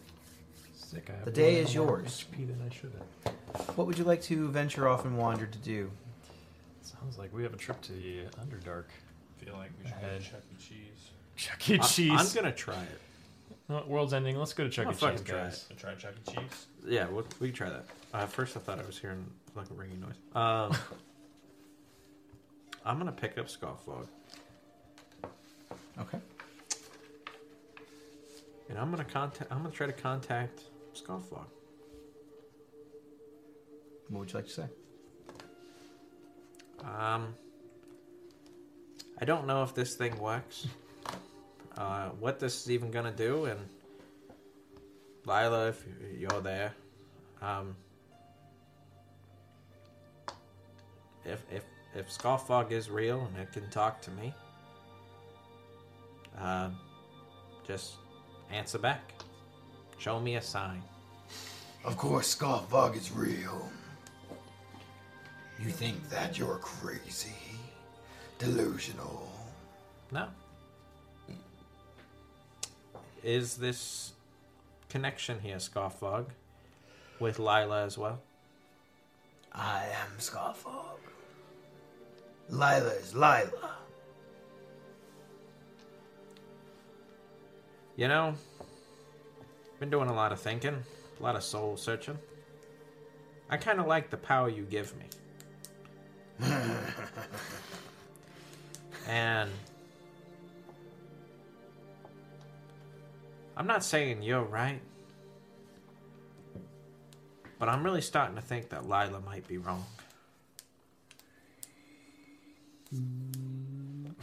[0.89, 1.09] Sick.
[1.09, 2.23] I The day is yours.
[2.31, 3.77] HP than I should have.
[3.77, 5.91] what would you like to venture off and wander to do?
[6.81, 8.85] Sounds like we have a trip to the Underdark.
[8.87, 10.55] I feel like we should go to Chuck E.
[10.57, 11.09] Cheese.
[11.35, 11.77] Chuck E.
[11.79, 12.11] Cheese.
[12.15, 13.01] I'm gonna try it.
[13.67, 14.37] No, world's ending.
[14.37, 14.95] Let's go to Chuck I'll E.
[14.95, 15.65] Cheese, fucking try guys.
[15.77, 16.31] Try Chuck E.
[16.31, 16.67] Cheese.
[16.87, 17.83] Yeah, we, we can try that.
[18.13, 20.15] Uh, at first, I thought I was hearing like a ringing noise.
[20.35, 20.73] Um,
[22.85, 24.07] I'm gonna pick up Scofflog,
[25.99, 26.19] Okay.
[28.69, 29.51] and I'm gonna contact.
[29.51, 30.61] I'm gonna try to contact
[31.01, 31.47] Scofflog.
[34.09, 34.65] What would you like to say?
[36.83, 37.33] Um,
[39.19, 40.67] I don't know if this thing works.
[41.77, 43.59] Uh, what this is even gonna do, and
[45.27, 45.85] Lila, if
[46.17, 46.73] you're there,
[47.39, 47.75] um,
[51.23, 51.63] if if
[51.93, 54.33] if Scoffog is real and it can talk to me,
[56.39, 56.69] uh,
[57.67, 57.97] just
[58.51, 59.16] answer back.
[59.97, 60.81] Show me a sign.
[61.83, 63.69] Of course, Scoffbug is real.
[65.59, 67.33] You think that you're crazy,
[68.37, 69.27] delusional.
[70.11, 70.27] No.
[73.23, 74.13] Is this
[74.89, 76.25] connection here, Scoffog,
[77.19, 78.19] with Lila as well?
[79.51, 80.99] I am Scoffog.
[82.49, 83.75] Lila is Lila.
[87.95, 88.35] You know,
[89.79, 90.83] been doing a lot of thinking,
[91.19, 92.17] a lot of soul searching.
[93.49, 95.05] I kind of like the power you give me.
[99.07, 99.49] and
[103.55, 104.81] I'm not saying you're right,
[107.57, 109.85] but I'm really starting to think that Lila might be wrong.
[112.93, 114.13] Mm.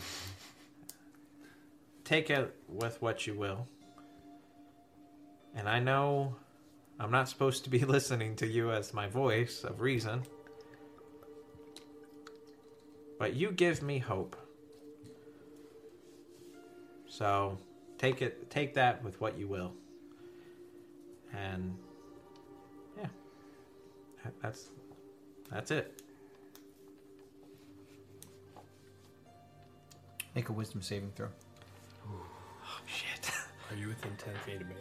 [2.05, 3.67] Take it with what you will.
[5.57, 6.35] And I know
[6.99, 10.23] I'm not supposed to be listening to you as my voice of reason.
[13.19, 14.37] But you give me hope.
[17.07, 17.59] So
[17.99, 19.73] take it take that with what you will.
[21.33, 21.77] And
[22.99, 23.07] yeah.
[24.43, 24.69] That's
[25.51, 26.01] that's it.
[30.35, 31.29] Make a wisdom saving throw.
[32.09, 33.31] Oh shit.
[33.71, 34.75] Are you within 10 feet of me?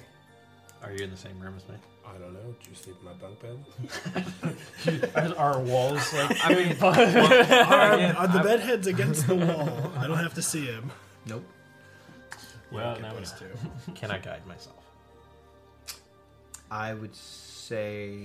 [0.83, 1.75] Are you in the same room as me?
[2.05, 2.39] I don't know.
[2.61, 5.15] Do you sleep in my bunk bed?
[5.37, 6.37] Are our walls like?
[6.45, 9.91] I mean, Are, are the bedheads against the wall?
[9.97, 10.91] I don't have to see him.
[11.25, 11.43] Nope.
[12.71, 13.47] well, Okay, now we those know.
[13.85, 13.91] two.
[13.93, 14.75] can I guide myself?
[16.69, 18.15] I would say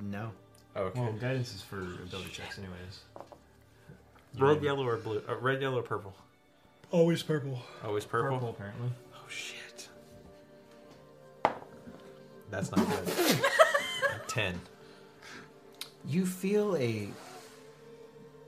[0.00, 0.30] no.
[0.76, 1.00] Okay.
[1.00, 3.00] Well, guidance is for ability checks, anyways.
[4.38, 5.22] red, yellow, or blue?
[5.28, 6.14] Uh, red, yellow, or purple?
[6.92, 7.60] Always purple.
[7.84, 8.36] Always purple.
[8.38, 8.90] Purple, apparently.
[9.14, 9.67] Oh shit.
[12.50, 13.40] That's not good.
[14.28, 14.60] Ten.
[16.06, 17.08] You feel a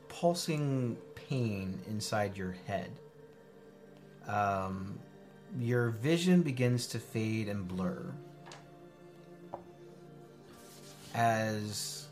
[0.09, 2.91] pulsing pain inside your head.
[4.27, 4.99] Um,
[5.59, 8.13] your vision begins to fade and blur
[11.15, 12.07] as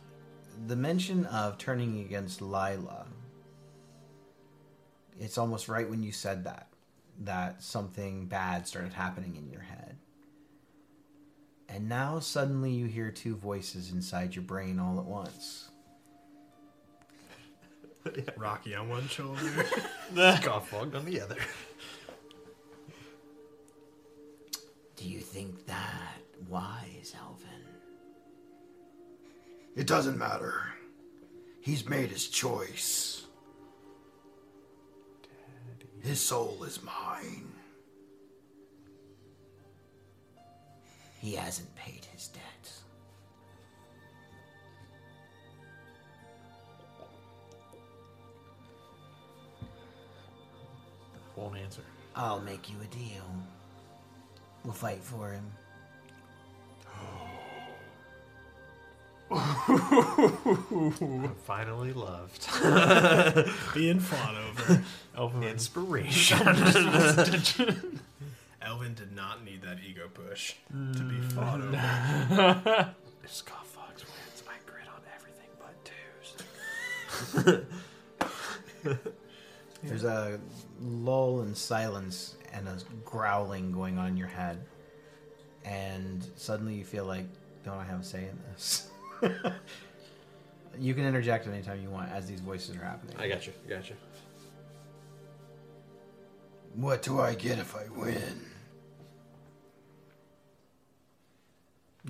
[0.67, 3.07] the mention of turning against Lila.
[5.21, 6.69] It's almost right when you said that
[7.21, 9.88] that something bad started happening in your head.
[11.69, 15.71] And now suddenly you hear two voices inside your brain all at once.
[18.37, 19.41] Rocky on one shoulder.
[20.15, 21.37] Scoffog on the other.
[24.97, 26.17] Do you think that
[26.49, 27.47] wise, Alvin?
[29.77, 30.63] It doesn't matter.
[31.61, 33.27] He's made his choice.
[36.01, 37.53] His soul is mine.
[41.21, 42.83] He hasn't paid his debts.
[51.37, 51.83] Won't answer.
[52.17, 53.25] I'll make you a deal.
[54.65, 55.45] We'll fight for him.
[59.31, 62.49] I'm finally loved.
[63.75, 64.83] Being fought over.
[65.17, 66.39] Elven Inspiration.
[68.69, 71.33] Elvin did not need that ego push to be mm.
[71.33, 72.95] fought over.
[73.25, 75.75] if Scoffog wins, I grit on everything but
[78.85, 78.99] twos.
[79.83, 80.39] There's a
[80.83, 82.77] lull in silence and a
[83.07, 84.59] growling going on in your head.
[85.65, 87.25] And suddenly you feel like,
[87.65, 88.91] don't I have a say in this?
[90.79, 93.17] you can interject anytime you want as these voices are happening.
[93.19, 93.55] I got you.
[93.67, 93.97] I got you.
[96.75, 98.48] What do I get if I win?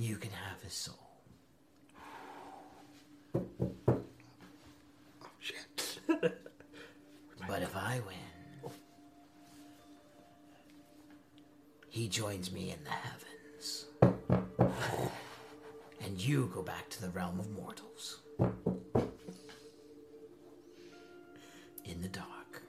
[0.00, 0.94] You can have his soul.
[5.40, 5.98] Shit.
[6.06, 8.70] But if I win,
[11.88, 13.86] he joins me in the heavens.
[16.00, 18.20] And you go back to the realm of mortals.
[21.84, 22.62] In the dark.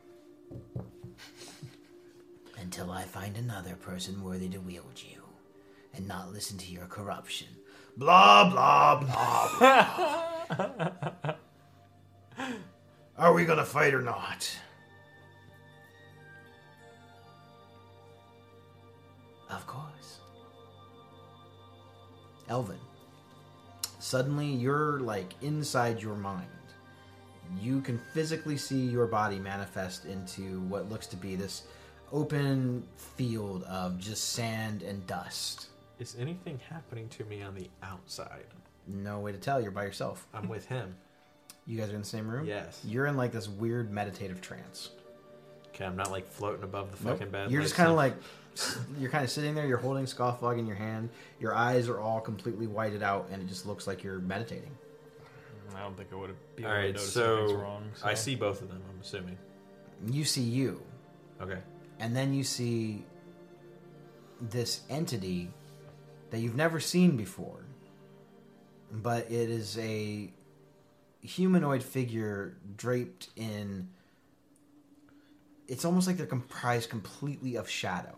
[2.60, 5.18] Until I find another person worthy to wield you
[5.99, 7.47] and not listen to your corruption.
[7.97, 9.49] Blah, blah, blah,
[11.19, 11.34] blah.
[13.17, 14.49] Are we gonna fight or not?
[19.49, 20.21] Of course.
[22.47, 22.80] Elvin,
[23.99, 26.47] suddenly you're like inside your mind.
[27.59, 31.63] You can physically see your body manifest into what looks to be this
[32.13, 35.65] open field of just sand and dust.
[35.99, 38.45] Is anything happening to me on the outside?
[38.88, 39.61] No way to tell.
[39.61, 40.27] You're by yourself.
[40.34, 40.95] I'm with him.
[41.67, 42.47] You guys are in the same room?
[42.47, 42.81] Yes.
[42.84, 44.89] You're in like this weird meditative trance.
[45.67, 47.19] Okay, I'm not like floating above the Nope.
[47.19, 47.51] fucking bed.
[47.51, 48.15] You're just kind of like,
[48.99, 49.67] you're kind of sitting there.
[49.67, 51.11] You're holding Scofflog in your hand.
[51.39, 54.71] Your eyes are all completely whited out, and it just looks like you're meditating.
[55.76, 57.84] I don't think I would have been All able to right, notice anything's so wrong.
[58.03, 58.81] I see both of them.
[58.91, 59.38] I'm assuming.
[60.07, 60.81] You see you,
[61.39, 61.59] Okay.
[61.99, 63.05] and then you see
[64.41, 65.51] this entity
[66.31, 67.65] that you've never seen before,
[68.91, 70.31] but it is a
[71.22, 73.89] humanoid figure draped in.
[75.68, 78.18] It's almost like they're comprised completely of shadow.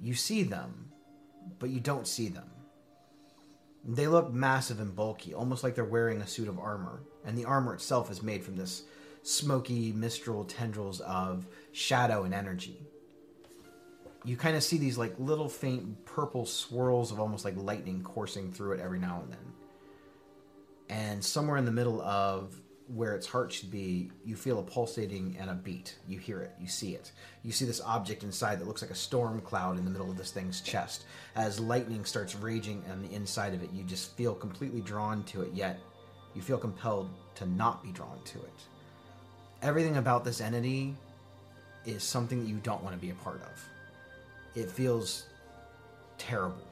[0.00, 0.90] You see them,
[1.58, 2.50] but you don't see them.
[3.84, 7.44] They look massive and bulky, almost like they're wearing a suit of armor, and the
[7.44, 8.84] armor itself is made from this
[9.22, 12.86] smoky, mistral tendrils of shadow and energy.
[14.24, 18.52] You kind of see these like little faint purple swirls of almost like lightning coursing
[18.52, 19.52] through it every now and then.
[20.88, 25.36] And somewhere in the middle of where its heart should be, you feel a pulsating
[25.40, 25.96] and a beat.
[26.06, 27.12] You hear it, you see it.
[27.42, 30.18] You see this object inside that looks like a storm cloud in the middle of
[30.18, 31.04] this thing's chest.
[31.34, 35.42] As lightning starts raging on the inside of it, you just feel completely drawn to
[35.42, 35.80] it, yet
[36.34, 38.66] you feel compelled to not be drawn to it.
[39.62, 40.94] Everything about this entity
[41.86, 43.64] is something that you don't want to be a part of.
[44.54, 45.26] It feels
[46.18, 46.66] terrible.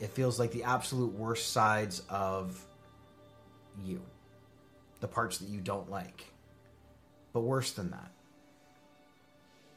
[0.00, 2.64] It feels like the absolute worst sides of
[3.84, 4.00] you
[5.00, 6.24] the parts that you don't like.
[7.32, 8.10] But worse than that,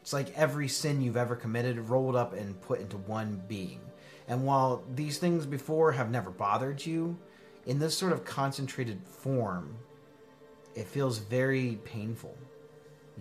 [0.01, 3.79] it's like every sin you've ever committed rolled up and put into one being.
[4.27, 7.17] And while these things before have never bothered you,
[7.67, 9.75] in this sort of concentrated form,
[10.73, 12.35] it feels very painful.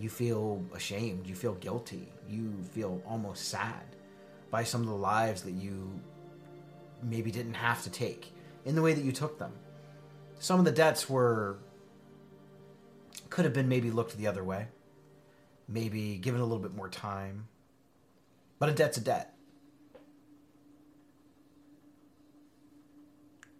[0.01, 3.83] You feel ashamed, you feel guilty, you feel almost sad
[4.49, 5.91] by some of the lives that you
[7.03, 8.33] maybe didn't have to take
[8.65, 9.51] in the way that you took them.
[10.39, 11.59] Some of the debts were
[13.29, 14.69] could have been maybe looked the other way,
[15.67, 17.47] maybe given a little bit more time,
[18.57, 19.35] But a debt's a debt.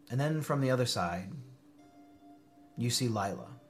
[0.10, 1.32] And then from the other side,
[2.78, 3.61] you see Lila.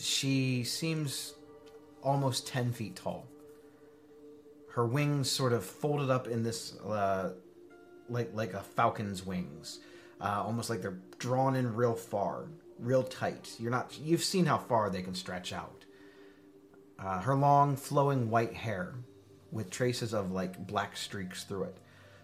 [0.00, 1.34] She seems
[2.02, 3.26] almost 10 feet tall.
[4.72, 7.32] Her wings sort of folded up in this, uh,
[8.08, 9.80] like, like a falcon's wings.
[10.20, 12.46] Uh, almost like they're drawn in real far,
[12.78, 13.56] real tight.
[13.58, 15.84] You're not, you've seen how far they can stretch out.
[16.98, 18.94] Uh, her long, flowing white hair,
[19.52, 21.76] with traces of like black streaks through it,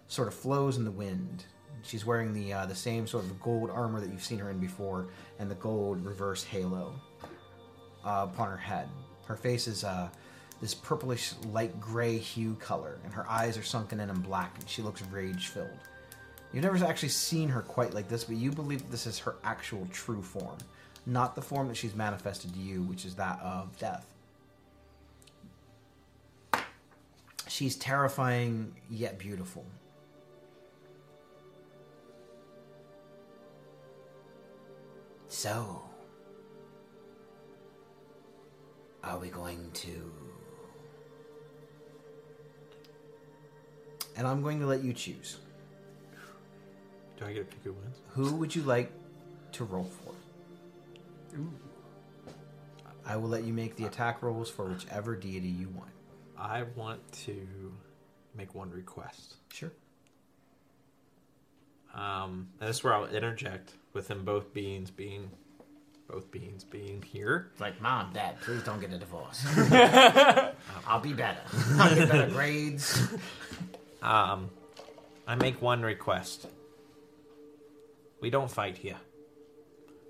[0.07, 1.45] sort of flows in the wind.
[1.81, 4.59] She's wearing the uh, the same sort of gold armor that you've seen her in
[4.59, 5.07] before,
[5.39, 6.99] and the gold reverse halo
[8.07, 8.87] uh, upon her head.
[9.25, 10.07] Her face is uh,
[10.61, 14.69] this purplish light gray hue color, and her eyes are sunken in and black, and
[14.69, 15.67] she looks rage filled.
[16.53, 19.85] You've never actually seen her quite like this, but you believe this is her actual
[19.91, 20.57] true form,
[21.05, 24.05] not the form that she's manifested to you, which is that of death.
[27.49, 29.65] She's terrifying yet beautiful.
[35.27, 35.86] So,
[39.03, 40.11] are we going to?
[44.15, 45.37] And I'm going to let you choose.
[47.17, 47.97] Do I get to pick who wins?
[48.09, 48.91] Who would you like
[49.53, 50.13] to roll for?
[53.05, 55.91] I will let you make the attack rolls for whichever deity you want.
[56.37, 57.47] I want to
[58.35, 59.35] make one request.
[59.51, 59.71] Sure.
[61.93, 65.31] Um, and this is where I'll interject with them both beings being,
[66.07, 67.49] both beings being here.
[67.51, 69.45] It's like, Mom, Dad, please don't get a divorce.
[70.87, 71.41] I'll be better.
[71.77, 73.07] I'll get better grades.
[73.99, 74.51] Um,
[75.27, 76.45] I make one request.
[78.21, 78.97] We don't fight here.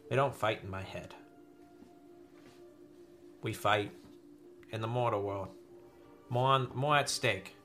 [0.10, 1.16] We don't fight in my head.
[3.42, 3.92] We fight
[4.72, 5.48] in the mortal world.
[6.30, 7.56] More, on, more at stake.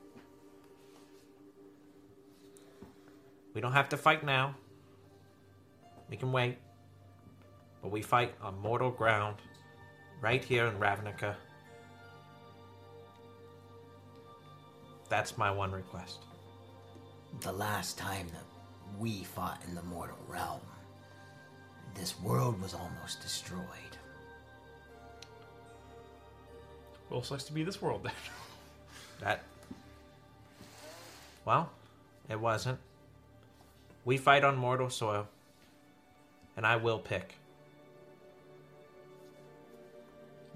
[3.53, 4.55] We don't have to fight now.
[6.09, 6.57] We can wait.
[7.83, 9.37] But we fight on mortal ground,
[10.21, 11.35] right here in Ravnica.
[15.09, 16.21] That's my one request.
[17.41, 18.45] The last time that
[18.99, 20.61] we fought in the mortal realm,
[21.95, 23.67] this world was almost destroyed.
[27.11, 28.13] Well, sucks to be this world then.
[29.21, 29.43] That.
[31.45, 31.71] Well,
[32.31, 32.79] it wasn't.
[34.05, 35.29] We fight on mortal soil.
[36.57, 37.35] And I will pick.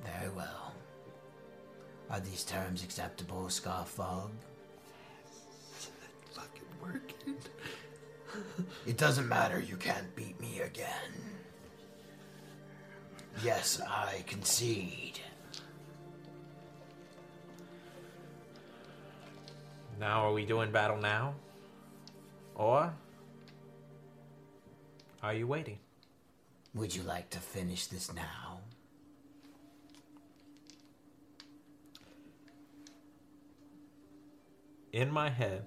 [0.07, 0.75] Very well.
[2.11, 4.31] Are these terms acceptable, Scarfog?
[6.33, 7.37] Fucking working.
[8.87, 9.61] it doesn't matter.
[9.61, 11.13] You can't beat me again.
[13.45, 15.21] Yes, I concede.
[19.99, 21.35] Now, are we doing battle now?
[22.55, 22.93] Or.
[25.23, 25.79] Are you waiting?
[26.75, 28.61] Would you like to finish this now?
[34.97, 35.63] In my head,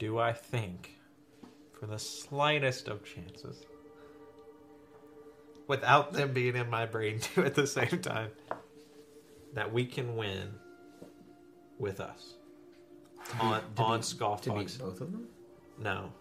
[0.00, 0.98] do I think,
[1.78, 3.64] for the slightest of chances,
[5.68, 8.30] without them being in my brain too at the same time,
[9.54, 10.54] that we can win
[11.78, 12.34] with us
[13.38, 14.78] on on Scoff To beat Fox?
[14.78, 15.28] both of them?
[15.78, 16.12] No.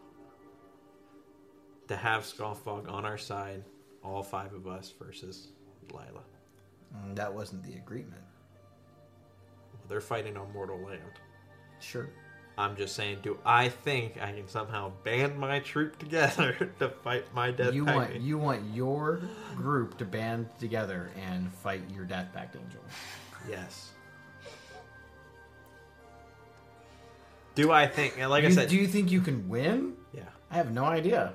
[1.87, 3.63] To have Scoffog on our side,
[4.03, 5.47] all five of us versus
[5.91, 6.21] Lila.
[6.95, 8.21] Mm, that wasn't the agreement.
[9.87, 11.01] They're fighting on mortal land.
[11.79, 12.09] Sure.
[12.57, 17.25] I'm just saying, do I think I can somehow band my troop together to fight
[17.33, 18.23] my death you pact want angel?
[18.25, 19.19] you want your
[19.55, 22.79] group to band together and fight your Death Pact Angel.
[23.49, 23.91] Yes.
[27.55, 28.17] Do I think?
[28.17, 29.93] Like I said, do you think you can win?
[30.13, 30.23] yeah.
[30.51, 31.33] I have no idea.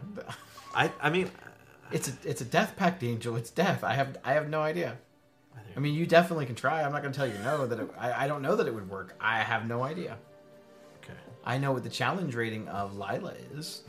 [0.75, 1.31] I I mean,
[1.93, 3.37] It's a it's a Death Pact Angel.
[3.37, 3.85] It's death.
[3.85, 4.97] I have I have no idea.
[5.77, 6.83] I mean, you definitely can try.
[6.83, 8.75] I'm not going to tell you no that it, I I don't know that it
[8.75, 9.15] would work.
[9.21, 10.17] I have no idea.
[11.03, 11.19] okay.
[11.45, 13.83] I know what the challenge rating of Lila is.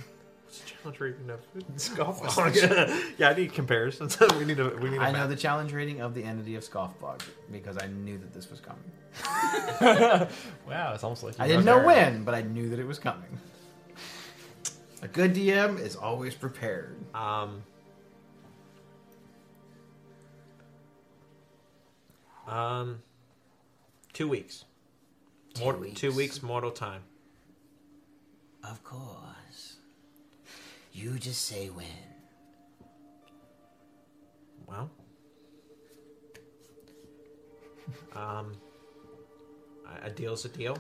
[0.45, 1.40] What's the challenge rating of
[1.78, 3.14] Scoffog?
[3.18, 4.20] yeah, I need comparisons.
[4.38, 4.98] we need a we need.
[4.98, 7.22] a I know the challenge rating of the entity of Scoffbog
[7.52, 8.84] because I knew that this was coming.
[10.68, 11.86] Wow, it's almost like you I didn't know there.
[11.86, 13.40] when, but I knew that it was coming.
[15.02, 16.95] A good DM is always prepared.
[17.16, 17.64] Um.
[22.52, 23.02] Um.
[24.14, 24.65] Two weeks.
[25.53, 25.99] Two Mor- weeks.
[25.99, 27.02] Two weeks mortal time.
[28.64, 29.78] Of course.
[30.94, 31.86] You just say when.
[34.68, 34.90] Well,
[38.15, 38.53] Um,
[39.86, 40.78] a- a deal's a deal,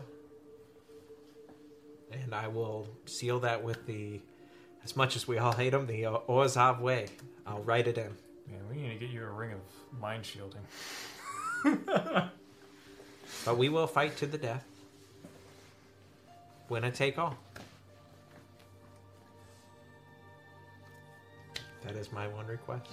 [2.11, 4.21] and I will seal that with the,
[4.83, 7.07] as much as we all hate him, the O- Orzhov way.
[7.45, 8.15] I'll write it in.
[8.47, 10.61] Man, we need to get you a ring of mind shielding.
[13.43, 14.63] But we will fight to the death.
[16.69, 17.35] Win Winner take all.
[21.83, 22.85] That is my one request.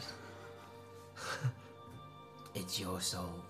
[2.55, 3.45] It's your soul.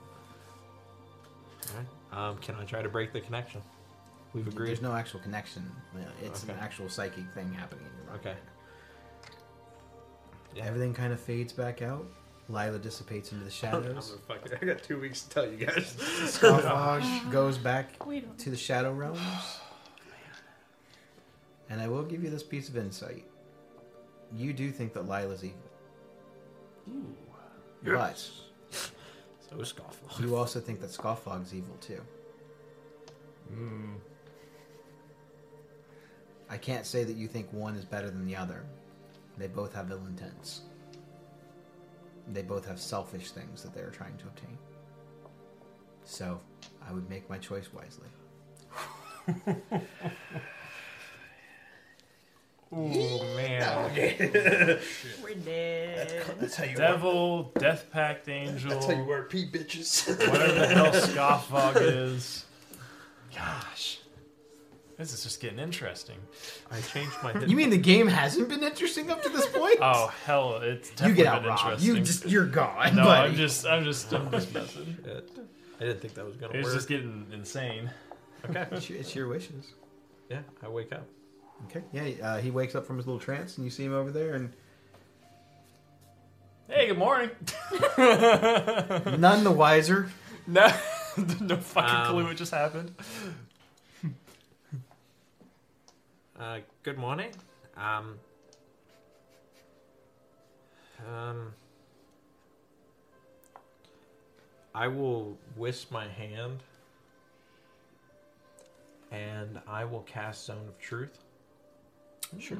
[1.70, 1.86] Alright.
[2.12, 3.62] Um, can I try to break the connection?
[4.34, 4.68] We've agreed.
[4.68, 5.70] There's no actual connection.
[6.22, 8.20] It's an actual psychic thing happening in your mind.
[8.20, 8.36] Okay.
[10.54, 10.66] Yeah.
[10.66, 12.04] Everything kind of fades back out.
[12.48, 14.16] Lila dissipates into the shadows.
[14.60, 15.94] I got two weeks to tell you guys.
[15.98, 17.98] Scoffog goes back
[18.38, 19.20] to the Shadow Realms.
[21.70, 23.26] And I will give you this piece of insight.
[24.34, 25.58] You do think that Lila's evil.
[27.84, 28.16] But
[29.50, 30.18] So scoffle.
[30.18, 32.00] you also think that Scoffog's evil too.
[33.52, 33.96] Mm.
[36.48, 38.64] I can't say that you think one is better than the other.
[39.36, 40.62] They both have ill intents.
[42.32, 44.58] They both have selfish things that they're trying to obtain.
[46.04, 46.40] So,
[46.86, 48.08] I would make my choice wisely.
[52.72, 53.62] oh man.
[53.62, 53.90] Oh,
[55.22, 56.24] We're dead.
[56.40, 60.08] That's how you Devil, Death Pact Angel, That's how you work, pee bitches.
[60.30, 62.44] whatever the hell Scoffog is.
[63.34, 63.97] Gosh.
[64.98, 66.16] This is just getting interesting.
[66.72, 67.32] I changed my.
[67.46, 69.78] You mean the game hasn't been interesting up to this point?
[69.80, 71.58] Oh hell, it's you definitely get out, been Rob.
[71.60, 71.96] interesting.
[71.96, 72.96] You just you're gone.
[72.96, 73.30] no, buddy.
[73.30, 74.96] I'm just, I'm just, I'm just messing.
[75.04, 75.30] Shit.
[75.80, 76.56] I didn't think that was gonna work.
[76.56, 76.74] It's work.
[76.74, 77.90] just getting insane.
[78.50, 78.66] Okay.
[78.72, 79.72] It's your, it's your wishes.
[80.28, 81.06] Yeah, I wake up.
[81.66, 81.82] Okay.
[81.92, 82.26] Yeah.
[82.26, 84.52] Uh, he wakes up from his little trance, and you see him over there, and
[86.68, 87.30] Hey, good morning.
[87.96, 90.10] none the wiser.
[90.46, 90.66] no,
[91.40, 92.94] no fucking Um, clue what just happened.
[96.38, 97.30] Uh, good morning.
[97.76, 98.18] Um.
[101.06, 101.52] Um.
[104.74, 106.58] I will whisk my hand,
[109.10, 111.18] and I will cast Zone of Truth.
[112.38, 112.58] Sure.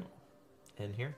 [0.77, 1.15] In here.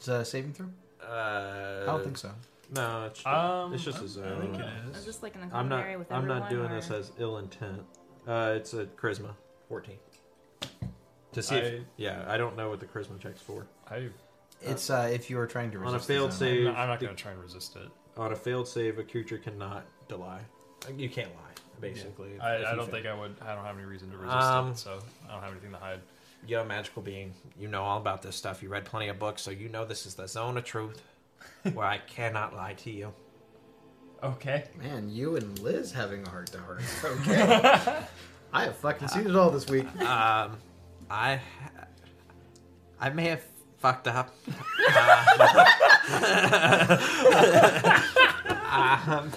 [0.00, 0.66] Is that a saving throw?
[1.06, 2.30] Uh, I don't think so.
[2.74, 4.40] No, it's, Um, it's just a I zone.
[4.40, 5.06] think it Is is.
[5.06, 5.76] this like in the I'm not.
[5.76, 6.40] culinary with I'm everyone?
[6.40, 7.82] not doing or- this as ill intent.
[8.26, 9.34] Uh, it's a charisma,
[9.72, 9.96] fourteen.
[11.32, 13.66] To see, if, I- yeah, I don't know what the charisma check's for.
[13.90, 14.10] I,
[14.60, 16.76] It's uh, if you are trying to On a resist the failed save, I'm not,
[16.76, 17.88] I'm not gonna try and resist it.
[18.18, 20.42] On a failed save, a creature cannot lie.
[20.94, 22.32] You can't lie, basically.
[22.34, 22.86] if- I, I you don't fail.
[22.86, 23.34] think I would.
[23.40, 25.78] I don't have any reason to resist Um, it, so I don't have anything to
[25.78, 26.00] hide.
[26.46, 27.32] You're a magical being.
[27.58, 28.62] You know all about this stuff.
[28.62, 31.00] You read plenty of books, so you know this is the zone of truth,
[31.72, 33.14] where I cannot lie to you.
[34.22, 34.64] Okay.
[34.78, 36.82] Man, you and Liz having a heart to heart.
[37.02, 38.02] Okay.
[38.52, 39.86] I have fucking seen it all this week.
[40.02, 40.58] Um,
[41.10, 41.40] I,
[43.00, 43.42] I may have
[43.78, 44.34] fucked up.
[44.88, 46.02] Uh,
[49.08, 49.32] um,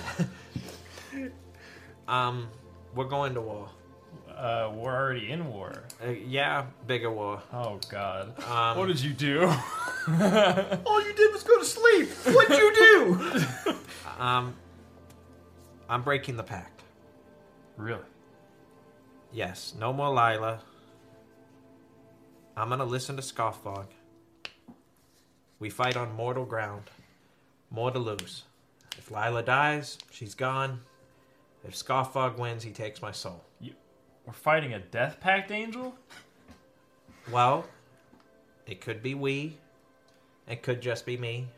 [2.08, 2.48] um,
[2.94, 3.70] we're going to war.
[4.30, 5.84] Uh, we're already in war.
[6.06, 7.42] Uh, yeah, bigger war.
[7.54, 8.38] Oh God.
[8.50, 9.44] Um, what did you do?
[9.46, 12.10] All you did was go to sleep.
[12.34, 13.76] What'd you do?
[14.20, 14.54] Um,
[15.90, 16.84] I'm breaking the pact.
[17.78, 18.02] really?
[19.36, 20.62] Yes, no more Lila.
[22.56, 23.88] I'm gonna listen to Scoffog.
[25.60, 26.84] We fight on mortal ground.
[27.70, 28.44] More to lose.
[28.98, 30.80] If Lila dies, she's gone.
[31.68, 33.44] If Scoffog wins, he takes my soul.
[33.60, 33.74] You,
[34.26, 35.94] We're fighting a Death Pact Angel?
[37.30, 37.66] Well,
[38.66, 39.58] it could be we.
[40.48, 41.50] It could just be me.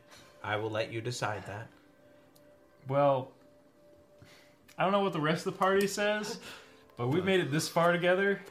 [0.44, 1.68] I will let you decide that.
[2.88, 3.30] Well,
[4.80, 6.40] I don't know what the rest of the party says,
[6.98, 8.42] but we made it this far together.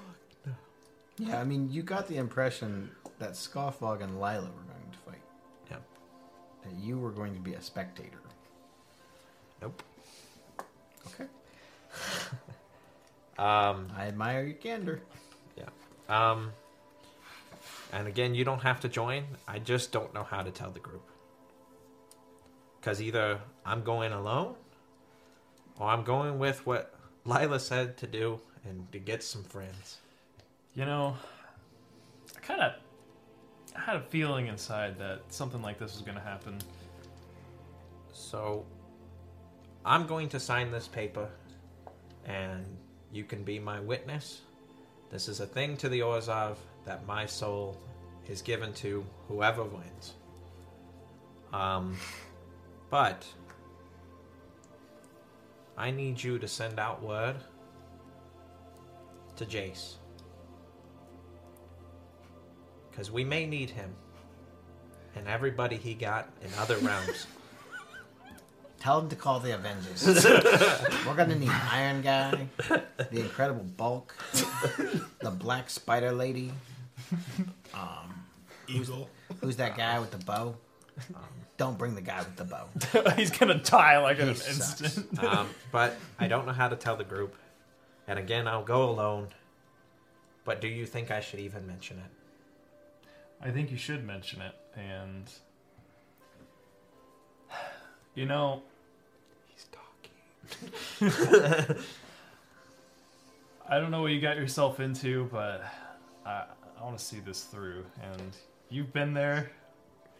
[1.18, 5.22] yeah, I mean, you got the impression that Scoffog and Lila were going to fight.
[5.70, 5.78] Yeah.
[6.62, 8.20] That you were going to be a spectator.
[9.60, 9.82] Nope.
[11.08, 11.26] Okay.
[13.38, 15.02] Um, I admire your candor.
[15.58, 15.68] Yeah.
[16.08, 16.52] Um,
[17.92, 19.24] and again, you don't have to join.
[19.46, 21.10] I just don't know how to tell the group.
[22.80, 24.54] Because either I'm going alone,
[25.78, 26.94] or I'm going with what
[27.26, 29.98] Lila said to do and to get some friends.
[30.74, 31.16] You know,
[32.36, 32.72] I kind of
[33.74, 36.58] had a feeling inside that something like this was going to happen.
[38.12, 38.64] So
[39.84, 41.28] I'm going to sign this paper,
[42.24, 42.64] and
[43.12, 44.40] you can be my witness.
[45.10, 47.76] This is a thing to the Orzhov that my soul
[48.28, 50.14] is given to whoever wins.
[51.52, 51.96] Um,
[52.90, 53.24] but
[55.76, 57.36] I need you to send out word
[59.36, 59.94] to Jace.
[62.90, 63.94] Because we may need him.
[65.14, 67.26] And everybody he got in other realms.
[68.78, 70.04] Tell him to call the Avengers.
[71.06, 74.14] We're gonna need Iron Guy, the Incredible Bulk,
[75.20, 76.52] the Black Spider Lady.
[77.74, 78.24] Um,
[78.68, 79.10] Eagle.
[79.42, 80.56] who's that guy with the bow?
[81.14, 81.22] Um,
[81.56, 82.66] don't bring the guy with the bow.
[83.16, 84.82] He's gonna die like in an sucks.
[84.82, 85.24] instant.
[85.24, 87.34] um, but I don't know how to tell the group.
[88.08, 89.28] And again, I'll go alone.
[90.44, 93.06] But do you think I should even mention it?
[93.40, 95.30] I think you should mention it, and
[98.14, 98.62] you know,
[99.48, 99.66] He's
[101.00, 101.76] talking.
[103.68, 105.64] I don't know what you got yourself into, but
[106.24, 106.44] I,
[106.78, 107.84] I want to see this through.
[108.00, 108.36] And
[108.70, 109.50] you've been there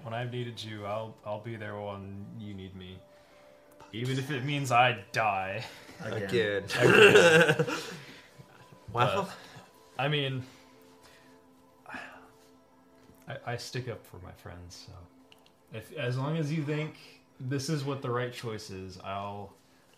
[0.02, 0.86] when I've needed you.
[0.86, 2.98] I'll I'll be there when you need me,
[3.93, 5.64] even if it means I die.
[6.02, 6.64] Again.
[6.81, 7.66] Again.
[8.93, 9.28] well,
[9.98, 10.43] I mean,
[13.28, 14.86] I, I stick up for my friends.
[14.86, 14.93] So,
[15.78, 16.97] if as long as you think
[17.40, 19.52] this is what the right choice is, I'll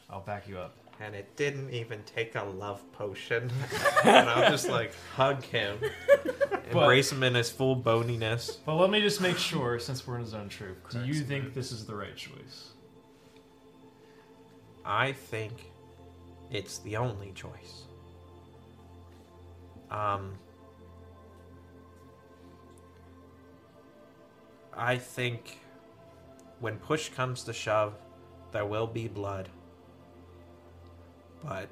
[0.08, 0.74] I'll back you up.
[1.00, 3.50] And it didn't even take a love potion.
[4.04, 5.78] and I'll just like hug him,
[6.70, 8.58] embrace him in his full boniness.
[8.64, 11.54] But let me just make sure, since we're in his own Truth, do you think
[11.54, 12.70] this is the right choice?
[14.84, 15.70] I think
[16.50, 17.84] it's the only choice.
[19.90, 20.32] Um,
[24.76, 25.58] I think
[26.60, 27.94] when push comes to shove,
[28.52, 29.48] there will be blood.
[31.44, 31.68] But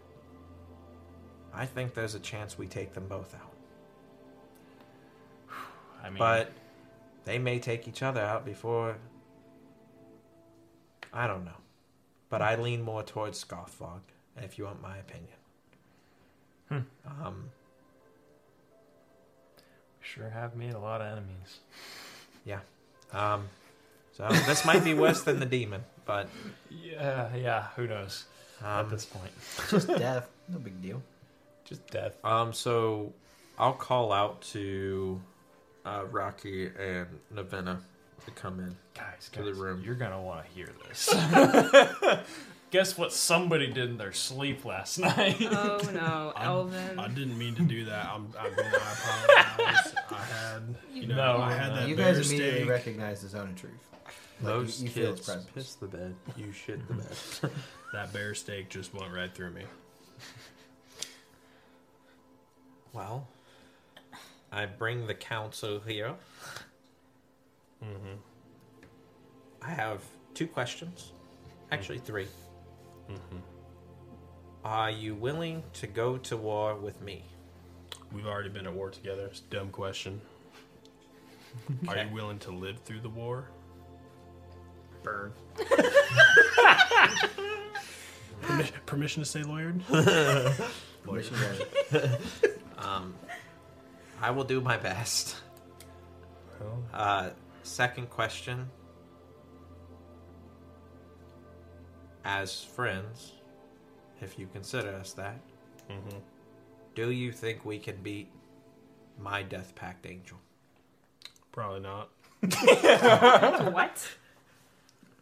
[1.52, 3.52] I think there's a chance we take them both out.
[6.04, 6.52] I mean, But
[7.24, 8.96] they may take each other out before.
[11.12, 11.60] I don't know.
[12.28, 14.00] But I lean more towards Scoffog,
[14.36, 15.32] if you want my opinion.
[16.68, 16.78] Hmm.
[17.24, 17.44] Um,
[20.00, 21.60] sure have made a lot of enemies.
[22.44, 22.60] yeah.
[23.12, 23.48] Um,
[24.12, 26.28] so this might be worse than the demon, but
[26.70, 27.68] Yeah, yeah.
[27.76, 28.24] Who knows
[28.64, 29.30] at um, this point?
[29.70, 31.02] Just death, no big deal.
[31.64, 32.16] Just death.
[32.24, 33.12] um, so
[33.58, 35.20] I'll call out to
[35.84, 37.78] uh, Rocky and Navina
[38.24, 38.76] to come in.
[38.94, 39.82] Guys, To the guys, room.
[39.84, 41.12] You're gonna want to hear this.
[42.72, 45.36] Guess what somebody did in their sleep last night?
[45.40, 46.98] Oh no, I- Elvin.
[46.98, 48.06] I didn't mean to do that.
[48.06, 49.94] I'm, I, mean, I apologize.
[50.10, 50.62] I had,
[50.92, 51.74] you know, No, I had no.
[51.76, 52.68] that You bear guys immediately steak.
[52.70, 53.72] recognize the zone of truth.
[54.40, 55.50] Like, Those you, you kids presence.
[55.54, 56.14] piss the bed.
[56.36, 57.16] You shit the bed.
[57.92, 59.62] That bear steak just went right through me.
[62.92, 63.26] well,
[64.52, 66.14] I bring the council here.
[67.82, 68.16] Mm-hmm.
[69.62, 70.02] I have
[70.34, 71.12] two questions.
[71.72, 72.26] Actually, 3
[73.10, 73.36] Mm-hmm.
[74.64, 77.24] Are you willing to go to war with me?
[78.12, 79.26] We've already been at war together.
[79.26, 80.20] It's a dumb question.
[81.88, 83.48] Are you willing to live through the war?
[85.06, 85.32] Burn.
[88.42, 89.80] Permi- permission to say lawyered?
[91.12, 92.18] Mission granted.
[92.78, 93.14] Um,
[94.20, 95.36] I will do my best.
[96.92, 97.30] Uh,
[97.62, 98.68] second question.
[102.24, 103.32] As friends,
[104.20, 105.40] if you consider us that,
[105.90, 106.18] Mm-hmm.
[106.96, 108.28] do you think we can beat
[109.18, 110.36] my Death Pact Angel?
[111.52, 112.10] Probably not.
[113.72, 114.06] what?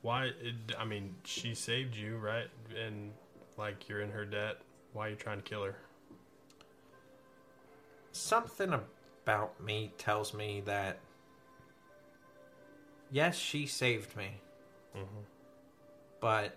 [0.05, 0.27] Why?
[0.27, 2.49] It, I mean, she saved you, right?
[2.79, 3.13] And
[3.57, 4.59] like you're in her debt.
[4.93, 5.77] Why are you trying to kill her?
[8.13, 10.99] Something about me tells me that.
[13.11, 14.41] Yes, she saved me,
[14.95, 15.21] Mm-hmm.
[16.21, 16.55] but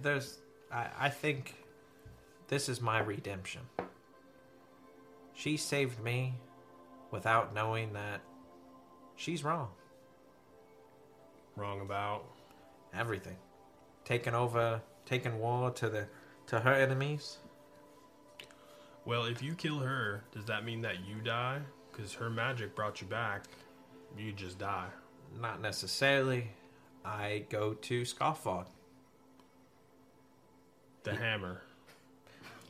[0.00, 0.38] there's.
[0.70, 1.56] I, I think
[2.46, 3.62] this is my redemption.
[5.34, 6.34] She saved me
[7.10, 8.20] without knowing that
[9.16, 9.70] she's wrong.
[11.60, 12.24] Wrong about.
[12.94, 13.36] Everything.
[14.04, 16.06] Taking over, taking war to the
[16.46, 17.36] to her enemies.
[19.04, 21.60] Well, if you kill her, does that mean that you die?
[21.92, 23.44] Because her magic brought you back.
[24.16, 24.88] You just die.
[25.38, 26.48] Not necessarily.
[27.04, 28.66] I go to Scoffog.
[31.04, 31.60] The hammer.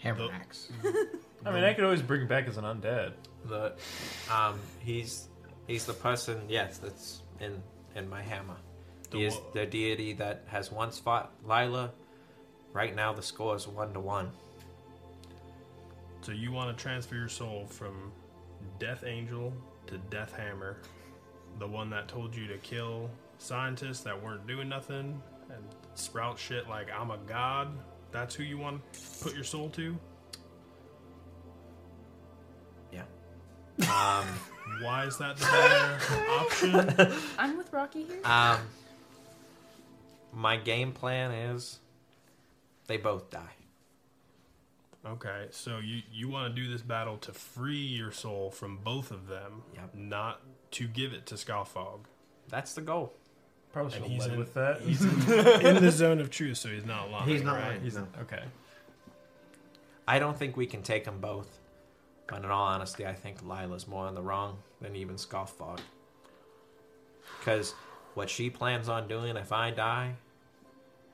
[0.01, 0.69] Hammer The- axe.
[1.47, 3.13] I mean, I could always bring it back as an undead.
[3.47, 3.73] The
[4.31, 5.29] um he's
[5.67, 7.63] he's the person yes that's in
[7.97, 8.57] in my hammer.
[9.13, 11.91] He The is wha- the deity that has once fought Lila.
[12.73, 14.31] Right now the score is one to one.
[16.23, 18.13] So you want to transfer your soul from
[18.79, 19.53] Death Angel
[19.87, 20.77] to Death Hammer,
[21.59, 25.63] the one that told you to kill scientists that weren't doing nothing, and
[25.95, 27.69] sprout shit like I'm a god.
[28.13, 29.97] That's who you want to put your soul to.
[32.93, 33.03] Yeah.
[33.83, 34.27] Um,
[34.83, 37.19] Why is that the better option?
[37.39, 38.21] I'm with Rocky here.
[38.25, 38.59] um,
[40.33, 41.79] my game plan is
[42.87, 43.55] they both die.
[45.07, 49.11] Okay, so you you want to do this battle to free your soul from both
[49.11, 49.95] of them, Yep.
[49.95, 50.41] not
[50.73, 52.01] to give it to Scoffog.
[52.49, 53.15] That's the goal.
[53.73, 54.81] Probably should And he's in, with that.
[54.85, 55.11] He's in,
[55.77, 57.29] in the zone of truth, so he's not lying.
[57.29, 57.69] He's not right?
[57.69, 57.83] lying.
[57.83, 58.07] He's No.
[58.23, 58.43] okay.
[60.09, 61.61] I don't think we can take them both.
[62.27, 65.79] But in all honesty, I think Lila's more on the wrong than even Scoffog.
[67.39, 67.75] Because
[68.15, 70.15] what she plans on doing if I die,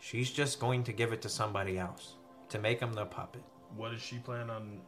[0.00, 2.14] she's just going to give it to somebody else
[2.48, 3.42] to make him the puppet.
[3.76, 4.80] What does she plan on?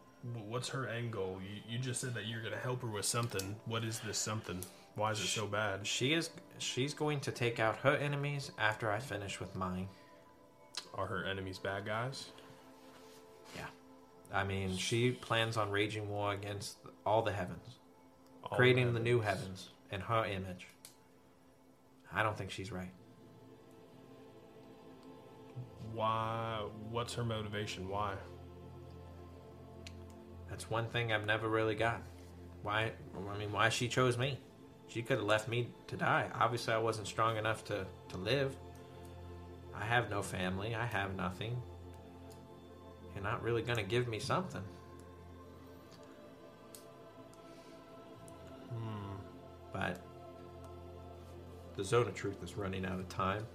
[0.49, 1.39] What's her end goal?
[1.43, 3.57] You, you just said that you're going to help her with something.
[3.67, 4.61] What is this something?
[4.95, 5.87] Why is it so bad?
[5.87, 9.89] She is she's going to take out her enemies after I finish with mine.
[10.95, 12.27] Are her enemies bad guys?
[13.55, 13.67] Yeah.
[14.33, 17.77] I mean, she plans on raging war against all the heavens,
[18.45, 19.41] All creating the new heavens.
[19.41, 20.67] heavens in her image.
[22.13, 22.91] I don't think she's right.
[25.93, 26.65] Why?
[26.91, 27.89] What's her motivation?
[27.89, 28.15] Why?
[30.49, 32.03] That's one thing I've never really got.
[32.63, 32.93] Why?
[33.33, 34.39] I mean, why she chose me?
[34.89, 36.29] She could have left me to die.
[36.35, 38.57] Obviously, I wasn't strong enough to to live.
[39.75, 40.75] I have no family.
[40.75, 41.61] I have nothing.
[43.15, 44.63] You're not really gonna give me something.
[48.71, 49.15] Hmm.
[49.73, 50.01] But
[51.79, 53.47] the zone of truth is running out of time.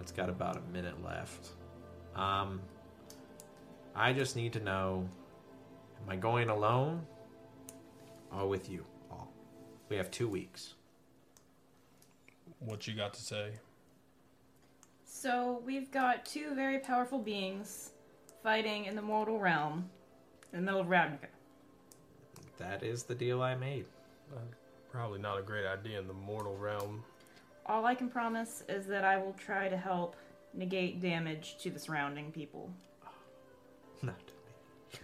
[0.00, 1.48] It's got about a minute left.
[2.14, 2.60] Um,
[3.96, 5.08] I just need to know:
[6.04, 7.04] Am I going alone
[8.32, 9.28] or with you all?
[9.88, 10.74] We have two weeks.
[12.60, 13.50] What you got to say?
[15.04, 17.90] So we've got two very powerful beings
[18.44, 19.90] fighting in the mortal realm
[20.52, 21.26] in the middle of Ravnica.
[22.58, 23.86] That is the deal I made.
[24.92, 27.02] Probably not a great idea in the mortal realm.
[27.66, 30.16] All I can promise is that I will try to help
[30.54, 32.70] negate damage to the surrounding people.
[34.02, 35.02] Not me.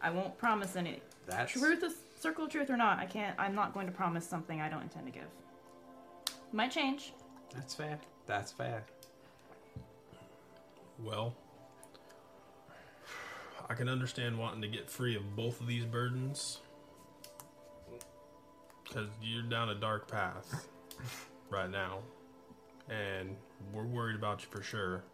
[0.00, 1.00] I won't promise any.
[1.26, 3.38] that's Truth is circle of truth or not, I can't.
[3.38, 5.28] I'm not going to promise something I don't intend to give.
[6.52, 7.12] Might change.
[7.54, 7.98] that's fair.
[8.26, 8.84] That's fair.
[10.98, 11.34] Well,
[13.68, 16.60] I can understand wanting to get free of both of these burdens.
[18.84, 20.66] Because you're down a dark path
[21.50, 21.98] right now.
[22.88, 23.36] And
[23.72, 25.04] we're worried about you for sure.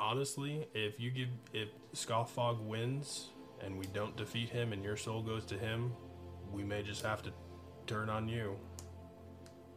[0.00, 3.30] Honestly, if you give if Scoffog wins
[3.60, 5.92] and we don't defeat him and your soul goes to him,
[6.52, 7.32] we may just have to
[7.86, 8.56] turn on you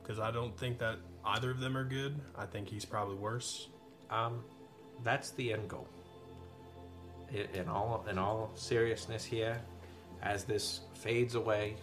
[0.02, 2.20] because I don't think that either of them are good.
[2.36, 3.70] I think he's probably worse.
[4.10, 4.44] Um,
[5.04, 5.88] that's the end goal.
[7.54, 9.62] In all, in all seriousness, here,
[10.22, 11.76] as this fades away,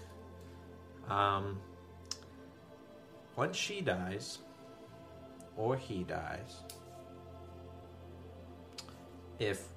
[1.09, 1.59] um,
[3.37, 4.39] once she dies,
[5.57, 6.63] or he dies,
[9.39, 9.69] if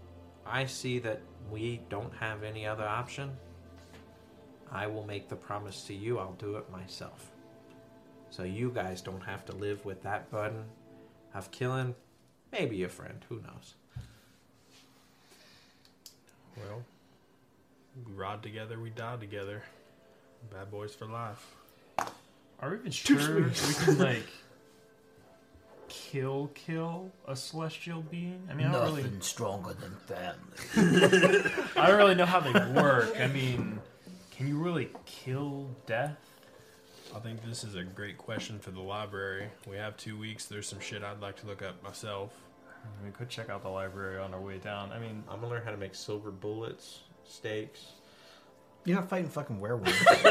[0.46, 1.22] I see that
[1.52, 3.32] we don't have any other option,
[4.72, 6.18] I will make the promise to you.
[6.18, 7.32] I'll do it myself.
[8.30, 10.64] So you guys don't have to live with that burden
[11.34, 11.94] of killing
[12.52, 13.24] maybe a friend.
[13.30, 13.76] Who knows?
[16.58, 16.84] Well,
[17.96, 19.64] we ride together, we die together.
[20.52, 21.56] Bad boys for life.
[22.60, 24.28] Are we even sure we can like
[25.88, 28.48] kill kill a celestial being?
[28.50, 31.52] I mean, I don't Nothing really, stronger than family.
[31.76, 33.20] I don't really know how they work.
[33.20, 33.80] I mean,
[34.32, 36.18] can you really kill death?
[37.16, 39.50] I think this is a great question for the library.
[39.70, 40.46] We have two weeks.
[40.46, 42.32] There's some shit I'd like to look up myself.
[43.04, 44.92] We could check out the library on our way down.
[44.92, 47.02] I mean, I'm gonna learn how to make silver bullets,
[47.32, 47.86] stakes.
[48.84, 49.94] You're not fighting fucking werewolves.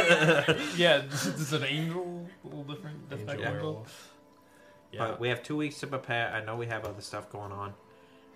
[0.77, 2.99] yeah, this is, this is an angel, a little different.
[3.13, 4.15] Angel Angel werewolf.
[4.93, 6.33] Yeah, But we have two weeks to prepare.
[6.33, 7.75] I know we have other stuff going on,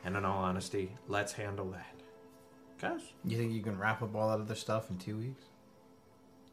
[0.05, 1.95] and in all honesty, let's handle that.
[2.81, 5.45] Cause you think you can wrap up all that other stuff in two weeks?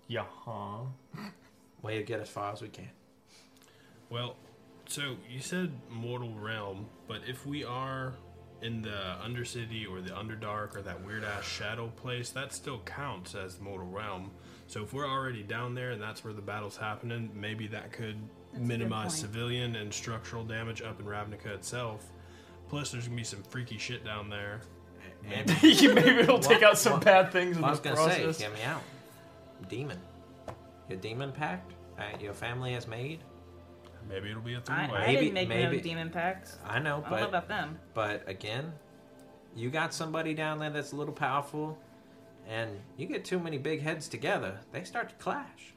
[0.07, 0.85] Yeah, huh?
[1.81, 2.89] way to get as far as we can.
[4.09, 4.35] Well,
[4.87, 8.13] so you said mortal realm, but if we are
[8.61, 13.33] in the Undercity or the Underdark or that weird ass shadow place, that still counts
[13.35, 14.31] as the mortal realm.
[14.67, 18.17] So if we're already down there and that's where the battle's happening, maybe that could
[18.53, 22.05] That's minimize civilian and structural damage up in Ravnica itself.
[22.69, 24.61] Plus, there's gonna be some freaky shit down there.
[25.29, 25.85] And Maybe
[26.19, 28.37] it'll take out some what- bad things in I was this gonna process.
[28.37, 28.81] say, hear me out.
[29.69, 29.99] Demon,
[30.89, 31.73] your demon pact.
[31.97, 33.19] that your family has made.
[34.09, 34.99] Maybe it'll be a three I way.
[34.99, 36.57] Maybe- didn't make maybe- no demon pacts.
[36.65, 37.79] I know, I don't but know about them.
[37.93, 38.73] But again,
[39.55, 41.77] you got somebody down there that's a little powerful,
[42.47, 45.73] and you get too many big heads together, they start to clash.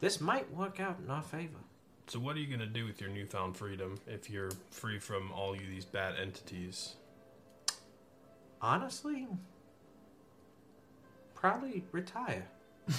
[0.00, 1.58] This might work out in our favor.
[2.06, 5.30] So, what are you going to do with your newfound freedom if you're free from
[5.30, 6.96] all you these bad entities?
[8.60, 9.28] Honestly,
[11.34, 12.48] probably retire.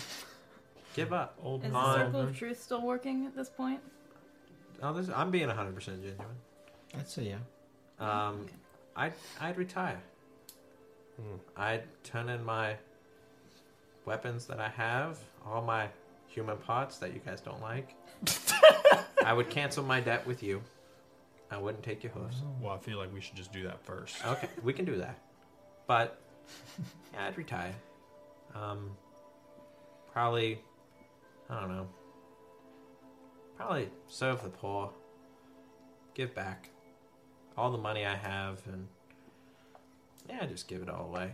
[0.96, 1.38] Give up.
[1.42, 3.82] Old Is the Circle of Truth still working at this point?
[4.82, 6.18] Oh, this, I'm being 100% genuine.
[6.98, 7.38] I'd say yeah.
[8.00, 8.48] Um,
[8.96, 10.02] I'd, I'd retire.
[11.18, 11.36] Hmm.
[11.56, 12.76] I'd turn in my
[14.06, 15.88] weapons that I have, all my
[16.28, 17.96] human parts that you guys don't like.
[19.26, 20.62] I would cancel my debt with you.
[21.52, 22.38] I wouldn't take your hooves.
[22.62, 24.26] Well, I feel like we should just do that first.
[24.26, 25.20] Okay, we can do that.
[25.86, 26.20] But
[27.14, 27.74] yeah, I'd retire.
[28.56, 28.92] Um,
[30.14, 30.60] probably,
[31.50, 31.88] I don't know.
[33.62, 34.90] Probably serve the poor.
[36.16, 36.70] Give back
[37.56, 38.88] all the money I have, and
[40.28, 41.34] yeah, just give it all away.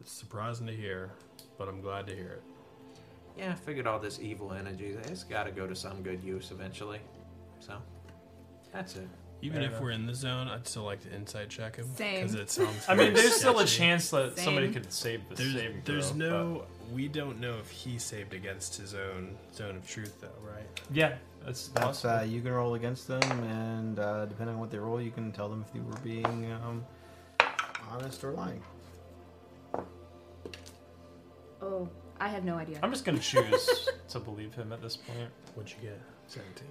[0.00, 1.10] It's surprising to hear,
[1.58, 2.42] but I'm glad to hear it.
[3.36, 6.50] Yeah, I figured all this evil energy, it's got to go to some good use
[6.50, 7.00] eventually.
[7.60, 7.74] So
[8.72, 9.06] that's it.
[9.42, 9.82] Even Fair if enough.
[9.82, 12.22] we're in the zone, I'd still like to insight check him Same.
[12.22, 12.86] because it sounds.
[12.88, 13.78] I mean, very there's still a sketchy.
[13.78, 16.64] chance that somebody could save the There's, saving there's throw, no.
[16.92, 20.66] We don't know if he saved against his own zone of truth, though, right?
[20.92, 24.78] Yeah, that's That's uh, you can roll against them, and uh, depending on what they
[24.78, 26.84] roll, you can tell them if you were being um,
[27.90, 28.62] honest or lying.
[31.62, 31.88] Oh,
[32.20, 32.78] I have no idea.
[32.82, 35.30] I'm just gonna choose to believe him at this point.
[35.54, 36.00] What'd you get?
[36.28, 36.66] 17.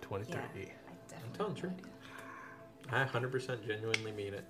[0.00, 0.40] 20, Yeah.
[0.54, 0.72] 30.
[1.12, 1.72] I'm telling the truth.
[2.90, 4.44] I 100% genuinely mean it.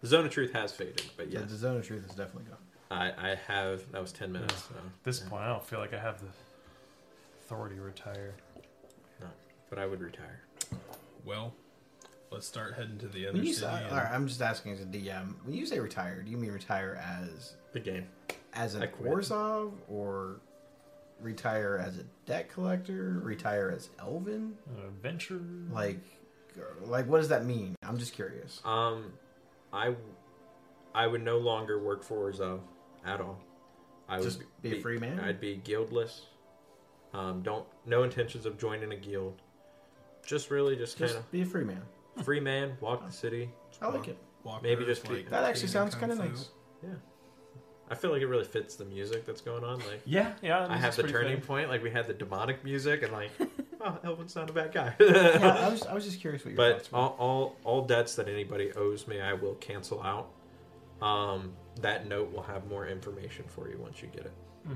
[0.00, 2.44] The zone of truth has faded, but Yeah, yes, the zone of truth is definitely
[2.50, 2.58] gone.
[2.90, 3.90] I, I have.
[3.92, 4.54] That was 10 minutes.
[4.68, 4.74] So.
[4.76, 6.26] At this point, I don't feel like I have the
[7.44, 8.34] authority to retire.
[9.20, 9.26] No,
[9.70, 10.42] but I would retire.
[11.24, 11.54] Well,
[12.30, 13.66] let's start heading to the other When you city.
[13.66, 15.34] say, and- all right, I'm just asking as a DM.
[15.44, 18.06] When you say retire, do you mean retire as The game.
[18.52, 19.10] as an I quit.
[19.12, 20.40] Orzhov, or
[21.20, 23.20] retire as a debt collector?
[23.22, 24.56] Retire as Elvin?
[24.76, 25.40] An adventure.
[25.72, 26.00] Like,
[26.82, 27.74] like what does that mean?
[27.82, 28.60] I'm just curious.
[28.64, 29.14] Um,
[29.72, 29.94] I,
[30.94, 32.60] I would no longer work for Orzhov
[33.04, 33.38] at all.
[34.08, 35.18] I Just would be a free man?
[35.20, 36.22] I'd be guildless.
[37.12, 39.40] Um, don't no intentions of joining a guild.
[40.26, 41.82] Just really just kind Just be a free man.
[42.22, 43.50] free man, walk the city.
[43.80, 44.18] I like it.
[44.62, 46.50] Maybe just like That actually sounds kind of nice.
[46.82, 46.90] Yeah,
[47.88, 49.78] I feel like it really fits the music that's going on.
[49.78, 50.66] Like Yeah, yeah.
[50.68, 51.40] I have the turning fitting.
[51.46, 51.68] point.
[51.70, 53.30] Like we had the demonic music, and like,
[53.80, 54.94] oh, Elvin's not a bad guy.
[55.00, 56.98] yeah, I was, I was just curious what your but thoughts were.
[56.98, 60.30] all, all all debts that anybody owes me, I will cancel out.
[61.04, 64.32] Um, that note will have more information for you once you get it.
[64.66, 64.74] Hmm.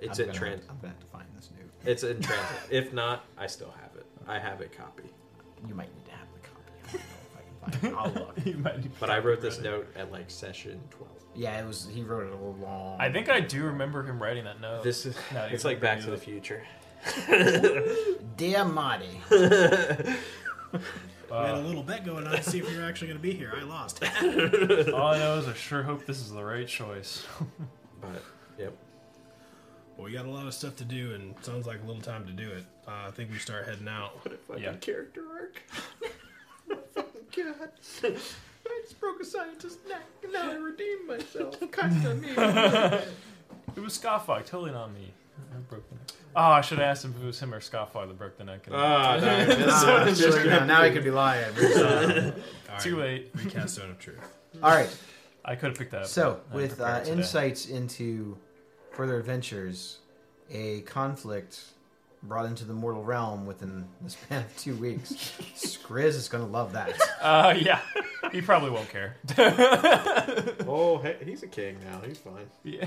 [0.00, 0.62] It's I'm in gonna trans.
[0.70, 1.70] I'm gonna have to find this note.
[1.90, 2.56] It's in transit.
[2.70, 4.06] if not, I still have it.
[4.26, 5.04] I have it copy.
[5.66, 7.04] You might need to have the copy.
[7.64, 7.98] I don't know if I can find it.
[7.98, 8.36] I'll look.
[8.46, 11.12] You might But I wrote this read note at like session twelve.
[11.34, 11.88] Yeah, it was.
[11.92, 13.00] He wrote it a little long.
[13.00, 14.82] I think I do remember him writing that note.
[14.82, 16.16] This is No, it's like Back to the.
[16.16, 16.62] Future.
[18.36, 19.20] Dear Marty.
[21.30, 23.22] We had a Uh, little bet going on to see if you're actually going to
[23.22, 23.52] be here.
[23.56, 24.02] I lost.
[24.22, 27.24] all I know is I sure hope this is the right choice.
[28.00, 28.22] But
[28.58, 28.72] yep.
[29.98, 32.24] well, we got a lot of stuff to do, and sounds like a little time
[32.26, 32.64] to do it.
[32.88, 34.24] Uh, I think we start heading out.
[34.24, 34.72] What a fucking Yeah.
[34.76, 35.60] character arc.
[37.36, 37.70] God.
[38.02, 41.60] I just broke a scientist's neck and now I redeemed myself.
[41.60, 42.30] Kinda me.
[43.76, 45.12] It was Scoffog, totally not me.
[45.54, 45.99] I'm the neck.
[46.36, 48.44] Oh, I should have asked him if it was him or Scoffog that broke the
[48.44, 48.66] neck.
[48.70, 51.52] Ah, no, this- sure, now, now he could be lying.
[52.70, 53.30] All Too late.
[53.36, 54.20] We cast Zone of Truth.
[54.62, 54.94] All right.
[55.44, 56.06] I could have picked that up.
[56.06, 58.36] So, with uh, insights into
[58.92, 59.98] further adventures,
[60.50, 61.60] a conflict
[62.22, 65.12] brought into the mortal realm within the span of two weeks.
[65.56, 66.94] Skriz is going to love that.
[67.22, 67.80] Uh, yeah,
[68.30, 69.16] he probably won't care.
[70.68, 72.00] oh, hey, he's a king now.
[72.06, 72.48] He's fine.
[72.62, 72.86] yeah.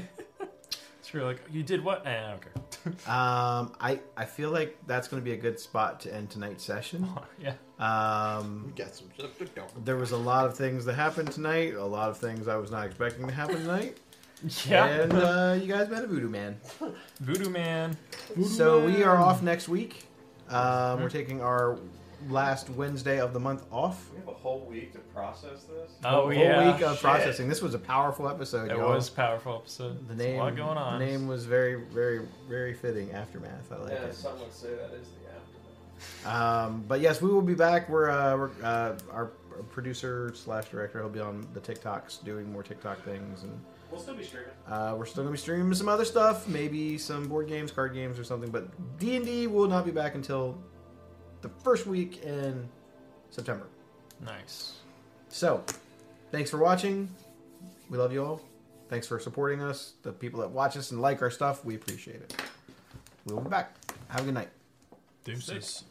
[1.14, 2.08] It's really like, you did what?
[2.08, 2.53] Eh, I don't care.
[3.08, 6.66] Um, I, I feel like that's going to be a good spot to end tonight's
[6.66, 7.08] session.
[7.40, 7.53] yeah.
[7.80, 9.85] Um, Got some stuff to talk about.
[9.85, 12.72] there was a lot of things that happened tonight, a lot of things I was
[12.72, 13.98] not expecting to happen tonight.
[14.67, 14.85] Yeah.
[14.88, 16.59] And uh, you guys met a voodoo man.
[17.22, 17.95] Voodoo Man.
[18.45, 20.03] So we are off next week.
[20.50, 21.77] Um, we're taking our
[22.30, 24.10] last Wednesday of the month off.
[24.11, 25.92] We have a whole week to process this.
[26.03, 26.74] Oh, Whole yeah.
[26.74, 27.02] week of Shit.
[27.02, 27.48] processing.
[27.50, 28.72] This was a powerful episode.
[28.72, 28.90] It y'all.
[28.93, 30.08] was a powerful episode.
[30.08, 30.40] the name.
[30.40, 31.00] a lot going on.
[31.00, 33.11] The name was very, very, very fitting.
[33.11, 33.72] Aftermath.
[33.72, 34.16] I like yeah, it.
[34.16, 36.64] some would say that is the aftermath.
[36.66, 37.90] Um, but yes, we will be back.
[37.90, 39.32] We're, uh, we're uh, our
[39.72, 41.00] producer slash director.
[41.00, 43.60] He'll be on the TikToks doing more TikTok things, and
[43.92, 44.50] We'll still be streaming.
[44.68, 48.18] uh, we're still gonna be streaming some other stuff, maybe some board games, card games,
[48.18, 48.50] or something.
[48.50, 50.58] But D and D will not be back until
[51.43, 52.67] the first week in
[53.30, 53.67] September.
[54.25, 54.77] Nice.
[55.30, 55.63] So,
[56.31, 57.09] thanks for watching.
[57.89, 58.41] We love you all.
[58.89, 59.93] Thanks for supporting us.
[60.01, 62.35] The people that watch us and like our stuff, we appreciate it.
[63.25, 63.75] We'll be back.
[64.07, 64.49] Have a good night.
[65.23, 65.83] Deuces.